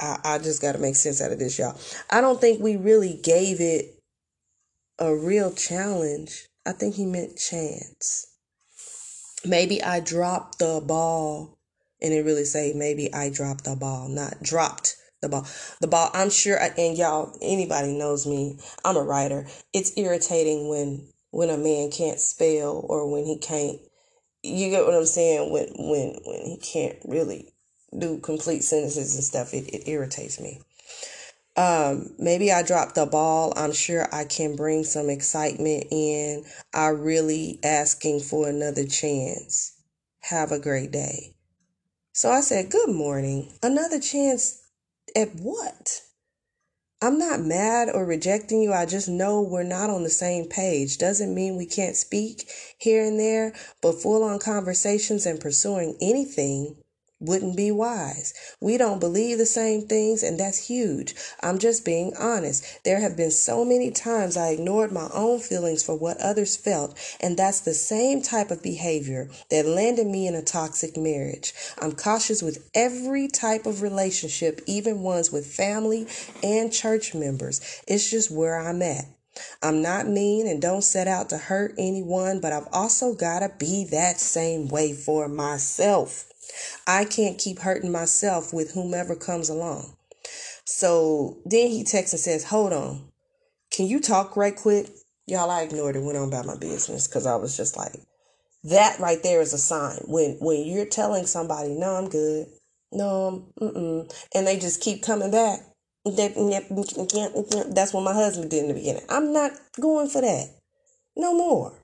I, 0.00 0.34
I 0.34 0.38
just 0.38 0.60
got 0.60 0.72
to 0.72 0.78
make 0.78 0.96
sense 0.96 1.22
out 1.22 1.30
of 1.30 1.38
this, 1.38 1.60
y'all. 1.60 1.78
I 2.10 2.20
don't 2.20 2.40
think 2.40 2.60
we 2.60 2.74
really 2.74 3.20
gave 3.22 3.60
it 3.60 4.02
a 4.98 5.14
real 5.14 5.52
challenge. 5.52 6.48
I 6.66 6.72
think 6.72 6.96
he 6.96 7.06
meant 7.06 7.38
chance. 7.38 8.26
Maybe 9.46 9.80
I 9.80 10.00
dropped 10.00 10.58
the 10.58 10.82
ball 10.84 11.56
and 12.02 12.12
it 12.12 12.24
really 12.24 12.44
say 12.44 12.72
maybe 12.74 13.14
I 13.14 13.30
dropped 13.30 13.62
the 13.62 13.76
ball, 13.76 14.08
not 14.08 14.42
dropped 14.42 14.96
the 15.20 15.28
ball 15.28 15.46
the 15.80 15.88
ball 15.88 16.10
i'm 16.14 16.30
sure 16.30 16.56
and 16.78 16.96
y'all 16.96 17.36
anybody 17.42 17.92
knows 17.92 18.24
me 18.24 18.56
i'm 18.84 18.96
a 18.96 19.02
writer 19.02 19.48
it's 19.72 19.92
irritating 19.96 20.68
when 20.68 21.08
when 21.32 21.50
a 21.50 21.56
man 21.56 21.90
can't 21.90 22.20
spell 22.20 22.86
or 22.88 23.10
when 23.10 23.24
he 23.24 23.36
can't 23.36 23.80
you 24.44 24.70
get 24.70 24.84
what 24.84 24.94
i'm 24.94 25.04
saying 25.04 25.50
when 25.50 25.66
when 25.76 26.14
when 26.24 26.46
he 26.46 26.56
can't 26.62 26.98
really 27.04 27.52
do 27.96 28.18
complete 28.18 28.64
sentences 28.64 29.14
and 29.14 29.24
stuff 29.24 29.54
it, 29.54 29.68
it 29.68 29.88
irritates 29.88 30.40
me 30.40 30.60
Um, 31.56 32.14
maybe 32.18 32.52
I 32.52 32.62
dropped 32.62 32.94
the 32.94 33.06
ball. 33.06 33.52
I'm 33.56 33.72
sure 33.72 34.08
I 34.12 34.24
can 34.24 34.56
bring 34.56 34.84
some 34.84 35.10
excitement 35.10 35.86
in. 35.90 36.44
I 36.72 36.88
really 36.88 37.58
asking 37.64 38.20
for 38.20 38.48
another 38.48 38.86
chance. 38.86 39.72
Have 40.20 40.52
a 40.52 40.60
great 40.60 40.92
day. 40.92 41.34
So 42.12 42.30
I 42.30 42.40
said, 42.42 42.70
Good 42.70 42.90
morning. 42.90 43.52
Another 43.62 44.00
chance 44.00 44.60
at 45.16 45.30
what? 45.36 46.02
I'm 47.02 47.18
not 47.18 47.40
mad 47.40 47.88
or 47.94 48.04
rejecting 48.04 48.62
you. 48.62 48.72
I 48.72 48.86
just 48.86 49.08
know 49.08 49.42
we're 49.42 49.62
not 49.62 49.90
on 49.90 50.04
the 50.04 50.10
same 50.10 50.46
page. 50.48 50.98
Doesn't 50.98 51.34
mean 51.34 51.56
we 51.56 51.66
can't 51.66 51.96
speak 51.96 52.50
here 52.78 53.04
and 53.04 53.20
there, 53.20 53.54
but 53.82 54.02
full 54.02 54.24
on 54.24 54.40
conversations 54.40 55.26
and 55.26 55.40
pursuing 55.40 55.96
anything 56.02 56.76
wouldn't 57.20 57.56
be 57.56 57.70
wise. 57.70 58.32
We 58.60 58.76
don't 58.76 59.00
believe 59.00 59.38
the 59.38 59.46
same 59.46 59.86
things, 59.86 60.22
and 60.22 60.38
that's 60.38 60.68
huge. 60.68 61.14
I'm 61.42 61.58
just 61.58 61.84
being 61.84 62.12
honest. 62.18 62.80
There 62.84 63.00
have 63.00 63.16
been 63.16 63.30
so 63.30 63.64
many 63.64 63.90
times 63.90 64.36
I 64.36 64.50
ignored 64.50 64.92
my 64.92 65.08
own 65.12 65.40
feelings 65.40 65.82
for 65.82 65.96
what 65.96 66.20
others 66.20 66.56
felt, 66.56 66.98
and 67.20 67.36
that's 67.36 67.60
the 67.60 67.74
same 67.74 68.22
type 68.22 68.50
of 68.50 68.62
behavior 68.62 69.28
that 69.50 69.66
landed 69.66 70.06
me 70.06 70.26
in 70.26 70.34
a 70.34 70.42
toxic 70.42 70.96
marriage. 70.96 71.52
I'm 71.80 71.92
cautious 71.92 72.42
with 72.42 72.68
every 72.74 73.28
type 73.28 73.66
of 73.66 73.82
relationship, 73.82 74.60
even 74.66 75.02
ones 75.02 75.32
with 75.32 75.46
family 75.46 76.06
and 76.42 76.72
church 76.72 77.14
members. 77.14 77.82
It's 77.88 78.10
just 78.10 78.30
where 78.30 78.58
I'm 78.58 78.82
at. 78.82 79.06
I'm 79.62 79.82
not 79.82 80.08
mean 80.08 80.46
and 80.46 80.60
don't 80.60 80.82
set 80.82 81.06
out 81.06 81.30
to 81.30 81.38
hurt 81.38 81.74
anyone, 81.78 82.40
but 82.40 82.52
I've 82.52 82.68
also 82.72 83.14
got 83.14 83.40
to 83.40 83.52
be 83.58 83.84
that 83.90 84.18
same 84.20 84.68
way 84.68 84.92
for 84.92 85.28
myself. 85.28 86.27
I 86.86 87.04
can't 87.04 87.38
keep 87.38 87.60
hurting 87.60 87.92
myself 87.92 88.52
with 88.52 88.72
whomever 88.72 89.14
comes 89.16 89.48
along. 89.48 89.96
So 90.64 91.38
then 91.44 91.68
he 91.68 91.84
texts 91.84 92.14
and 92.14 92.20
says, 92.20 92.44
Hold 92.44 92.72
on. 92.72 93.10
Can 93.70 93.86
you 93.86 94.00
talk 94.00 94.36
right 94.36 94.56
quick? 94.56 94.88
Y'all, 95.26 95.50
I 95.50 95.62
ignored 95.62 95.96
it, 95.96 96.02
went 96.02 96.18
on 96.18 96.28
about 96.28 96.46
my 96.46 96.56
business 96.56 97.06
because 97.06 97.26
I 97.26 97.36
was 97.36 97.56
just 97.56 97.76
like, 97.76 97.92
that 98.64 98.98
right 98.98 99.22
there 99.22 99.40
is 99.40 99.52
a 99.52 99.58
sign. 99.58 99.98
When 100.06 100.36
when 100.40 100.66
you're 100.66 100.86
telling 100.86 101.26
somebody, 101.26 101.70
no, 101.70 101.94
I'm 101.94 102.08
good. 102.08 102.46
No, 102.92 103.46
mm-mm. 103.60 104.12
And 104.34 104.46
they 104.46 104.58
just 104.58 104.80
keep 104.80 105.02
coming 105.02 105.30
back. 105.30 105.60
That's 106.04 107.92
what 107.92 108.04
my 108.04 108.14
husband 108.14 108.50
did 108.50 108.62
in 108.62 108.68
the 108.68 108.74
beginning. 108.74 109.04
I'm 109.08 109.32
not 109.32 109.52
going 109.80 110.08
for 110.08 110.22
that. 110.22 110.48
No 111.16 111.34
more. 111.34 111.77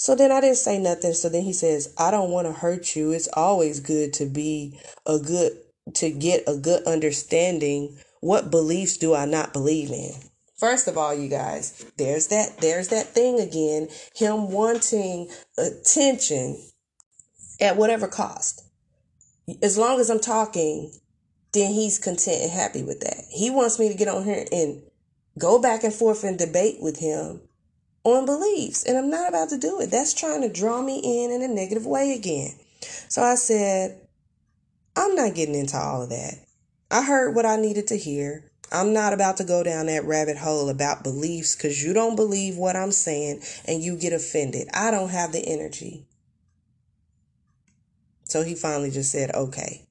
So 0.00 0.14
then 0.14 0.32
I 0.32 0.40
didn't 0.40 0.56
say 0.56 0.78
nothing. 0.78 1.12
So 1.12 1.28
then 1.28 1.42
he 1.42 1.52
says, 1.52 1.92
I 1.98 2.10
don't 2.10 2.30
want 2.30 2.46
to 2.46 2.54
hurt 2.54 2.96
you. 2.96 3.12
It's 3.12 3.28
always 3.34 3.80
good 3.80 4.14
to 4.14 4.24
be 4.24 4.80
a 5.04 5.18
good, 5.18 5.52
to 5.96 6.10
get 6.10 6.42
a 6.46 6.56
good 6.56 6.84
understanding. 6.84 7.98
What 8.22 8.50
beliefs 8.50 8.96
do 8.96 9.14
I 9.14 9.26
not 9.26 9.52
believe 9.52 9.90
in? 9.90 10.12
First 10.56 10.88
of 10.88 10.96
all, 10.96 11.12
you 11.12 11.28
guys, 11.28 11.84
there's 11.98 12.28
that, 12.28 12.56
there's 12.62 12.88
that 12.88 13.08
thing 13.08 13.40
again. 13.40 13.88
Him 14.14 14.50
wanting 14.50 15.28
attention 15.58 16.56
at 17.60 17.76
whatever 17.76 18.08
cost. 18.08 18.64
As 19.62 19.76
long 19.76 20.00
as 20.00 20.08
I'm 20.08 20.18
talking, 20.18 20.94
then 21.52 21.74
he's 21.74 21.98
content 21.98 22.40
and 22.40 22.50
happy 22.50 22.82
with 22.82 23.00
that. 23.00 23.24
He 23.28 23.50
wants 23.50 23.78
me 23.78 23.90
to 23.90 23.98
get 23.98 24.08
on 24.08 24.24
here 24.24 24.46
and 24.50 24.80
go 25.38 25.60
back 25.60 25.84
and 25.84 25.92
forth 25.92 26.24
and 26.24 26.38
debate 26.38 26.78
with 26.80 27.00
him 27.00 27.42
on 28.04 28.26
beliefs. 28.26 28.84
And 28.84 28.96
I'm 28.96 29.10
not 29.10 29.28
about 29.28 29.50
to 29.50 29.58
do 29.58 29.80
it. 29.80 29.90
That's 29.90 30.14
trying 30.14 30.42
to 30.42 30.48
draw 30.48 30.82
me 30.82 30.98
in 30.98 31.30
in 31.30 31.42
a 31.42 31.48
negative 31.52 31.86
way 31.86 32.12
again. 32.12 32.54
So 33.08 33.22
I 33.22 33.34
said, 33.34 34.00
I'm 34.96 35.14
not 35.14 35.34
getting 35.34 35.54
into 35.54 35.76
all 35.76 36.02
of 36.02 36.10
that. 36.10 36.34
I 36.90 37.02
heard 37.02 37.34
what 37.34 37.46
I 37.46 37.56
needed 37.56 37.86
to 37.88 37.96
hear. 37.96 38.50
I'm 38.72 38.92
not 38.92 39.12
about 39.12 39.36
to 39.38 39.44
go 39.44 39.62
down 39.62 39.86
that 39.86 40.04
rabbit 40.04 40.36
hole 40.36 40.68
about 40.68 41.02
beliefs 41.02 41.56
because 41.56 41.82
you 41.82 41.92
don't 41.92 42.16
believe 42.16 42.56
what 42.56 42.76
I'm 42.76 42.92
saying 42.92 43.42
and 43.66 43.82
you 43.82 43.96
get 43.96 44.12
offended. 44.12 44.68
I 44.72 44.90
don't 44.90 45.10
have 45.10 45.32
the 45.32 45.40
energy. 45.40 46.06
So 48.24 48.44
he 48.44 48.54
finally 48.54 48.92
just 48.92 49.10
said, 49.10 49.34
okay. 49.34 49.86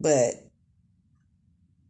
But 0.00 0.34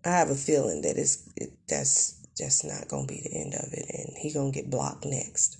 I 0.05 0.11
have 0.11 0.31
a 0.31 0.35
feeling 0.35 0.83
that 0.83 0.97
it's 0.99 1.31
it, 1.37 1.51
that's 1.67 2.18
just 2.39 2.65
not 2.65 2.89
gonna 2.89 3.07
be 3.07 3.21
the 3.23 3.35
end 3.35 3.55
of 3.55 3.73
it 3.73 3.87
and 3.93 4.17
he 4.17 4.33
gonna 4.33 4.51
get 4.51 4.71
blocked 4.71 5.05
next. 5.05 5.59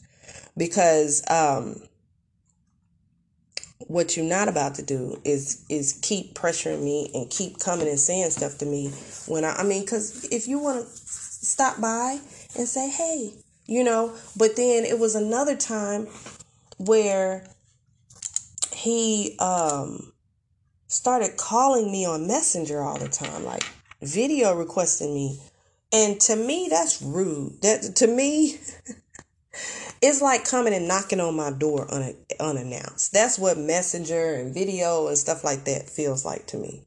Because 0.57 1.23
um 1.31 1.83
what 3.87 4.17
you're 4.17 4.27
not 4.27 4.49
about 4.49 4.75
to 4.77 4.83
do 4.83 5.21
is 5.25 5.65
is 5.69 5.99
keep 6.03 6.35
pressuring 6.35 6.83
me 6.83 7.11
and 7.15 7.31
keep 7.31 7.59
coming 7.59 7.89
and 7.89 8.01
saying 8.01 8.31
stuff 8.31 8.59
to 8.59 8.67
me 8.67 8.91
when 9.27 9.45
I 9.45 9.55
I 9.57 9.63
mean 9.63 9.87
cuz 9.87 10.25
if 10.31 10.49
you 10.49 10.59
want 10.59 10.85
to 10.85 10.97
stop 10.97 11.81
by 11.81 12.21
and 12.57 12.69
say 12.69 12.89
hey 12.89 13.35
you 13.67 13.85
know 13.85 14.13
but 14.37 14.57
then 14.57 14.85
it 14.85 14.99
was 14.99 15.15
another 15.15 15.57
time 15.57 16.09
where 16.79 17.47
he 18.73 19.37
um 19.39 20.13
started 20.89 21.37
calling 21.37 21.91
me 21.93 22.05
on 22.05 22.27
messenger 22.27 22.83
all 22.83 22.99
the 22.99 23.09
time 23.09 23.45
like 23.45 23.65
video 24.03 24.55
requesting 24.55 25.15
me 25.15 25.41
and 25.93 26.21
to 26.23 26.37
me, 26.37 26.69
that's 26.71 27.01
rude. 27.01 27.63
That 27.63 27.97
to 27.97 28.07
me, 28.07 28.59
it's 30.03 30.21
like 30.21 30.45
coming 30.45 30.75
and 30.75 30.87
knocking 30.87 31.21
on 31.21 31.37
my 31.37 31.51
door 31.51 31.87
un, 31.93 32.15
unannounced. 32.39 33.13
That's 33.13 33.39
what 33.39 33.57
messenger 33.57 34.35
and 34.35 34.53
video 34.53 35.09
and 35.09 35.17
stuff 35.17 35.45
like 35.45 35.65
that 35.65 35.89
feels 35.89 36.25
like 36.25 36.47
to 36.49 36.59
me. 36.59 36.85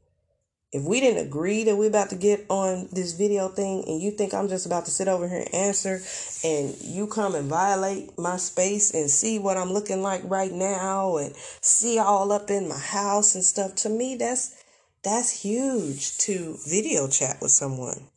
If 0.70 0.84
we 0.84 1.00
didn't 1.00 1.26
agree 1.26 1.64
that 1.64 1.76
we're 1.76 1.88
about 1.88 2.08
to 2.10 2.16
get 2.16 2.46
on 2.48 2.88
this 2.92 3.12
video 3.12 3.48
thing 3.48 3.84
and 3.86 4.00
you 4.00 4.10
think 4.10 4.32
I'm 4.32 4.48
just 4.48 4.64
about 4.64 4.86
to 4.86 4.90
sit 4.90 5.06
over 5.06 5.28
here 5.28 5.40
and 5.44 5.54
answer 5.54 6.00
and 6.44 6.74
you 6.80 7.06
come 7.06 7.34
and 7.34 7.50
violate 7.50 8.16
my 8.16 8.38
space 8.38 8.94
and 8.94 9.10
see 9.10 9.38
what 9.38 9.58
I'm 9.58 9.70
looking 9.70 10.00
like 10.00 10.22
right 10.24 10.50
now 10.50 11.18
and 11.18 11.34
see 11.36 11.98
all 11.98 12.32
up 12.32 12.50
in 12.50 12.68
my 12.70 12.78
house 12.78 13.34
and 13.34 13.44
stuff, 13.44 13.74
to 13.76 13.90
me 13.90 14.16
that's 14.16 14.64
that's 15.02 15.42
huge 15.42 16.16
to 16.18 16.56
video 16.66 17.06
chat 17.06 17.36
with 17.42 17.50
someone 17.50 18.08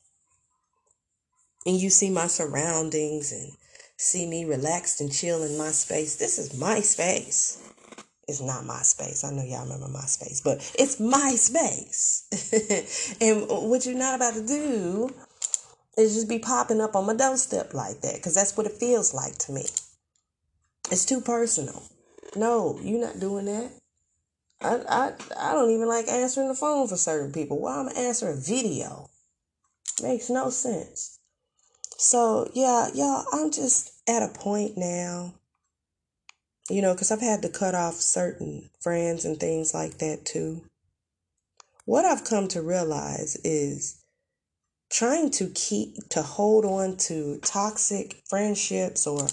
and 1.66 1.80
you 1.80 1.90
see 1.90 2.10
my 2.10 2.28
surroundings 2.28 3.32
and 3.32 3.52
see 3.98 4.26
me 4.26 4.46
relaxed 4.46 5.02
and 5.02 5.12
chill 5.12 5.44
in 5.44 5.58
my 5.58 5.70
space. 5.70 6.16
This 6.18 6.38
is 6.38 6.58
my 6.58 6.80
space. 6.80 7.62
It's 8.28 8.42
not 8.42 8.66
my 8.66 8.82
space. 8.82 9.24
I 9.24 9.32
know 9.32 9.44
y'all 9.44 9.64
remember 9.64 9.88
my 9.88 10.06
space, 10.06 10.42
but 10.42 10.58
it's 10.78 11.00
my 11.00 11.36
space. 11.36 13.16
and 13.22 13.46
what 13.48 13.86
you're 13.86 13.96
not 13.96 14.16
about 14.16 14.34
to 14.34 14.46
do 14.46 15.14
is 15.98 16.16
just 16.16 16.30
be 16.30 16.40
popping 16.40 16.82
up 16.82 16.96
on 16.96 17.06
my 17.06 17.16
doorstep 17.16 17.74
like 17.74 18.02
that 18.02 18.16
because 18.16 18.36
that's 18.36 18.58
what 18.58 18.66
it 18.66 18.74
feels 18.74 19.14
like 19.14 19.38
to 19.40 19.52
me. 19.52 19.66
It's 20.92 21.06
too 21.06 21.22
personal. 21.22 21.84
No, 22.36 22.80
you're 22.82 23.00
not 23.00 23.20
doing 23.20 23.46
that. 23.46 23.72
I, 24.62 24.80
I, 24.90 25.14
I 25.38 25.54
don't 25.54 25.72
even 25.72 25.88
like 25.88 26.08
answering 26.08 26.48
the 26.48 26.56
phone 26.56 26.88
for 26.88 26.98
certain 26.98 27.32
people. 27.32 27.60
Why 27.60 27.78
I'm 27.78 27.90
answering 27.96 28.38
a 28.38 28.42
video? 28.42 29.10
Makes 30.02 30.30
no 30.30 30.50
sense. 30.50 31.15
So, 31.98 32.50
yeah, 32.54 32.90
y'all, 32.94 33.26
I'm 33.32 33.52
just 33.52 33.92
at 34.08 34.24
a 34.24 34.28
point 34.28 34.74
now, 34.76 35.36
you 36.70 36.82
know, 36.82 36.94
because 36.94 37.12
I've 37.12 37.22
had 37.22 37.42
to 37.44 37.50
cut 37.50 37.74
off 37.74 37.96
certain 37.96 38.70
friends 38.82 39.24
and 39.24 39.40
things 39.40 39.74
like 39.74 40.00
that 40.00 40.26
too. 40.26 40.66
What 41.86 42.04
I've 42.06 42.26
come 42.26 42.48
to 42.50 42.62
realize 42.62 43.38
is 43.44 44.04
trying 44.92 45.32
to 45.32 45.50
keep, 45.56 45.96
to 46.10 46.22
hold 46.22 46.66
on 46.66 46.98
to 46.98 47.40
toxic 47.44 48.22
friendships 48.30 49.08
or, 49.08 49.28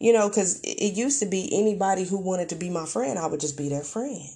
you 0.00 0.12
know, 0.12 0.28
because 0.28 0.60
it 0.62 0.94
used 0.94 1.20
to 1.20 1.26
be 1.26 1.50
anybody 1.52 2.04
who 2.04 2.18
wanted 2.18 2.48
to 2.50 2.54
be 2.54 2.70
my 2.70 2.86
friend, 2.86 3.18
I 3.18 3.26
would 3.26 3.40
just 3.40 3.58
be 3.58 3.68
their 3.68 3.82
friend. 3.82 4.28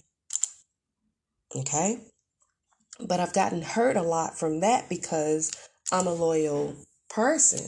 Okay? 1.57 1.99
But 2.99 3.21
I've 3.21 3.33
gotten 3.33 3.63
hurt 3.63 3.97
a 3.97 4.03
lot 4.03 4.39
from 4.39 4.61
that 4.61 4.89
because 4.89 5.51
I'm 5.91 6.07
a 6.07 6.13
loyal 6.13 6.77
person. 7.11 7.67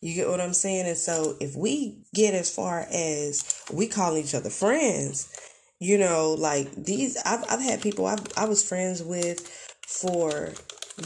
You 0.00 0.14
get 0.14 0.28
what 0.28 0.40
I'm 0.40 0.52
saying? 0.52 0.86
And 0.86 0.98
so 0.98 1.36
if 1.40 1.56
we 1.56 2.04
get 2.14 2.34
as 2.34 2.54
far 2.54 2.86
as 2.90 3.62
we 3.72 3.88
call 3.88 4.16
each 4.16 4.34
other 4.34 4.50
friends, 4.50 5.34
you 5.80 5.98
know, 5.98 6.34
like 6.38 6.72
these 6.74 7.16
I've 7.24 7.44
I've 7.50 7.62
had 7.62 7.82
people 7.82 8.06
I 8.06 8.18
I 8.36 8.44
was 8.44 8.66
friends 8.66 9.02
with 9.02 9.48
for 9.86 10.52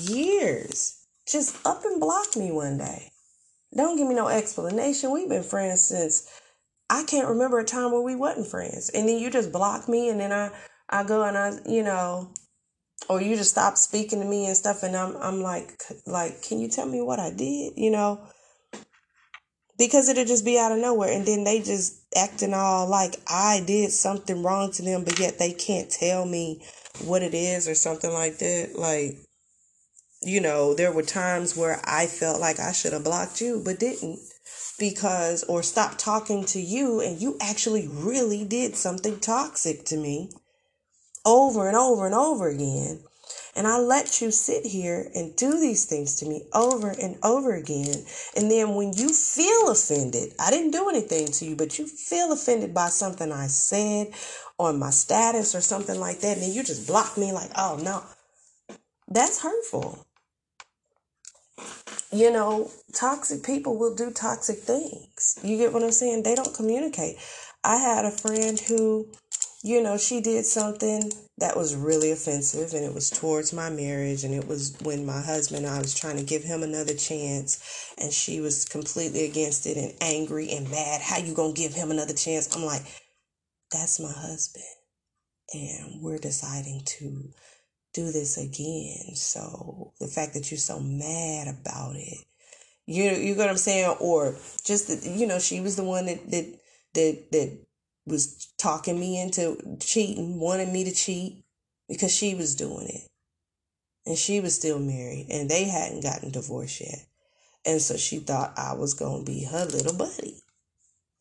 years 0.00 0.98
just 1.28 1.56
up 1.66 1.84
and 1.84 2.00
block 2.00 2.36
me 2.36 2.50
one 2.50 2.78
day. 2.78 3.10
Don't 3.76 3.96
give 3.96 4.08
me 4.08 4.14
no 4.14 4.28
explanation. 4.28 5.12
We've 5.12 5.28
been 5.28 5.42
friends 5.42 5.82
since 5.82 6.28
I 6.90 7.04
can't 7.04 7.28
remember 7.28 7.58
a 7.58 7.64
time 7.64 7.92
where 7.92 8.00
we 8.00 8.16
wasn't 8.16 8.48
friends. 8.48 8.90
And 8.90 9.08
then 9.08 9.18
you 9.18 9.30
just 9.30 9.52
block 9.52 9.88
me 9.88 10.08
and 10.08 10.20
then 10.20 10.32
I 10.32 10.50
I 10.88 11.04
go 11.04 11.22
and 11.22 11.36
I, 11.36 11.52
you 11.66 11.82
know, 11.82 12.32
or 13.08 13.20
you 13.22 13.36
just 13.36 13.50
stop 13.52 13.76
speaking 13.76 14.20
to 14.20 14.26
me 14.26 14.46
and 14.46 14.56
stuff 14.56 14.82
and 14.82 14.96
I'm 14.96 15.16
I'm 15.18 15.42
like 15.42 15.82
like 16.06 16.42
can 16.42 16.60
you 16.60 16.68
tell 16.68 16.86
me 16.86 17.00
what 17.02 17.20
I 17.20 17.30
did? 17.30 17.74
You 17.76 17.90
know? 17.90 18.20
Because 19.78 20.08
it'll 20.08 20.24
just 20.24 20.44
be 20.44 20.58
out 20.58 20.72
of 20.72 20.78
nowhere 20.78 21.12
and 21.12 21.26
then 21.26 21.44
they 21.44 21.60
just 21.60 22.02
acting 22.16 22.54
all 22.54 22.88
like 22.88 23.16
I 23.28 23.62
did 23.66 23.92
something 23.92 24.42
wrong 24.42 24.72
to 24.72 24.82
them 24.82 25.04
but 25.04 25.18
yet 25.18 25.38
they 25.38 25.52
can't 25.52 25.90
tell 25.90 26.26
me 26.26 26.62
what 27.04 27.22
it 27.22 27.34
is 27.34 27.68
or 27.68 27.74
something 27.74 28.12
like 28.12 28.38
that. 28.38 28.72
Like 28.76 29.16
You 30.22 30.40
know, 30.40 30.74
there 30.74 30.92
were 30.92 31.02
times 31.04 31.56
where 31.56 31.80
I 31.84 32.06
felt 32.06 32.40
like 32.40 32.58
I 32.58 32.72
should 32.72 32.92
have 32.92 33.04
blocked 33.04 33.40
you, 33.40 33.62
but 33.64 33.78
didn't 33.78 34.18
because, 34.78 35.44
or 35.44 35.62
stopped 35.62 35.98
talking 35.98 36.44
to 36.46 36.60
you, 36.60 37.00
and 37.00 37.20
you 37.20 37.36
actually 37.40 37.88
really 37.88 38.44
did 38.44 38.76
something 38.76 39.20
toxic 39.20 39.84
to 39.86 39.96
me 39.96 40.30
over 41.28 41.68
and 41.68 41.76
over 41.76 42.06
and 42.06 42.14
over 42.14 42.48
again. 42.48 43.00
And 43.54 43.66
I 43.66 43.78
let 43.78 44.22
you 44.22 44.30
sit 44.30 44.64
here 44.64 45.10
and 45.14 45.36
do 45.36 45.60
these 45.60 45.84
things 45.84 46.16
to 46.16 46.26
me 46.26 46.42
over 46.54 46.90
and 46.90 47.18
over 47.22 47.54
again. 47.54 48.04
And 48.36 48.50
then 48.50 48.74
when 48.76 48.94
you 48.94 49.10
feel 49.12 49.68
offended, 49.70 50.32
I 50.40 50.50
didn't 50.50 50.70
do 50.70 50.88
anything 50.88 51.26
to 51.26 51.44
you, 51.44 51.54
but 51.56 51.78
you 51.78 51.86
feel 51.86 52.32
offended 52.32 52.72
by 52.72 52.88
something 52.88 53.30
I 53.30 53.48
said 53.48 54.12
on 54.58 54.78
my 54.78 54.90
status 54.90 55.54
or 55.54 55.60
something 55.60 56.00
like 56.00 56.20
that, 56.20 56.38
and 56.38 56.42
then 56.42 56.52
you 56.52 56.62
just 56.64 56.86
block 56.86 57.18
me 57.18 57.32
like, 57.32 57.50
oh 57.56 57.78
no. 57.82 58.02
That's 59.06 59.42
hurtful. 59.42 60.06
You 62.10 62.30
know, 62.30 62.70
toxic 62.94 63.42
people 63.42 63.76
will 63.76 63.94
do 63.94 64.10
toxic 64.10 64.58
things. 64.58 65.38
You 65.42 65.58
get 65.58 65.72
what 65.72 65.82
I'm 65.82 65.92
saying? 65.92 66.22
They 66.22 66.34
don't 66.34 66.54
communicate. 66.54 67.16
I 67.64 67.76
had 67.76 68.04
a 68.04 68.10
friend 68.10 68.58
who 68.58 69.08
you 69.68 69.82
know, 69.82 69.98
she 69.98 70.22
did 70.22 70.46
something 70.46 71.12
that 71.36 71.54
was 71.54 71.76
really 71.76 72.10
offensive 72.10 72.72
and 72.72 72.86
it 72.86 72.94
was 72.94 73.10
towards 73.10 73.52
my 73.52 73.68
marriage 73.68 74.24
and 74.24 74.32
it 74.32 74.48
was 74.48 74.74
when 74.80 75.04
my 75.04 75.20
husband 75.20 75.66
I 75.66 75.78
was 75.78 75.94
trying 75.94 76.16
to 76.16 76.24
give 76.24 76.42
him 76.42 76.62
another 76.62 76.94
chance 76.94 77.92
and 77.98 78.10
she 78.10 78.40
was 78.40 78.64
completely 78.64 79.26
against 79.26 79.66
it 79.66 79.76
and 79.76 79.92
angry 80.00 80.50
and 80.52 80.70
mad. 80.70 81.02
How 81.02 81.18
you 81.18 81.34
going 81.34 81.54
to 81.54 81.60
give 81.60 81.74
him 81.74 81.90
another 81.90 82.14
chance? 82.14 82.56
I'm 82.56 82.64
like, 82.64 82.80
that's 83.70 84.00
my 84.00 84.10
husband 84.10 84.64
and 85.52 86.00
we're 86.00 86.16
deciding 86.16 86.80
to 86.86 87.30
do 87.92 88.10
this 88.10 88.38
again. 88.38 89.14
So 89.16 89.92
the 90.00 90.08
fact 90.08 90.32
that 90.32 90.50
you're 90.50 90.56
so 90.56 90.80
mad 90.80 91.46
about 91.46 91.94
it, 91.94 92.24
you 92.86 93.04
you 93.04 93.34
know 93.34 93.42
what 93.42 93.50
I'm 93.50 93.58
saying, 93.58 93.96
or 94.00 94.34
just 94.64 95.04
you 95.04 95.26
know 95.26 95.38
she 95.38 95.60
was 95.60 95.76
the 95.76 95.84
one 95.84 96.06
that 96.06 96.30
that 96.30 96.58
that 96.94 97.32
that 97.32 97.67
was 98.08 98.48
talking 98.58 98.98
me 98.98 99.20
into 99.20 99.76
cheating, 99.80 100.38
wanting 100.40 100.72
me 100.72 100.84
to 100.84 100.92
cheat 100.92 101.44
because 101.88 102.14
she 102.14 102.34
was 102.34 102.54
doing 102.54 102.88
it. 102.88 103.08
And 104.06 104.16
she 104.16 104.40
was 104.40 104.54
still 104.54 104.78
married 104.78 105.26
and 105.30 105.48
they 105.48 105.64
hadn't 105.64 106.02
gotten 106.02 106.30
divorced 106.30 106.80
yet. 106.80 107.04
And 107.66 107.82
so 107.82 107.96
she 107.96 108.18
thought 108.18 108.54
I 108.56 108.74
was 108.74 108.94
going 108.94 109.24
to 109.24 109.30
be 109.30 109.44
her 109.44 109.64
little 109.66 109.94
buddy, 109.94 110.36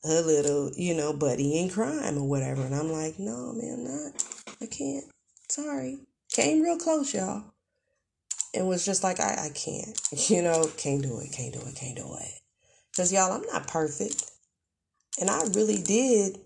her 0.04 0.22
little, 0.22 0.72
you 0.76 0.94
know, 0.94 1.12
buddy 1.14 1.60
in 1.60 1.70
crime 1.70 2.18
or 2.18 2.24
whatever. 2.24 2.62
And 2.62 2.74
I'm 2.74 2.92
like, 2.92 3.20
no, 3.20 3.54
man, 3.54 3.84
not. 3.84 4.24
I 4.62 4.66
can't. 4.68 5.06
Sorry. 5.50 5.98
Came 6.32 6.62
real 6.62 6.78
close, 6.78 7.14
y'all. 7.14 7.44
And 8.54 8.68
was 8.68 8.86
just 8.86 9.04
like, 9.04 9.20
I, 9.20 9.48
I 9.48 9.50
can't. 9.54 10.00
You 10.30 10.42
know, 10.42 10.70
can't 10.78 11.02
do 11.02 11.20
it, 11.20 11.32
can't 11.34 11.54
do 11.54 11.60
it, 11.60 11.76
can't 11.76 11.98
do 11.98 12.16
it. 12.20 12.34
Because, 12.92 13.12
y'all, 13.12 13.34
I'm 13.34 13.46
not 13.52 13.68
perfect. 13.68 14.32
And 15.20 15.30
I 15.30 15.44
really 15.54 15.82
did 15.82 16.38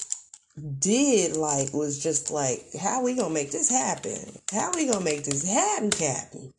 did 0.80 1.38
like 1.38 1.74
was 1.74 2.02
just 2.02 2.32
like, 2.32 2.66
how 2.80 3.04
we 3.04 3.16
gonna 3.16 3.34
make 3.34 3.52
this 3.52 3.70
happen? 3.70 4.18
How 4.52 4.72
we 4.74 4.88
gonna 4.88 5.04
make 5.04 5.24
this 5.24 5.48
happen, 5.48 5.92
Captain? 5.92 6.54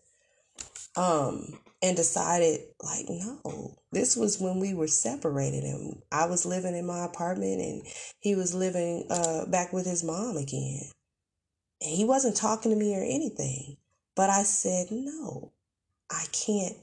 Um, 0.96 1.58
and 1.82 1.96
decided 1.96 2.60
like, 2.82 3.06
no, 3.08 3.76
this 3.90 4.16
was 4.16 4.40
when 4.40 4.60
we 4.60 4.74
were 4.74 4.86
separated, 4.86 5.64
and 5.64 6.02
I 6.10 6.26
was 6.26 6.46
living 6.46 6.76
in 6.76 6.86
my 6.86 7.04
apartment, 7.04 7.60
and 7.60 7.82
he 8.20 8.34
was 8.34 8.54
living 8.54 9.06
uh 9.10 9.46
back 9.46 9.72
with 9.72 9.86
his 9.86 10.04
mom 10.04 10.36
again. 10.36 10.82
And 11.80 11.90
he 11.90 12.04
wasn't 12.04 12.36
talking 12.36 12.70
to 12.70 12.76
me 12.76 12.94
or 12.94 13.02
anything, 13.02 13.76
but 14.14 14.30
I 14.30 14.44
said, 14.44 14.86
no, 14.90 15.52
I 16.10 16.24
can't 16.32 16.76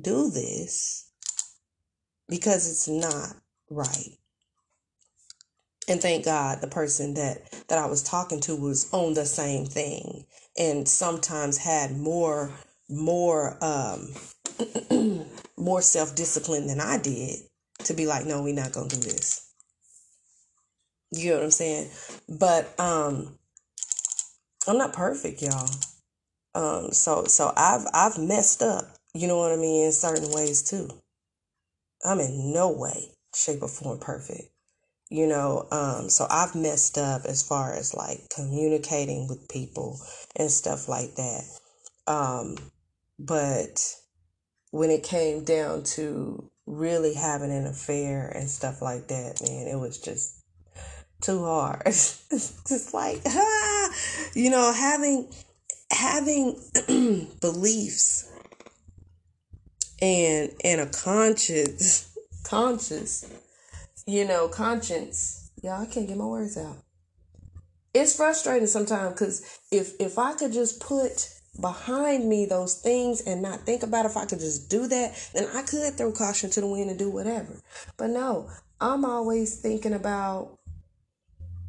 do 0.00 0.30
this 0.30 1.10
because 2.28 2.68
it's 2.70 2.88
not 2.88 3.36
right 3.70 4.16
and 5.88 6.00
thank 6.00 6.24
god 6.24 6.60
the 6.60 6.68
person 6.68 7.14
that 7.14 7.50
that 7.68 7.78
i 7.78 7.86
was 7.86 8.02
talking 8.02 8.40
to 8.40 8.54
was 8.54 8.92
on 8.92 9.14
the 9.14 9.26
same 9.26 9.64
thing 9.64 10.24
and 10.58 10.88
sometimes 10.88 11.56
had 11.56 11.96
more 11.96 12.50
more 12.88 13.56
um 13.62 14.08
more 15.56 15.82
self-discipline 15.82 16.66
than 16.66 16.80
i 16.80 16.98
did 16.98 17.38
to 17.84 17.94
be 17.94 18.06
like 18.06 18.26
no 18.26 18.42
we're 18.42 18.54
not 18.54 18.72
gonna 18.72 18.88
do 18.88 18.96
this. 18.96 19.52
You 21.12 21.30
know 21.30 21.36
what 21.36 21.44
i'm 21.44 21.50
saying? 21.50 21.90
But 22.28 22.78
um 22.78 23.38
i'm 24.66 24.78
not 24.78 24.92
perfect 24.92 25.42
y'all. 25.42 25.68
Um 26.54 26.92
so 26.92 27.24
so 27.24 27.52
i've 27.56 27.86
i've 27.94 28.18
messed 28.18 28.62
up 28.62 28.84
you 29.14 29.26
know 29.28 29.38
what 29.38 29.52
i 29.52 29.56
mean 29.56 29.86
in 29.86 29.92
certain 29.92 30.30
ways 30.32 30.62
too. 30.62 30.88
I'm 32.04 32.20
in 32.20 32.52
no 32.52 32.70
way 32.70 33.10
shape 33.34 33.62
or 33.62 33.68
form 33.68 33.98
perfect 33.98 34.50
you 35.10 35.26
know 35.26 35.66
um 35.70 36.08
so 36.08 36.26
i've 36.30 36.54
messed 36.54 36.98
up 36.98 37.22
as 37.24 37.42
far 37.42 37.74
as 37.74 37.94
like 37.94 38.20
communicating 38.34 39.26
with 39.28 39.48
people 39.48 39.98
and 40.36 40.50
stuff 40.50 40.88
like 40.88 41.14
that. 41.16 41.44
Um 42.06 42.56
but 43.18 43.94
when 44.70 44.90
it 44.90 45.02
came 45.02 45.44
down 45.44 45.82
to 45.82 46.50
really 46.66 47.14
having 47.14 47.50
an 47.50 47.66
affair 47.66 48.28
and 48.28 48.48
stuff 48.48 48.82
like 48.82 49.08
that 49.08 49.40
man 49.42 49.66
it 49.66 49.78
was 49.78 49.98
just 49.98 50.38
too 51.20 51.44
hard. 51.44 51.82
Just 52.30 52.94
like 52.94 53.20
ah, 53.26 53.90
you 54.34 54.50
know 54.50 54.72
having 54.72 55.28
having 55.90 56.60
beliefs 57.40 58.30
and 60.00 60.50
and 60.62 60.80
a 60.80 60.86
conscience 60.86 62.16
conscious 62.44 63.26
you 64.08 64.24
know, 64.24 64.48
conscience. 64.48 65.50
Y'all, 65.62 65.82
I 65.82 65.86
can't 65.86 66.08
get 66.08 66.16
my 66.16 66.24
words 66.24 66.56
out. 66.56 66.78
It's 67.92 68.16
frustrating 68.16 68.66
sometimes 68.66 69.12
because 69.12 69.60
if 69.70 69.92
if 70.00 70.18
I 70.18 70.32
could 70.32 70.52
just 70.52 70.80
put 70.80 71.28
behind 71.60 72.26
me 72.26 72.46
those 72.46 72.76
things 72.80 73.20
and 73.20 73.42
not 73.42 73.66
think 73.66 73.82
about 73.82 74.06
it, 74.06 74.10
if 74.10 74.16
I 74.16 74.24
could 74.24 74.38
just 74.38 74.70
do 74.70 74.86
that, 74.86 75.30
then 75.34 75.46
I 75.54 75.62
could 75.62 75.94
throw 75.94 76.10
caution 76.12 76.48
to 76.50 76.60
the 76.60 76.66
wind 76.66 76.88
and 76.88 76.98
do 76.98 77.10
whatever. 77.10 77.60
But 77.98 78.08
no, 78.08 78.48
I'm 78.80 79.04
always 79.04 79.60
thinking 79.60 79.92
about 79.92 80.58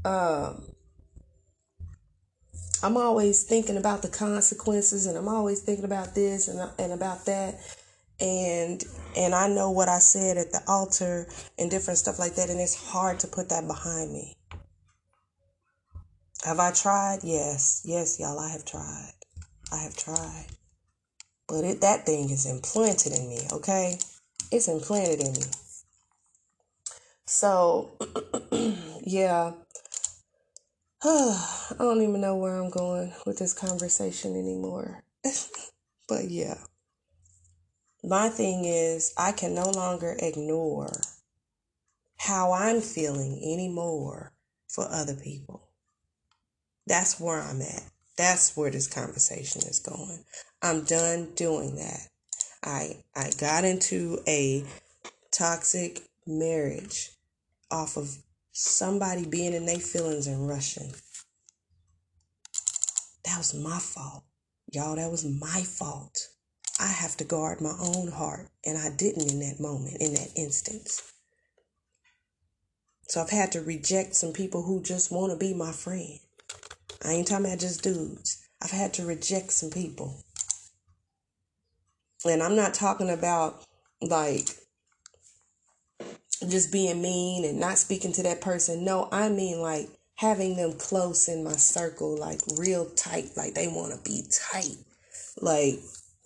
um 0.06 0.64
I'm 2.82 2.96
always 2.96 3.44
thinking 3.44 3.76
about 3.76 4.02
the 4.02 4.08
consequences 4.08 5.08
and 5.08 5.18
I'm 5.18 5.28
always 5.28 5.60
thinking 5.60 5.86
about 5.86 6.16
this 6.16 6.48
and 6.48 6.72
and 6.80 6.94
about 6.94 7.26
that 7.26 7.60
and 8.22 8.84
and 9.16 9.34
I 9.34 9.48
know 9.48 9.72
what 9.72 9.90
I 9.90 10.00
said 10.00 10.38
at 10.38 10.52
the 10.52 10.62
altar 10.68 11.28
and 11.58 11.72
different 11.72 12.00
stuff 12.00 12.20
like 12.20 12.36
that 12.36 12.50
and 12.50 12.60
it's 12.60 12.76
hard 12.76 13.20
to 13.22 13.28
put 13.28 13.50
that 13.50 13.68
behind 13.68 14.12
me. 14.12 14.36
Have 16.44 16.60
I 16.60 16.72
tried? 16.72 17.20
Yes. 17.24 17.82
Yes, 17.84 18.20
y'all, 18.20 18.40
I 18.40 18.50
have 18.50 18.66
tried. 18.66 19.12
I 19.72 19.78
have 19.78 19.96
tried. 19.96 20.48
But 21.48 21.64
it 21.66 21.82
that 21.82 22.06
thing 22.06 22.30
is 22.30 22.46
implanted 22.46 23.14
in 23.14 23.28
me, 23.28 23.40
okay? 23.52 23.98
It's 24.52 24.68
implanted 24.68 25.20
in 25.20 25.34
me. 25.34 25.42
So, 27.26 27.92
yeah. 29.02 29.54
I 31.04 31.76
don't 31.78 32.02
even 32.02 32.22
know 32.22 32.36
where 32.36 32.56
I'm 32.56 32.70
going 32.70 33.14
with 33.26 33.38
this 33.38 33.54
conversation 33.54 34.36
anymore. 34.36 35.04
but 36.08 36.30
yeah. 36.30 36.58
My 38.04 38.30
thing 38.30 38.64
is, 38.66 39.14
I 39.18 39.34
can 39.34 39.54
no 39.54 39.70
longer 39.70 40.16
ignore 40.20 40.94
how 42.18 42.54
I'm 42.54 42.82
feeling 42.82 43.40
anymore 43.44 44.34
for 44.68 44.88
other 44.90 45.16
people. 45.16 45.70
That's 46.88 47.20
where 47.20 47.42
I'm 47.42 47.62
at. 47.62 47.84
That's 48.18 48.56
where 48.56 48.72
this 48.72 48.88
conversation 48.88 49.62
is 49.64 49.80
going. 49.80 50.24
I'm 50.62 50.84
done 50.84 51.30
doing 51.36 51.76
that. 51.76 52.08
I 52.64 53.04
I 53.16 53.32
got 53.38 53.64
into 53.64 54.20
a 54.28 54.66
toxic 55.32 56.02
marriage 56.26 57.12
off 57.72 57.98
of 57.98 58.18
somebody 58.52 59.26
being 59.26 59.54
in 59.54 59.66
their 59.66 59.78
feelings 59.78 60.28
and 60.28 60.48
rushing. 60.48 60.94
That 63.26 63.38
was 63.38 63.54
my 63.54 63.80
fault. 63.80 64.24
Y'all, 64.72 64.96
that 64.96 65.12
was 65.12 65.26
my 65.26 65.62
fault. 65.62 66.30
I 66.80 66.88
have 66.88 67.18
to 67.18 67.24
guard 67.24 67.60
my 67.60 67.76
own 67.80 68.12
heart. 68.12 68.48
And 68.66 68.78
I 68.78 68.90
didn't 68.90 69.32
in 69.32 69.40
that 69.40 69.60
moment, 69.60 69.98
in 70.00 70.14
that 70.14 70.32
instance. 70.36 71.14
So 73.08 73.22
I've 73.22 73.32
had 73.32 73.52
to 73.54 73.62
reject 73.62 74.16
some 74.16 74.34
people 74.34 74.64
who 74.64 74.82
just 74.82 75.12
want 75.12 75.32
to 75.32 75.38
be 75.38 75.54
my 75.54 75.72
friend. 75.72 76.20
I 77.04 77.14
ain't 77.14 77.28
talking 77.28 77.46
about 77.46 77.60
just 77.60 77.82
dudes. 77.84 78.46
I've 78.62 78.72
had 78.72 78.94
to 78.96 79.06
reject 79.06 79.52
some 79.52 79.72
people. 79.72 80.22
And 82.26 82.44
I'm 82.44 82.56
not 82.56 82.74
talking 82.74 83.10
about 83.10 83.66
like 84.02 84.50
just 86.48 86.72
being 86.72 87.02
mean 87.02 87.46
and 87.46 87.60
not 87.60 87.78
speaking 87.78 88.12
to 88.14 88.24
that 88.24 88.42
person. 88.42 88.86
No, 88.86 89.10
I 89.12 89.30
mean 89.30 89.60
like 89.60 89.90
having 90.16 90.58
them 90.58 90.74
close 90.74 91.28
in 91.28 91.44
my 91.44 91.54
circle, 91.54 92.18
like 92.18 92.42
real 92.58 92.86
tight, 92.92 93.32
like 93.36 93.54
they 93.54 93.68
want 93.68 93.94
to 93.94 94.10
be 94.10 94.24
tight. 94.52 94.78
Like 95.42 95.80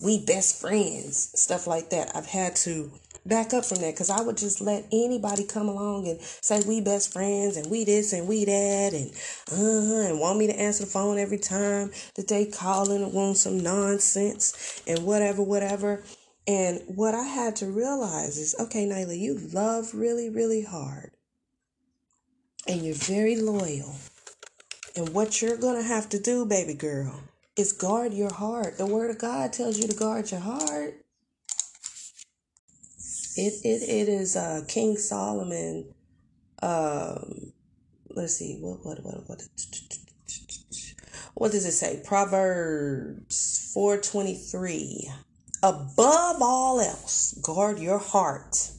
we 0.04 0.24
best 0.26 0.60
friends, 0.60 1.32
stuff 1.34 1.66
like 1.66 1.90
that. 1.92 2.16
I've 2.16 2.26
had 2.26 2.56
to 2.58 2.92
back 3.26 3.54
up 3.54 3.64
from 3.64 3.80
that 3.80 3.94
because 3.94 4.10
I 4.10 4.22
would 4.22 4.36
just 4.36 4.60
let 4.60 4.86
anybody 4.92 5.46
come 5.46 5.70
along 5.70 6.08
and 6.10 6.20
say 6.20 6.62
we 6.68 6.82
best 6.82 7.14
friends 7.14 7.56
and 7.56 7.72
we 7.72 7.86
this 7.86 8.12
and 8.12 8.28
we 8.28 8.44
that 8.44 8.94
and 8.94 9.12
uh 9.50 10.10
and 10.10 10.20
want 10.20 10.40
me 10.40 10.48
to 10.48 10.60
answer 10.60 10.84
the 10.84 10.90
phone 10.92 11.18
every 11.18 11.38
time 11.38 11.92
that 12.16 12.28
they 12.28 12.46
call 12.46 12.92
and 12.92 13.14
want 13.14 13.38
some 13.38 13.62
nonsense 13.62 14.84
and 14.86 15.06
whatever, 15.06 15.42
whatever. 15.42 16.04
And 16.46 16.82
what 16.88 17.16
I 17.16 17.24
had 17.24 17.56
to 17.58 17.68
realize 17.68 18.38
is, 18.38 18.56
okay, 18.60 18.86
Nailah, 18.86 19.18
you 19.18 19.40
love 19.54 19.94
really, 19.94 20.30
really 20.30 20.64
hard. 20.64 21.12
And 22.68 22.82
you're 22.82 22.96
very 22.96 23.38
loyal. 23.38 23.96
And 24.98 25.10
what 25.10 25.42
you're 25.42 25.58
to 25.58 25.82
have 25.82 26.10
to 26.10 26.20
do, 26.20 26.46
baby 26.46 26.74
girl, 26.74 27.22
is 27.56 27.72
guard 27.72 28.14
your 28.14 28.34
heart. 28.34 28.78
The 28.78 28.86
word 28.86 29.12
of 29.12 29.20
God 29.20 29.54
tells 29.54 29.78
you 29.78 29.88
to 29.88 29.96
guard 29.96 30.32
your 30.32 30.40
heart. 30.40 30.96
It 33.36 33.54
it, 33.64 33.84
it 33.90 34.10
is 34.10 34.36
uh, 34.36 34.62
King 34.68 34.98
Solomon. 34.98 35.94
Um, 36.62 37.54
let's 38.10 38.36
see 38.36 38.58
what 38.60 38.86
what 38.86 39.04
what 39.04 39.28
what. 39.28 39.42
What 41.36 41.52
does 41.52 41.66
it 41.66 41.72
say? 41.72 42.02
Proverbs 42.06 43.72
four 43.74 43.98
twenty 43.98 44.36
three. 44.36 45.10
Above 45.64 46.42
all 46.42 46.80
else, 46.80 47.34
guard 47.42 47.80
your 47.80 47.98
heart, 47.98 48.70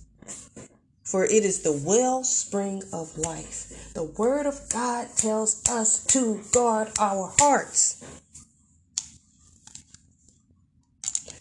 for 1.03 1.25
it 1.25 1.45
is 1.45 1.63
the 1.63 1.73
wellspring 1.73 2.83
of 2.93 3.17
life. 3.17 3.93
The 3.95 4.05
Word 4.05 4.47
of 4.47 4.61
God 4.71 5.09
tells 5.17 5.67
us 5.69 6.05
to 6.07 6.43
guard 6.53 6.91
our 6.99 7.33
hearts. 7.39 8.05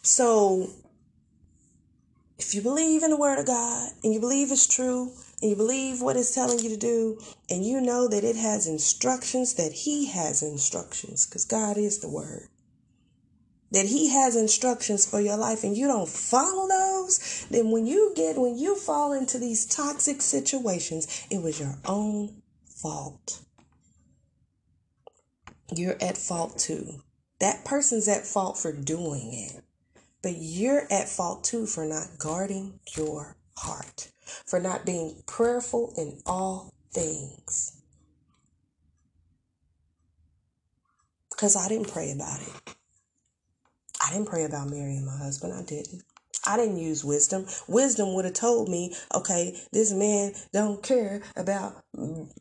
So, 0.03 0.69
if 2.37 2.53
you 2.53 2.61
believe 2.61 3.03
in 3.03 3.09
the 3.09 3.17
Word 3.17 3.39
of 3.39 3.47
God 3.47 3.89
and 4.03 4.13
you 4.13 4.19
believe 4.19 4.51
it's 4.51 4.67
true 4.67 5.11
and 5.41 5.49
you 5.49 5.55
believe 5.55 6.01
what 6.01 6.17
it's 6.17 6.35
telling 6.35 6.59
you 6.59 6.69
to 6.69 6.77
do 6.77 7.19
and 7.49 7.65
you 7.65 7.81
know 7.81 8.07
that 8.07 8.23
it 8.23 8.35
has 8.35 8.67
instructions, 8.67 9.55
that 9.55 9.71
He 9.71 10.07
has 10.07 10.43
instructions, 10.43 11.25
because 11.25 11.45
God 11.45 11.77
is 11.77 11.99
the 11.99 12.09
Word 12.09 12.49
that 13.73 13.87
he 13.87 14.09
has 14.09 14.35
instructions 14.35 15.05
for 15.05 15.19
your 15.19 15.35
life 15.35 15.63
and 15.63 15.75
you 15.75 15.87
don't 15.87 16.07
follow 16.07 16.67
those, 16.67 17.47
then 17.49 17.71
when 17.71 17.87
you 17.87 18.13
get, 18.15 18.37
when 18.37 18.55
you 18.55 18.75
fall 18.75 19.13
into 19.13 19.39
these 19.39 19.65
toxic 19.65 20.21
situations, 20.21 21.25
it 21.31 21.41
was 21.41 21.59
your 21.59 21.75
own 21.85 22.43
fault. 22.65 23.41
You're 25.75 25.97
at 25.99 26.17
fault 26.17 26.59
too. 26.59 27.01
That 27.39 27.65
person's 27.65 28.07
at 28.07 28.27
fault 28.27 28.59
for 28.59 28.71
doing 28.71 29.33
it, 29.33 29.62
but 30.23 30.35
you're 30.37 30.87
at 30.89 31.09
fault 31.09 31.43
too 31.43 31.67
for 31.67 31.85
not 31.85 32.17
guarding 32.17 32.79
your 32.97 33.35
heart, 33.57 34.09
for 34.47 34.59
not 34.59 34.85
being 34.85 35.21
prayerful 35.27 35.93
in 35.97 36.19
all 36.25 36.73
things. 36.91 37.79
Because 41.29 41.55
I 41.55 41.67
didn't 41.67 41.91
pray 41.91 42.11
about 42.11 42.41
it. 42.41 42.75
I 44.01 44.11
didn't 44.13 44.29
pray 44.29 44.45
about 44.45 44.69
marrying 44.69 45.05
my 45.05 45.17
husband. 45.17 45.53
I 45.53 45.63
didn't. 45.63 46.03
I 46.45 46.57
didn't 46.57 46.77
use 46.77 47.05
wisdom. 47.05 47.45
Wisdom 47.67 48.13
would 48.15 48.25
have 48.25 48.33
told 48.33 48.67
me, 48.69 48.93
okay, 49.13 49.57
this 49.71 49.93
man 49.93 50.33
don't 50.51 50.83
care 50.83 51.21
about 51.35 51.83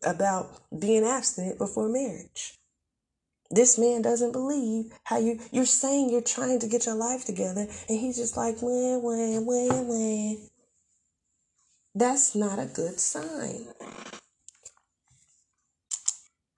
about 0.05 0.61
being 0.77 1.05
abstinent 1.05 1.59
before 1.59 1.89
marriage. 1.89 2.59
This 3.53 3.79
man 3.79 4.01
doesn't 4.01 4.33
believe 4.33 4.93
how 5.05 5.19
you 5.19 5.39
you're 5.53 5.67
saying 5.67 6.09
you're 6.09 6.23
trying 6.23 6.59
to 6.61 6.67
get 6.67 6.87
your 6.87 6.95
life 6.95 7.27
together, 7.27 7.67
and 7.89 8.01
he's 8.01 8.17
just 8.17 8.37
like 8.37 8.63
when 8.63 9.03
when 9.03 9.45
when 9.45 9.89
when. 9.89 10.49
That's 11.95 12.35
not 12.35 12.59
a 12.59 12.65
good 12.65 12.99
sign. 12.99 13.67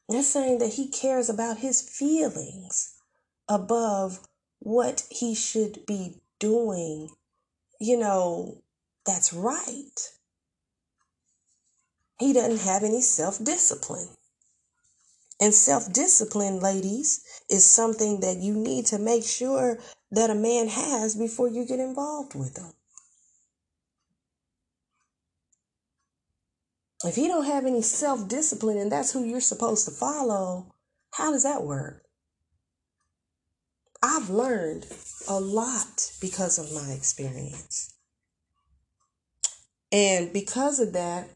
That's 0.08 0.28
saying 0.28 0.58
that 0.58 0.74
he 0.74 0.88
cares 0.88 1.28
about 1.28 1.58
his 1.58 1.82
feelings 1.82 2.94
above 3.48 4.20
what 4.60 5.02
he 5.10 5.34
should 5.34 5.84
be 5.86 6.20
doing, 6.38 7.10
you 7.80 7.98
know, 7.98 8.62
that's 9.04 9.32
right. 9.32 10.10
He 12.20 12.32
doesn't 12.32 12.60
have 12.60 12.84
any 12.84 13.00
self 13.00 13.42
discipline. 13.42 14.08
And 15.40 15.52
self 15.52 15.92
discipline, 15.92 16.60
ladies, 16.60 17.24
is 17.50 17.68
something 17.68 18.20
that 18.20 18.38
you 18.38 18.54
need 18.54 18.86
to 18.86 18.98
make 18.98 19.24
sure 19.24 19.78
that 20.10 20.30
a 20.30 20.34
man 20.34 20.68
has 20.68 21.16
before 21.16 21.48
you 21.48 21.66
get 21.66 21.80
involved 21.80 22.34
with 22.34 22.56
him. 22.56 22.72
If 27.04 27.16
he 27.16 27.28
don't 27.28 27.44
have 27.44 27.66
any 27.66 27.82
self 27.82 28.28
discipline 28.28 28.78
and 28.78 28.90
that's 28.90 29.12
who 29.12 29.24
you're 29.24 29.40
supposed 29.40 29.84
to 29.86 29.90
follow, 29.90 30.74
how 31.12 31.32
does 31.32 31.42
that 31.42 31.64
work? 31.64 32.02
I've 34.02 34.30
learned 34.30 34.86
a 35.28 35.40
lot 35.40 36.12
because 36.20 36.58
of 36.58 36.72
my 36.72 36.92
experience. 36.92 37.94
And 39.90 40.32
because 40.32 40.80
of 40.80 40.92
that, 40.92 41.28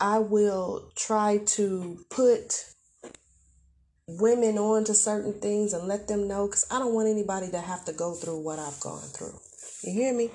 I 0.00 0.18
will 0.18 0.90
try 0.96 1.38
to 1.38 2.04
put 2.10 2.71
women 4.06 4.58
on 4.58 4.84
to 4.84 4.94
certain 4.94 5.34
things 5.34 5.72
and 5.72 5.86
let 5.86 6.08
them 6.08 6.26
know 6.26 6.46
because 6.46 6.66
I 6.70 6.78
don't 6.78 6.94
want 6.94 7.08
anybody 7.08 7.50
to 7.50 7.60
have 7.60 7.84
to 7.86 7.92
go 7.92 8.14
through 8.14 8.40
what 8.40 8.58
I've 8.58 8.80
gone 8.80 9.00
through. 9.00 9.38
You 9.82 9.92
hear 9.92 10.14
me? 10.14 10.30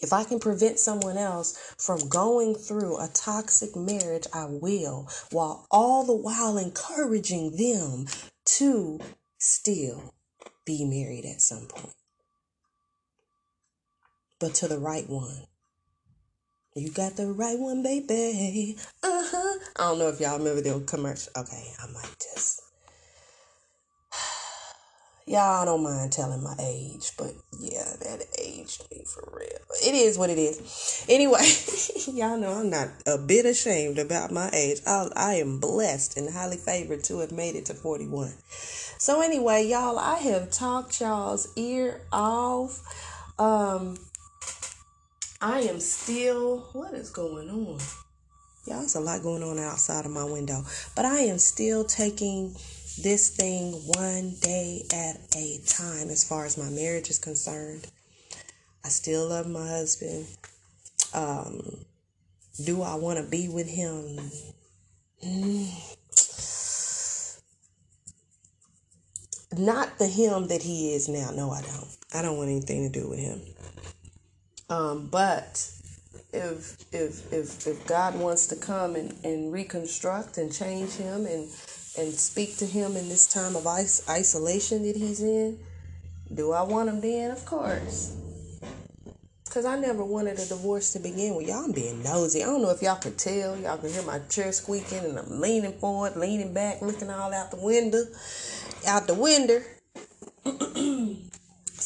If 0.00 0.12
I 0.12 0.24
can 0.24 0.38
prevent 0.38 0.78
someone 0.78 1.16
else 1.16 1.74
from 1.76 2.08
going 2.08 2.54
through 2.54 2.98
a 2.98 3.08
toxic 3.08 3.74
marriage, 3.74 4.26
I 4.32 4.44
will, 4.44 5.08
while 5.32 5.66
all 5.70 6.04
the 6.04 6.14
while 6.14 6.56
encouraging 6.56 7.56
them 7.56 8.06
to 8.44 9.00
still 9.38 10.14
be 10.64 10.84
married 10.84 11.24
at 11.24 11.40
some 11.40 11.66
point. 11.66 11.94
But 14.38 14.54
to 14.54 14.68
the 14.68 14.78
right 14.78 15.08
one. 15.08 15.48
You 16.78 16.90
got 16.90 17.16
the 17.16 17.26
right 17.32 17.58
one, 17.58 17.82
baby. 17.82 18.76
Uh 19.02 19.24
huh. 19.26 19.58
I 19.76 19.82
don't 19.88 19.98
know 19.98 20.08
if 20.08 20.20
y'all 20.20 20.38
remember 20.38 20.60
the 20.60 20.80
commercial. 20.86 21.32
Okay, 21.36 21.72
I 21.82 21.90
might 21.92 22.16
just. 22.18 22.62
Y'all 25.26 25.66
don't 25.66 25.82
mind 25.82 26.12
telling 26.12 26.42
my 26.42 26.54
age, 26.58 27.12
but 27.18 27.32
yeah, 27.58 27.84
that 28.00 28.22
aged 28.40 28.84
me 28.90 29.04
for 29.04 29.28
real. 29.36 29.58
It 29.84 29.94
is 29.94 30.16
what 30.16 30.30
it 30.30 30.38
is. 30.38 31.04
Anyway, 31.08 31.42
y'all 32.16 32.38
know 32.38 32.52
I'm 32.52 32.70
not 32.70 32.88
a 33.06 33.18
bit 33.18 33.44
ashamed 33.44 33.98
about 33.98 34.30
my 34.30 34.48
age. 34.54 34.80
I, 34.86 35.08
I 35.14 35.34
am 35.34 35.60
blessed 35.60 36.16
and 36.16 36.30
highly 36.30 36.56
favored 36.56 37.04
to 37.04 37.18
have 37.18 37.32
made 37.32 37.56
it 37.56 37.66
to 37.66 37.74
41. 37.74 38.32
So 38.98 39.20
anyway, 39.20 39.66
y'all, 39.66 39.98
I 39.98 40.16
have 40.16 40.50
talked 40.50 41.00
y'all's 41.00 41.48
ear 41.56 42.00
off. 42.10 42.80
Um, 43.38 43.96
I 45.40 45.60
am 45.60 45.78
still. 45.78 46.68
What 46.72 46.94
is 46.94 47.10
going 47.10 47.48
on? 47.48 47.78
Y'all, 48.66 48.80
there's 48.80 48.96
a 48.96 49.00
lot 49.00 49.22
going 49.22 49.42
on 49.42 49.58
outside 49.58 50.04
of 50.04 50.10
my 50.10 50.24
window, 50.24 50.62
but 50.96 51.04
I 51.04 51.20
am 51.20 51.38
still 51.38 51.84
taking 51.84 52.54
this 53.00 53.30
thing 53.36 53.72
one 53.72 54.34
day 54.42 54.82
at 54.92 55.16
a 55.36 55.60
time 55.64 56.10
as 56.10 56.24
far 56.28 56.44
as 56.44 56.58
my 56.58 56.68
marriage 56.70 57.08
is 57.08 57.20
concerned. 57.20 57.86
I 58.84 58.88
still 58.88 59.28
love 59.28 59.46
my 59.46 59.66
husband. 59.66 60.26
Um, 61.14 61.84
do 62.64 62.82
I 62.82 62.96
want 62.96 63.18
to 63.18 63.30
be 63.30 63.48
with 63.48 63.68
him? 63.68 64.18
Mm, 65.24 65.68
not 69.56 69.98
the 69.98 70.06
him 70.08 70.48
that 70.48 70.62
he 70.62 70.94
is 70.94 71.08
now. 71.08 71.30
No, 71.30 71.50
I 71.50 71.62
don't. 71.62 71.96
I 72.12 72.22
don't 72.22 72.36
want 72.36 72.50
anything 72.50 72.90
to 72.90 73.00
do 73.00 73.08
with 73.08 73.20
him. 73.20 73.40
Um, 74.68 75.08
but 75.10 75.70
if 76.32 76.76
if 76.92 77.32
if 77.32 77.66
if 77.66 77.86
God 77.86 78.18
wants 78.18 78.48
to 78.48 78.56
come 78.56 78.96
and, 78.96 79.14
and 79.24 79.52
reconstruct 79.52 80.38
and 80.38 80.52
change 80.52 80.92
him 80.92 81.26
and 81.26 81.48
and 81.98 82.12
speak 82.14 82.56
to 82.58 82.66
him 82.66 82.96
in 82.96 83.08
this 83.08 83.26
time 83.26 83.56
of 83.56 83.66
is- 83.78 84.04
isolation 84.08 84.82
that 84.82 84.96
he's 84.96 85.20
in, 85.22 85.58
do 86.32 86.52
I 86.52 86.62
want 86.62 86.88
him 86.88 87.00
then? 87.00 87.30
Of 87.30 87.44
course. 87.46 88.16
Cause 89.50 89.64
I 89.64 89.78
never 89.80 90.04
wanted 90.04 90.38
a 90.38 90.46
divorce 90.46 90.92
to 90.92 90.98
begin 90.98 91.34
with. 91.34 91.48
Y'all 91.48 91.64
I'm 91.64 91.72
being 91.72 92.02
nosy. 92.02 92.42
I 92.42 92.46
don't 92.46 92.60
know 92.60 92.70
if 92.70 92.82
y'all 92.82 92.96
could 92.96 93.18
tell. 93.18 93.56
Y'all 93.56 93.78
can 93.78 93.90
hear 93.90 94.02
my 94.02 94.18
chair 94.28 94.52
squeaking 94.52 94.98
and 94.98 95.18
I'm 95.18 95.40
leaning 95.40 95.72
forward, 95.72 96.16
leaning 96.16 96.52
back, 96.52 96.82
looking 96.82 97.10
all 97.10 97.32
out 97.32 97.50
the 97.50 97.56
window 97.56 98.04
out 98.86 99.06
the 99.06 99.14
window. 99.14 99.60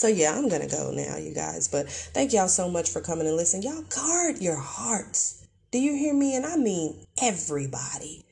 So 0.02 0.08
yeah, 0.08 0.34
I'm 0.36 0.48
gonna 0.50 0.68
go 0.68 0.90
now, 0.92 1.16
you 1.18 1.34
guys. 1.34 1.68
But 1.68 1.90
thank 1.90 2.34
y'all 2.34 2.48
so 2.48 2.68
much 2.68 2.90
for 2.90 3.00
coming 3.00 3.28
and 3.28 3.36
listening. 3.36 3.64
Y'all 3.64 3.82
guard 3.84 4.38
your 4.40 4.56
hearts. 4.58 5.46
Do 5.72 5.78
you 5.80 5.94
hear 5.94 6.14
me? 6.14 6.36
And 6.36 6.46
I 6.46 6.56
mean 6.56 7.06
everybody. 7.22 8.24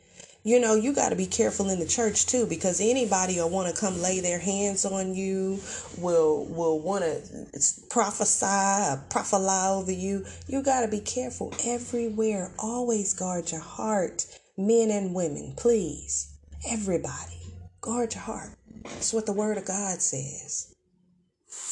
you 0.44 0.58
know, 0.60 0.74
you 0.74 0.94
got 0.94 1.10
to 1.10 1.16
be 1.16 1.26
careful 1.26 1.70
in 1.70 1.78
the 1.80 1.86
church 1.86 2.26
too 2.26 2.46
because 2.46 2.80
anybody 2.80 3.36
will 3.36 3.50
want 3.50 3.74
to 3.74 3.80
come 3.80 4.00
lay 4.02 4.20
their 4.20 4.38
hands 4.40 4.86
on 4.86 5.14
you, 5.14 5.60
will 5.98 6.46
will 6.46 6.80
want 6.80 7.04
to 7.04 7.60
prophesy, 7.90 9.00
prophesy 9.10 9.70
over 9.70 9.92
you. 9.92 10.24
You 10.48 10.62
got 10.62 10.82
to 10.82 10.88
be 10.88 11.00
careful 11.00 11.54
everywhere. 11.64 12.52
Always 12.58 13.14
guard 13.14 13.52
your 13.52 13.60
heart, 13.60 14.26
men 14.56 14.90
and 14.90 15.14
women, 15.14 15.54
please. 15.56 16.32
Everybody, 16.68 17.40
guard 17.82 18.14
your 18.14 18.24
heart. 18.24 18.56
That's 18.84 19.12
what 19.12 19.26
the 19.26 19.32
word 19.34 19.58
of 19.58 19.66
God 19.66 20.02
says. 20.02 20.69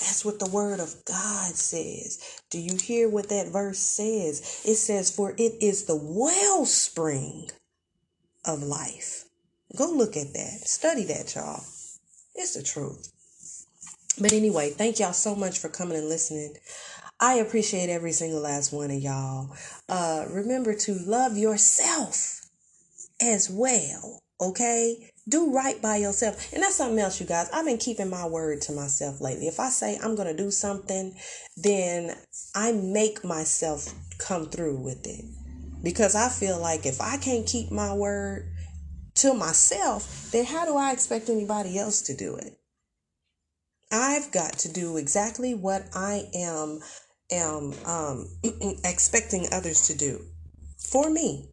That's 0.01 0.25
what 0.25 0.39
the 0.39 0.51
word 0.51 0.81
of 0.81 0.95
God 1.05 1.55
says. 1.55 2.41
Do 2.51 2.59
you 2.61 2.77
hear 2.77 3.09
what 3.09 3.29
that 3.31 3.49
verse 3.49 3.79
says? 3.79 4.63
It 4.65 4.77
says, 4.77 5.15
For 5.15 5.33
it 5.33 5.55
is 5.61 5.85
the 5.85 5.97
wellspring 5.97 7.51
of 8.45 8.63
life. 8.63 9.25
Go 9.77 9.91
look 9.91 10.17
at 10.17 10.33
that. 10.33 10.61
Study 10.65 11.05
that, 11.05 11.35
y'all. 11.35 11.63
It's 12.35 12.55
the 12.55 12.63
truth. 12.63 13.13
But 14.21 14.33
anyway, 14.33 14.71
thank 14.71 14.99
y'all 14.99 15.13
so 15.13 15.35
much 15.35 15.59
for 15.59 15.69
coming 15.69 15.99
and 15.99 16.09
listening. 16.09 16.55
I 17.21 17.35
appreciate 17.35 17.91
every 17.91 18.13
single 18.13 18.41
last 18.41 18.73
one 18.73 18.91
of 18.91 19.01
y'all. 19.01 19.51
Uh, 19.89 20.25
remember 20.31 20.75
to 20.75 20.95
love 20.95 21.37
yourself 21.37 22.43
as 23.21 23.51
well. 23.51 24.21
Okay? 24.41 25.11
Do 25.29 25.53
right 25.53 25.81
by 25.83 25.97
yourself. 25.97 26.53
And 26.53 26.63
that's 26.63 26.77
something 26.77 26.99
else, 26.99 27.21
you 27.21 27.27
guys. 27.27 27.51
I've 27.53 27.67
been 27.67 27.79
keeping 27.79 28.09
my 28.09 28.27
word 28.27 28.63
to 28.63 28.73
myself 28.73 29.21
lately. 29.21 29.47
If 29.47 29.61
I 29.61 29.69
say 29.69 29.99
I'm 30.03 30.15
going 30.15 30.29
to 30.29 30.43
do 30.43 30.51
something, 30.51 31.15
then 31.57 32.17
I 32.55 32.73
make 32.73 33.25
myself 33.25 33.93
come 34.19 34.47
through 34.47 34.79
with 34.79 35.07
it. 35.07 35.25
Because 35.83 36.15
I 36.15 36.29
feel 36.29 36.59
like 36.59 36.87
if 36.87 37.01
I 37.01 37.19
can't 37.19 37.47
keep 37.47 37.71
my 37.71 37.95
word 37.95 38.51
to 39.17 39.35
myself, 39.35 40.31
then 40.33 40.45
how 40.45 40.65
do 40.65 40.77
I 40.77 40.93
expect 40.93 41.29
anybody 41.29 41.79
else 41.79 42.03
to 42.03 42.17
do 42.17 42.37
it? 42.37 42.59
I've 43.91 44.31
got 44.33 44.55
to 44.61 44.73
do 44.73 44.97
exactly 44.97 45.55
what 45.55 45.85
I 45.95 46.29
am 46.35 46.81
am 47.31 47.75
um, 47.85 48.27
expecting 48.85 49.47
others 49.53 49.89
to 49.89 49.97
do 49.97 50.25
for 50.79 51.11
me. 51.11 51.51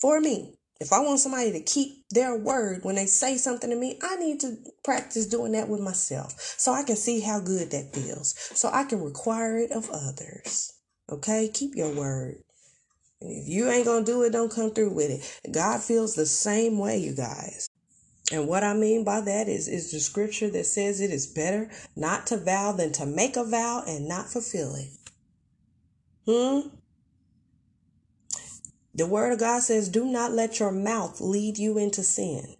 For 0.00 0.20
me. 0.20 0.56
If 0.80 0.92
I 0.92 1.00
want 1.00 1.20
somebody 1.20 1.52
to 1.52 1.60
keep 1.60 2.04
their 2.10 2.36
word 2.36 2.80
when 2.82 2.96
they 2.96 3.06
say 3.06 3.36
something 3.36 3.70
to 3.70 3.76
me, 3.76 3.98
I 4.02 4.16
need 4.16 4.40
to 4.40 4.56
practice 4.82 5.26
doing 5.26 5.52
that 5.52 5.68
with 5.68 5.80
myself 5.80 6.34
so 6.58 6.72
I 6.72 6.82
can 6.82 6.96
see 6.96 7.20
how 7.20 7.40
good 7.40 7.70
that 7.70 7.94
feels. 7.94 8.34
So 8.54 8.70
I 8.72 8.84
can 8.84 9.02
require 9.02 9.58
it 9.58 9.70
of 9.70 9.88
others. 9.90 10.72
Okay? 11.10 11.48
Keep 11.52 11.76
your 11.76 11.94
word. 11.94 12.42
If 13.20 13.48
you 13.48 13.70
ain't 13.70 13.86
to 13.86 14.02
do 14.04 14.22
it, 14.22 14.30
don't 14.30 14.52
come 14.52 14.72
through 14.72 14.94
with 14.94 15.10
it. 15.10 15.52
God 15.52 15.80
feels 15.80 16.14
the 16.14 16.26
same 16.26 16.78
way, 16.78 16.98
you 16.98 17.14
guys. 17.14 17.68
And 18.32 18.48
what 18.48 18.64
I 18.64 18.74
mean 18.74 19.04
by 19.04 19.20
that 19.20 19.48
is, 19.48 19.68
is 19.68 19.92
the 19.92 20.00
scripture 20.00 20.50
that 20.50 20.66
says 20.66 21.00
it 21.00 21.10
is 21.10 21.26
better 21.26 21.70
not 21.94 22.26
to 22.28 22.36
vow 22.36 22.72
than 22.72 22.92
to 22.92 23.06
make 23.06 23.36
a 23.36 23.44
vow 23.44 23.84
and 23.86 24.08
not 24.08 24.28
fulfill 24.28 24.74
it. 24.74 24.90
Hmm? 26.26 26.68
The 28.94 29.06
word 29.06 29.32
of 29.32 29.40
God 29.40 29.62
says, 29.62 29.88
do 29.88 30.04
not 30.04 30.32
let 30.32 30.60
your 30.60 30.70
mouth 30.70 31.20
lead 31.20 31.58
you 31.58 31.78
into 31.78 32.02
sin. 32.02 32.56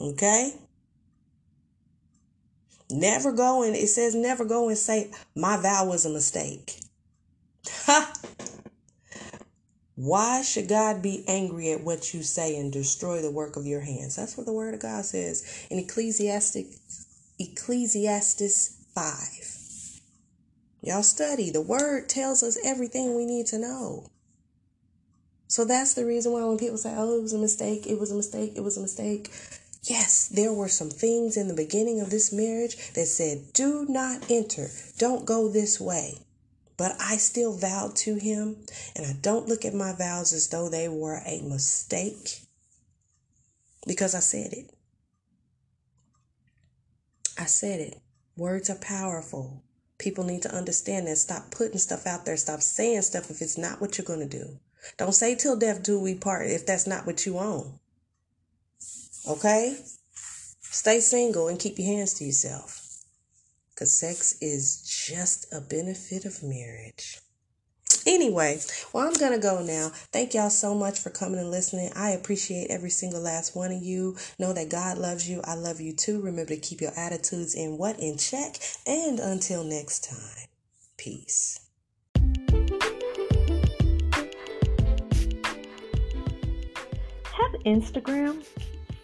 Okay? 0.00 0.54
Never 2.90 3.32
go 3.32 3.62
and 3.62 3.76
it 3.76 3.88
says 3.88 4.14
never 4.14 4.44
go 4.44 4.68
and 4.68 4.78
say, 4.78 5.10
my 5.36 5.56
vow 5.56 5.86
was 5.86 6.06
a 6.06 6.10
mistake. 6.10 6.80
Why 9.94 10.42
should 10.42 10.68
God 10.68 11.02
be 11.02 11.24
angry 11.26 11.72
at 11.72 11.82
what 11.82 12.14
you 12.14 12.22
say 12.22 12.56
and 12.56 12.72
destroy 12.72 13.20
the 13.20 13.32
work 13.32 13.56
of 13.56 13.66
your 13.66 13.80
hands? 13.80 14.14
That's 14.14 14.36
what 14.36 14.46
the 14.46 14.52
word 14.52 14.74
of 14.74 14.80
God 14.80 15.04
says 15.04 15.66
in 15.70 15.78
Ecclesiastes 15.80 16.56
Ecclesiastes 17.40 18.76
5. 18.94 20.00
Y'all 20.82 21.02
study. 21.02 21.50
The 21.50 21.60
word 21.60 22.08
tells 22.08 22.44
us 22.44 22.56
everything 22.64 23.16
we 23.16 23.26
need 23.26 23.46
to 23.46 23.58
know. 23.58 24.06
So 25.48 25.64
that's 25.64 25.94
the 25.94 26.06
reason 26.06 26.32
why 26.32 26.44
when 26.44 26.58
people 26.58 26.78
say, 26.78 26.94
oh, 26.96 27.18
it 27.18 27.22
was 27.22 27.32
a 27.32 27.38
mistake, 27.38 27.86
it 27.86 27.98
was 27.98 28.12
a 28.12 28.14
mistake, 28.14 28.52
it 28.54 28.62
was 28.62 28.76
a 28.76 28.82
mistake, 28.82 29.30
Yes, 29.88 30.28
there 30.28 30.52
were 30.52 30.68
some 30.68 30.90
things 30.90 31.36
in 31.36 31.48
the 31.48 31.54
beginning 31.54 32.00
of 32.00 32.10
this 32.10 32.32
marriage 32.32 32.92
that 32.92 33.06
said, 33.06 33.52
do 33.54 33.86
not 33.88 34.30
enter, 34.30 34.68
don't 34.98 35.24
go 35.24 35.48
this 35.48 35.80
way. 35.80 36.18
But 36.76 36.94
I 37.00 37.16
still 37.16 37.56
vowed 37.56 37.96
to 37.96 38.16
him, 38.16 38.56
and 38.94 39.06
I 39.06 39.14
don't 39.20 39.48
look 39.48 39.64
at 39.64 39.74
my 39.74 39.92
vows 39.92 40.32
as 40.32 40.48
though 40.48 40.68
they 40.68 40.88
were 40.88 41.22
a 41.26 41.40
mistake 41.40 42.40
because 43.86 44.14
I 44.14 44.20
said 44.20 44.52
it. 44.52 44.70
I 47.38 47.46
said 47.46 47.80
it. 47.80 48.00
Words 48.36 48.68
are 48.70 48.76
powerful. 48.76 49.64
People 49.98 50.24
need 50.24 50.42
to 50.42 50.54
understand 50.54 51.06
that. 51.06 51.16
Stop 51.16 51.50
putting 51.50 51.78
stuff 51.78 52.06
out 52.06 52.24
there. 52.24 52.36
Stop 52.36 52.60
saying 52.60 53.02
stuff 53.02 53.30
if 53.30 53.40
it's 53.40 53.58
not 53.58 53.80
what 53.80 53.96
you're 53.96 54.04
going 54.04 54.28
to 54.28 54.38
do. 54.38 54.58
Don't 54.96 55.14
say 55.14 55.34
till 55.34 55.56
death 55.56 55.82
do 55.82 55.98
we 56.00 56.14
part 56.14 56.46
if 56.46 56.66
that's 56.66 56.86
not 56.86 57.06
what 57.06 57.26
you 57.26 57.38
own. 57.38 57.78
Okay? 59.28 59.76
Stay 60.60 61.00
single 61.00 61.48
and 61.48 61.58
keep 61.58 61.78
your 61.78 61.88
hands 61.88 62.14
to 62.14 62.24
yourself. 62.24 62.84
Because 63.70 63.92
sex 63.92 64.36
is 64.40 64.82
just 64.82 65.52
a 65.52 65.60
benefit 65.60 66.24
of 66.24 66.42
marriage. 66.42 67.20
Anyway, 68.06 68.60
well, 68.92 69.06
I'm 69.06 69.14
going 69.14 69.32
to 69.32 69.38
go 69.38 69.62
now. 69.62 69.90
Thank 70.12 70.34
y'all 70.34 70.50
so 70.50 70.74
much 70.74 70.98
for 70.98 71.10
coming 71.10 71.38
and 71.40 71.50
listening. 71.50 71.90
I 71.94 72.10
appreciate 72.10 72.70
every 72.70 72.90
single 72.90 73.20
last 73.20 73.54
one 73.54 73.72
of 73.72 73.82
you. 73.82 74.16
Know 74.38 74.52
that 74.52 74.70
God 74.70 74.98
loves 74.98 75.28
you. 75.28 75.40
I 75.44 75.54
love 75.54 75.80
you 75.80 75.92
too. 75.92 76.20
Remember 76.20 76.54
to 76.54 76.60
keep 76.60 76.80
your 76.80 76.92
attitudes 76.96 77.54
in 77.54 77.76
what? 77.76 77.98
In 77.98 78.16
check. 78.16 78.58
And 78.86 79.20
until 79.20 79.64
next 79.64 80.04
time, 80.04 80.48
peace. 80.96 81.67
Have 87.38 87.52
Instagram? 87.66 88.44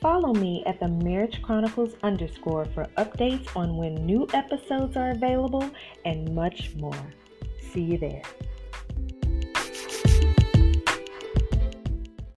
Follow 0.01 0.35
me 0.35 0.65
at 0.67 0.81
the 0.81 0.89
Marriage 0.89 1.41
Chronicles 1.41 1.95
underscore 2.03 2.65
for 2.65 2.89
updates 2.99 3.55
on 3.55 3.77
when 3.77 3.95
new 4.05 4.27
episodes 4.35 4.97
are 4.97 5.13
available 5.13 5.71
and 6.05 6.35
much 6.35 6.75
more. 6.75 7.07
See 7.73 7.83
you 7.83 7.97
there. 7.97 8.23